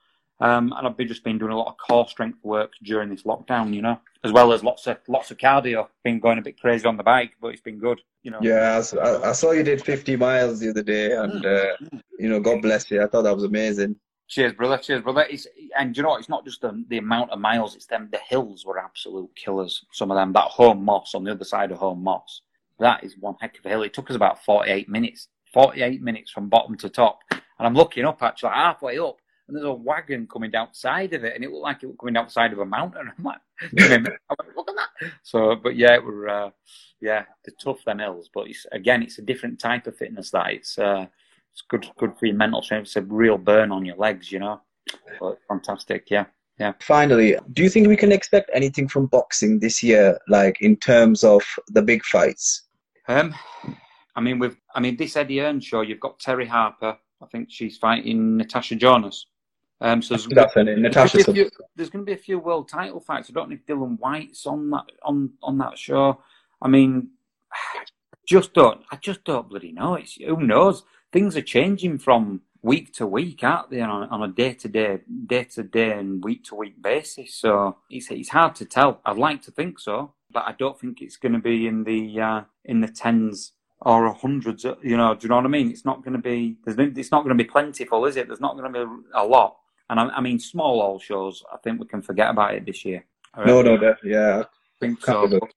um, 0.45 0.75
and 0.77 0.87
I've 0.87 0.97
been 0.97 1.09
just 1.09 1.25
been 1.25 1.39
doing 1.39 1.53
a 1.53 1.57
lot 1.57 1.69
of 1.69 1.79
core 1.79 2.07
strength 2.07 2.39
work 2.45 2.73
during 2.83 3.09
this 3.09 3.23
lockdown. 3.23 3.73
You 3.73 3.81
know, 3.81 4.01
as 4.23 4.31
well 4.31 4.53
as 4.53 4.63
lots 4.63 4.87
of 4.87 4.99
lots 5.09 5.31
of 5.31 5.39
cardio. 5.39 5.89
Been 6.03 6.21
going 6.21 6.39
a 6.39 6.43
bit 6.43 6.61
crazy 6.61 6.87
on 6.87 6.99
the 6.99 7.03
bike, 7.03 7.33
but 7.41 7.49
it's 7.49 7.63
been 7.63 7.79
good. 7.79 8.03
You 8.23 8.31
know. 8.31 8.39
Yeah, 8.43 8.83
I, 9.03 9.31
I 9.31 9.33
saw 9.33 9.53
you 9.53 9.63
did 9.63 9.83
50 9.83 10.17
miles 10.17 10.61
the 10.61 10.69
other 10.69 10.83
day, 10.83 11.13
and 11.13 11.47
uh, 11.47 11.77
you 12.19 12.29
know, 12.29 12.41
God 12.41 12.61
bless 12.61 12.91
you. 12.91 13.03
I 13.03 13.07
thought 13.07 13.23
that 13.23 13.35
was 13.35 13.45
amazing. 13.45 13.97
Cheers, 14.29 14.53
brother. 14.53 14.77
Cheers, 14.77 15.03
brother. 15.03 15.27
It's, 15.31 15.47
and 15.79 15.97
you 15.97 16.03
know, 16.03 16.17
it's 16.17 16.29
not 16.29 16.45
just 16.45 16.61
the, 16.61 16.85
the 16.89 16.99
amount 16.99 17.31
of 17.31 17.39
miles; 17.39 17.75
it's 17.75 17.87
them. 17.87 18.11
The 18.13 18.21
hills 18.29 18.67
were 18.67 18.79
absolute 18.79 19.31
killers. 19.37 19.87
Some 19.93 20.11
of 20.11 20.17
them. 20.17 20.35
That 20.35 20.49
Holme 20.49 20.85
Moss 20.85 21.15
on 21.15 21.25
the 21.25 21.33
other 21.33 21.45
side 21.45 21.73
of 21.73 21.79
Holme 21.79 22.05
Moss. 22.05 22.43
That 22.81 23.03
is 23.03 23.17
one 23.19 23.37
heck 23.41 23.59
of 23.59 23.65
a 23.65 23.71
hill. 23.71 23.83
It 23.83 23.95
took 23.95 24.11
us 24.11 24.17
about 24.17 24.45
forty-eight 24.45 24.91
minutes. 24.91 25.29
Forty-eight 25.55 26.03
minutes 26.03 26.31
from 26.31 26.51
bottom 26.51 26.77
to 26.79 26.91
top. 26.91 27.21
And 27.31 27.69
I'm 27.69 27.75
looking 27.75 28.05
up 28.05 28.23
actually 28.23 28.51
halfway 28.51 28.99
up, 28.99 29.17
and 29.47 29.57
there's 29.57 29.67
a 29.67 29.73
wagon 29.73 30.27
coming 30.27 30.51
down 30.51 30.73
side 30.73 31.13
of 31.13 31.25
it, 31.25 31.35
and 31.35 31.45
it 31.45 31.51
looked 31.51 31.63
like 31.63 31.83
it 31.83 31.87
was 31.87 31.97
coming 32.01 32.17
outside 32.17 32.53
of 32.53 32.59
a 32.59 32.67
mountain. 32.67 33.11
I'm 33.19 33.25
like, 33.25 33.39
look 33.73 33.91
at 33.91 34.77
that. 34.77 35.11
So, 35.23 35.55
but 35.57 35.77
yeah, 35.77 35.95
it 35.95 36.05
were 36.05 36.29
uh, 36.29 36.51
yeah, 37.01 37.25
the 37.45 37.53
tough 37.53 37.85
them 37.85 37.99
hills. 37.99 38.31
But 38.33 38.49
it's, 38.49 38.67
again, 38.73 39.03
it's 39.03 39.19
a 39.19 39.23
different 39.23 39.59
type 39.59 39.87
of 39.87 39.97
fitness. 39.97 40.31
That 40.31 40.53
it's. 40.53 40.79
Uh, 40.79 41.07
it's 41.55 41.63
good 41.69 41.89
good 41.99 42.19
for 42.19 42.27
your 42.27 42.35
mental 42.35 42.63
strength. 42.63 42.87
It's 42.87 42.97
a 42.97 43.03
real 43.03 43.39
burn 43.39 43.71
on 43.71 43.85
your 43.85 43.97
legs, 43.97 44.33
you 44.33 44.41
know. 44.41 44.61
But 45.21 45.39
fantastic, 45.49 46.11
yeah. 46.11 46.27
Yeah. 46.59 46.73
Finally, 46.81 47.37
do 47.53 47.63
you 47.63 47.71
think 47.71 47.89
we 47.89 47.97
can 47.97 48.13
expect 48.13 48.51
anything 48.53 48.89
from 48.89 49.07
boxing 49.07 49.59
this 49.59 49.83
year, 49.83 50.19
like 50.29 50.61
in 50.61 50.77
terms 50.77 51.25
of 51.25 51.43
the 51.69 51.83
big 51.83 52.05
fights? 52.05 52.69
Um, 53.09 53.35
I 54.17 54.21
mean, 54.21 54.39
with 54.39 54.57
I 54.75 54.81
mean 54.81 54.97
this 54.97 55.17
Eddie 55.17 55.39
Hearn's 55.39 55.65
show, 55.65 55.83
you've 55.83 56.01
got 56.01 56.19
Terry 56.19 56.47
Harper. 56.47 56.97
I 57.23 57.27
think 57.27 57.49
she's 57.51 57.79
fighting 57.79 58.37
Natasha 58.37 58.75
Jonas. 58.75 59.27
Um, 59.81 60.01
so 60.01 60.15
there's, 60.15 60.27
That's 60.29 60.57
Natasha. 60.57 61.19
There's, 61.25 61.51
there's 61.77 61.91
going 61.91 62.05
to 62.05 62.07
be 62.07 62.13
a 62.13 62.17
few 62.17 62.39
world 62.39 62.69
title 62.69 63.01
fights. 63.01 63.29
I 63.29 63.33
don't 63.33 63.51
know 63.51 63.57
if 63.57 63.67
Dylan 63.67 63.99
White's 63.99 64.47
on 64.47 64.71
that 64.71 64.85
on 65.03 65.31
on 65.43 65.59
that 65.59 65.77
show. 65.77 66.23
I 66.63 66.69
mean, 66.69 67.11
just 68.27 68.55
don't. 68.55 68.83
I 68.91 68.97
just 68.97 69.25
don't 69.25 69.49
bloody 69.49 69.73
know. 69.73 69.95
It's 69.95 70.15
who 70.15 70.41
knows 70.41 70.85
things 71.13 71.37
are 71.37 71.43
changing 71.43 71.99
from 71.99 72.41
week 72.63 72.95
to 72.95 73.07
week, 73.07 73.45
aren't 73.45 73.71
they, 73.71 73.81
on, 73.83 74.09
on 74.09 74.23
a 74.23 74.33
day 74.33 74.55
to 74.55 74.69
day, 74.69 75.01
day 75.27 75.45
to 75.45 75.63
day, 75.63 75.93
and 75.99 76.25
week 76.25 76.45
to 76.45 76.55
week 76.55 76.81
basis. 76.83 77.35
So 77.35 77.77
it's 77.91 78.11
it's 78.11 78.31
hard 78.31 78.55
to 78.57 78.65
tell. 78.65 79.01
I'd 79.05 79.19
like 79.19 79.43
to 79.43 79.51
think 79.51 79.79
so, 79.79 80.15
but 80.33 80.45
I 80.47 80.53
don't 80.59 80.81
think 80.81 81.03
it's 81.03 81.17
going 81.17 81.35
to 81.35 81.39
be 81.39 81.67
in 81.67 81.85
the 81.85 82.21
uh, 82.21 82.41
in 82.65 82.81
the 82.81 82.89
tens 82.89 83.53
or 83.81 84.13
hundreds. 84.15 84.65
You 84.65 84.97
know, 84.97 85.15
do 85.15 85.25
you 85.25 85.29
know 85.29 85.37
what 85.37 85.45
I 85.45 85.49
mean? 85.49 85.71
It's 85.71 85.85
not 85.85 86.03
going 86.03 86.15
to 86.15 86.23
be. 86.23 86.57
it's 86.67 87.11
not 87.13 87.23
going 87.23 87.37
to 87.37 87.45
be 87.45 87.49
plentiful, 87.49 88.07
is 88.07 88.17
it? 88.17 88.29
There's 88.29 88.41
not 88.41 88.57
going 88.57 88.73
to 88.73 88.87
be 88.87 89.03
a 89.15 89.25
lot. 89.25 89.57
And 89.91 90.01
I, 90.01 90.05
I 90.09 90.21
mean, 90.21 90.39
small 90.39 90.81
hall 90.81 90.99
shows. 90.99 91.43
I 91.53 91.57
think 91.59 91.81
we 91.81 91.87
can 91.87 92.03
forget 92.03 92.31
about 92.31 92.55
it 92.55 92.67
this 92.67 92.85
year. 92.85 93.05
No, 93.47 93.63
no, 93.63 93.77
definitely, 93.77 94.13
yeah 94.13 94.45
think 94.85 95.05
so. 95.05 95.29
But, 95.29 95.51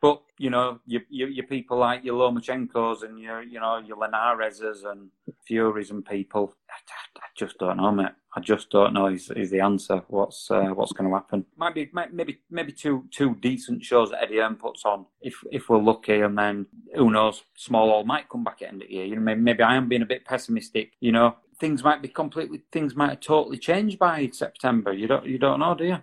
but, 0.00 0.22
you 0.38 0.50
know, 0.50 0.80
your, 0.86 1.02
your, 1.08 1.28
your 1.28 1.46
people 1.46 1.78
like 1.78 2.04
your 2.04 2.16
Lomachenkos 2.16 3.02
and 3.02 3.18
your 3.18 3.42
you 3.42 3.60
know 3.60 3.78
your 3.78 3.96
Linares's 3.96 4.84
and 4.84 5.10
Furies 5.46 5.90
and 5.90 6.04
people, 6.04 6.54
I, 6.70 6.74
I, 7.18 7.26
just 7.36 7.58
don't 7.58 7.78
know, 7.78 7.90
mate. 7.92 8.12
I 8.34 8.40
just 8.40 8.70
don't 8.70 8.92
know 8.92 9.06
is, 9.06 9.30
is 9.30 9.50
the 9.50 9.60
answer. 9.60 10.02
What's 10.08 10.50
uh, 10.50 10.68
what's 10.74 10.92
going 10.92 11.08
to 11.08 11.14
happen? 11.14 11.46
Might 11.56 11.74
be 11.74 11.90
maybe 12.12 12.40
maybe 12.50 12.72
two 12.72 13.04
two 13.10 13.34
decent 13.36 13.84
shows 13.84 14.10
that 14.10 14.22
Eddie 14.22 14.38
Hearn 14.38 14.56
puts 14.56 14.84
on 14.84 15.06
if 15.20 15.34
if 15.50 15.68
we're 15.68 15.78
lucky, 15.78 16.20
and 16.20 16.36
then 16.36 16.66
who 16.94 17.10
knows, 17.10 17.44
Small 17.56 17.88
Hall 17.88 18.04
might 18.04 18.28
come 18.28 18.44
back 18.44 18.54
at 18.54 18.58
the 18.60 18.68
end 18.68 18.82
of 18.82 18.88
the 18.88 18.94
year. 18.94 19.04
You 19.06 19.16
know, 19.16 19.22
maybe, 19.22 19.40
maybe 19.40 19.62
I 19.62 19.76
am 19.76 19.88
being 19.88 20.02
a 20.02 20.06
bit 20.06 20.24
pessimistic. 20.24 20.92
You 21.00 21.12
know, 21.12 21.36
things 21.60 21.82
might 21.82 22.02
be 22.02 22.08
completely 22.08 22.62
things 22.72 22.94
might 22.94 23.10
have 23.10 23.20
totally 23.20 23.58
changed 23.58 23.98
by 23.98 24.28
September. 24.32 24.92
You 24.92 25.06
don't 25.06 25.26
you 25.26 25.38
don't 25.38 25.60
know, 25.60 25.74
do 25.74 25.84
you? 25.84 25.98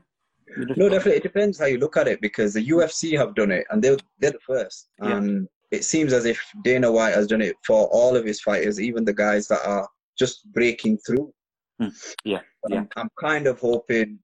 No, 0.58 0.90
definitely. 0.90 1.18
It 1.18 1.24
depends 1.24 1.60
how 1.60 1.66
you 1.66 1.78
look 1.78 1.98
at 1.98 2.08
it 2.08 2.22
because 2.22 2.54
the 2.54 2.68
UFC 2.68 3.18
have 3.18 3.36
done 3.36 3.52
it 3.52 3.66
and 3.70 3.84
they're, 3.84 3.98
they're 4.20 4.32
the 4.32 4.40
first. 4.46 4.90
Yeah. 5.02 5.18
And 5.18 5.48
it 5.72 5.84
seems 5.84 6.14
as 6.14 6.26
if 6.26 6.40
Dana 6.64 6.92
White 6.92 7.16
has 7.16 7.28
done 7.28 7.42
it 7.42 7.56
for 7.66 7.88
all 7.88 8.16
of 8.16 8.26
his 8.26 8.42
fighters, 8.42 8.80
even 8.80 9.06
the 9.06 9.14
guys 9.14 9.48
that 9.48 9.66
are 9.66 9.88
just 10.18 10.52
breaking 10.52 11.00
through. 11.00 11.34
Hmm. 11.80 11.88
Yeah. 12.24 12.42
yeah. 12.70 12.80
I'm, 12.80 12.90
I'm, 12.96 13.10
kind 13.20 13.48
of 13.48 13.60
hoping 13.60 14.20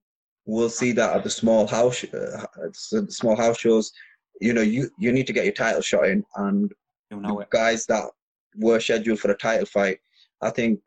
we'll 0.45 0.69
see 0.69 0.91
that 0.93 1.15
at 1.15 1.23
the 1.23 1.29
small 1.29 1.65
halls, 1.65 2.03
uh, 2.13 2.45
small 3.07 3.35
halls 3.35 3.57
shows. 3.57 3.91
You 4.39 4.53
know, 4.53 4.61
you, 4.61 4.89
you 4.99 5.11
need 5.11 5.27
to 5.27 5.33
get 5.33 5.45
your 5.45 5.53
title 5.53 5.81
shot 5.81 6.07
in, 6.07 6.23
and 6.35 6.71
you 7.11 7.19
know 7.19 7.43
guys 7.49 7.85
that 7.87 8.05
were 8.55 8.79
scheduled 8.79 9.19
for 9.19 9.31
a 9.31 9.37
title 9.37 9.65
fight, 9.65 9.97
I 10.41 10.49
think 10.49 10.79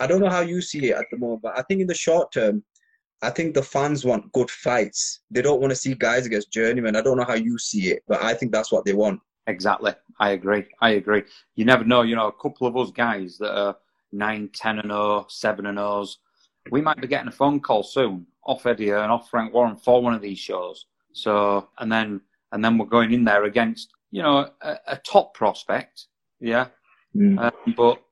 I 0.00 0.06
don't 0.06 0.20
know 0.20 0.30
how 0.30 0.40
you 0.40 0.60
see 0.60 0.90
it 0.90 0.96
at 0.96 1.06
the 1.10 1.18
moment, 1.18 1.42
but 1.42 1.58
I 1.58 1.62
think 1.62 1.80
in 1.80 1.86
the 1.86 1.94
short 1.94 2.32
term, 2.32 2.62
I 3.22 3.30
think 3.30 3.54
the 3.54 3.62
fans 3.62 4.04
want 4.04 4.32
good 4.32 4.50
fights. 4.50 5.20
They 5.30 5.42
don't 5.42 5.60
want 5.60 5.70
to 5.70 5.76
see 5.76 5.94
guys 5.94 6.26
against 6.26 6.52
journeymen. 6.52 6.96
I 6.96 7.02
don't 7.02 7.16
know 7.16 7.24
how 7.24 7.34
you 7.34 7.56
see 7.58 7.90
it, 7.90 8.02
but 8.08 8.22
I 8.22 8.34
think 8.34 8.52
that's 8.52 8.72
what 8.72 8.84
they 8.84 8.94
want. 8.94 9.20
Exactly. 9.46 9.92
I 10.18 10.30
agree. 10.30 10.64
I 10.80 10.90
agree. 10.90 11.22
You 11.54 11.64
never 11.64 11.84
know. 11.84 12.02
You 12.02 12.16
know, 12.16 12.28
a 12.28 12.32
couple 12.32 12.66
of 12.66 12.76
us 12.76 12.90
guys 12.90 13.38
that 13.38 13.56
are 13.56 13.76
9, 14.12 14.50
10 14.52 14.78
and 14.80 14.90
0, 14.90 15.26
7 15.28 15.66
and 15.66 15.78
0s, 15.78 16.16
we 16.70 16.80
might 16.80 17.00
be 17.00 17.08
getting 17.08 17.28
a 17.28 17.32
phone 17.32 17.60
call 17.60 17.82
soon 17.82 18.26
off 18.44 18.66
Eddie 18.66 18.90
and 18.90 19.10
off 19.10 19.30
Frank 19.30 19.54
Warren 19.54 19.76
for 19.76 20.02
one 20.02 20.14
of 20.14 20.22
these 20.22 20.38
shows. 20.38 20.86
So, 21.12 21.68
and 21.78 21.90
then, 21.90 22.20
and 22.50 22.64
then 22.64 22.76
we're 22.76 22.86
going 22.86 23.12
in 23.12 23.24
there 23.24 23.44
against, 23.44 23.92
you 24.10 24.22
know, 24.22 24.50
a, 24.60 24.76
a 24.88 24.96
top 24.98 25.34
prospect. 25.34 26.06
Yeah. 26.40 26.68
Mm. 27.16 27.38
Um, 27.38 27.74
but 27.76 28.02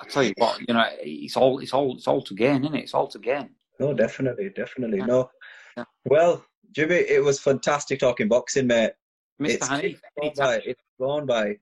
I 0.00 0.06
tell 0.06 0.22
you 0.22 0.32
what, 0.36 0.60
you 0.60 0.74
know, 0.74 0.84
it's 1.00 1.36
all, 1.36 1.58
it's 1.58 1.74
all, 1.74 1.96
it's 1.96 2.06
all 2.06 2.22
to 2.22 2.34
gain, 2.34 2.64
isn't 2.64 2.74
it? 2.74 2.84
It's 2.84 2.94
all 2.94 3.08
to 3.08 3.18
gain. 3.18 3.50
No, 3.80 3.92
definitely, 3.92 4.50
definitely. 4.50 4.98
No. 4.98 5.30
Yeah. 5.76 5.84
Well, 6.04 6.44
Jimmy, 6.72 6.96
it 6.96 7.22
was 7.22 7.40
fantastic 7.40 8.00
talking 8.00 8.28
boxing, 8.28 8.66
mate. 8.66 8.92
Mr. 9.40 9.50
It's 9.50 9.68
Hanif. 9.68 10.00
It's 10.64 10.80
gone 10.98 11.26
by. 11.26 11.56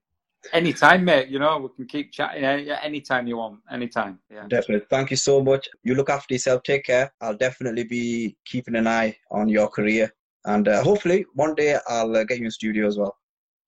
Anytime, 0.52 1.04
mate. 1.04 1.28
You 1.28 1.38
know, 1.38 1.58
we 1.58 1.68
can 1.76 1.86
keep 1.86 2.12
chatting 2.12 2.44
anytime 2.44 3.26
you 3.26 3.36
want. 3.36 3.60
Anytime. 3.70 4.18
Yeah. 4.30 4.46
Definitely. 4.48 4.86
Thank 4.88 5.10
you 5.10 5.16
so 5.16 5.42
much. 5.42 5.68
You 5.82 5.94
look 5.94 6.08
after 6.08 6.34
yourself. 6.34 6.62
Take 6.62 6.84
care. 6.84 7.12
I'll 7.20 7.36
definitely 7.36 7.84
be 7.84 8.36
keeping 8.44 8.76
an 8.76 8.86
eye 8.86 9.16
on 9.30 9.48
your 9.48 9.68
career. 9.68 10.12
And 10.44 10.68
uh, 10.68 10.82
hopefully 10.82 11.26
one 11.34 11.54
day 11.54 11.78
I'll 11.88 12.16
uh, 12.16 12.24
get 12.24 12.38
you 12.38 12.44
in 12.44 12.50
studio 12.50 12.86
as 12.86 12.96
well. 12.96 13.16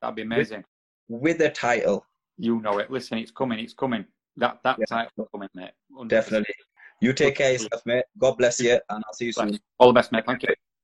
That'd 0.00 0.16
be 0.16 0.22
amazing. 0.22 0.64
With, 1.08 1.38
with 1.38 1.40
a 1.42 1.50
title. 1.50 2.06
You 2.38 2.60
know 2.60 2.78
it. 2.78 2.90
Listen, 2.90 3.18
it's 3.18 3.32
coming. 3.32 3.58
It's 3.58 3.74
coming. 3.74 4.04
That 4.38 4.60
that 4.62 4.78
yeah. 4.78 5.04
coming, 5.32 5.48
mate. 5.54 5.70
100%. 5.96 6.08
Definitely. 6.08 6.54
You 7.00 7.12
take 7.12 7.36
care 7.36 7.54
of 7.54 7.60
yourself, 7.60 7.82
mate. 7.86 8.04
God 8.18 8.38
bless 8.38 8.60
you, 8.60 8.72
and 8.72 9.04
I'll 9.06 9.14
see 9.14 9.26
you 9.26 9.32
soon. 9.32 9.58
All 9.78 9.88
the 9.88 9.94
best, 9.94 10.12
mate. 10.12 10.24
Thank 10.26 10.44
you. 10.44 10.54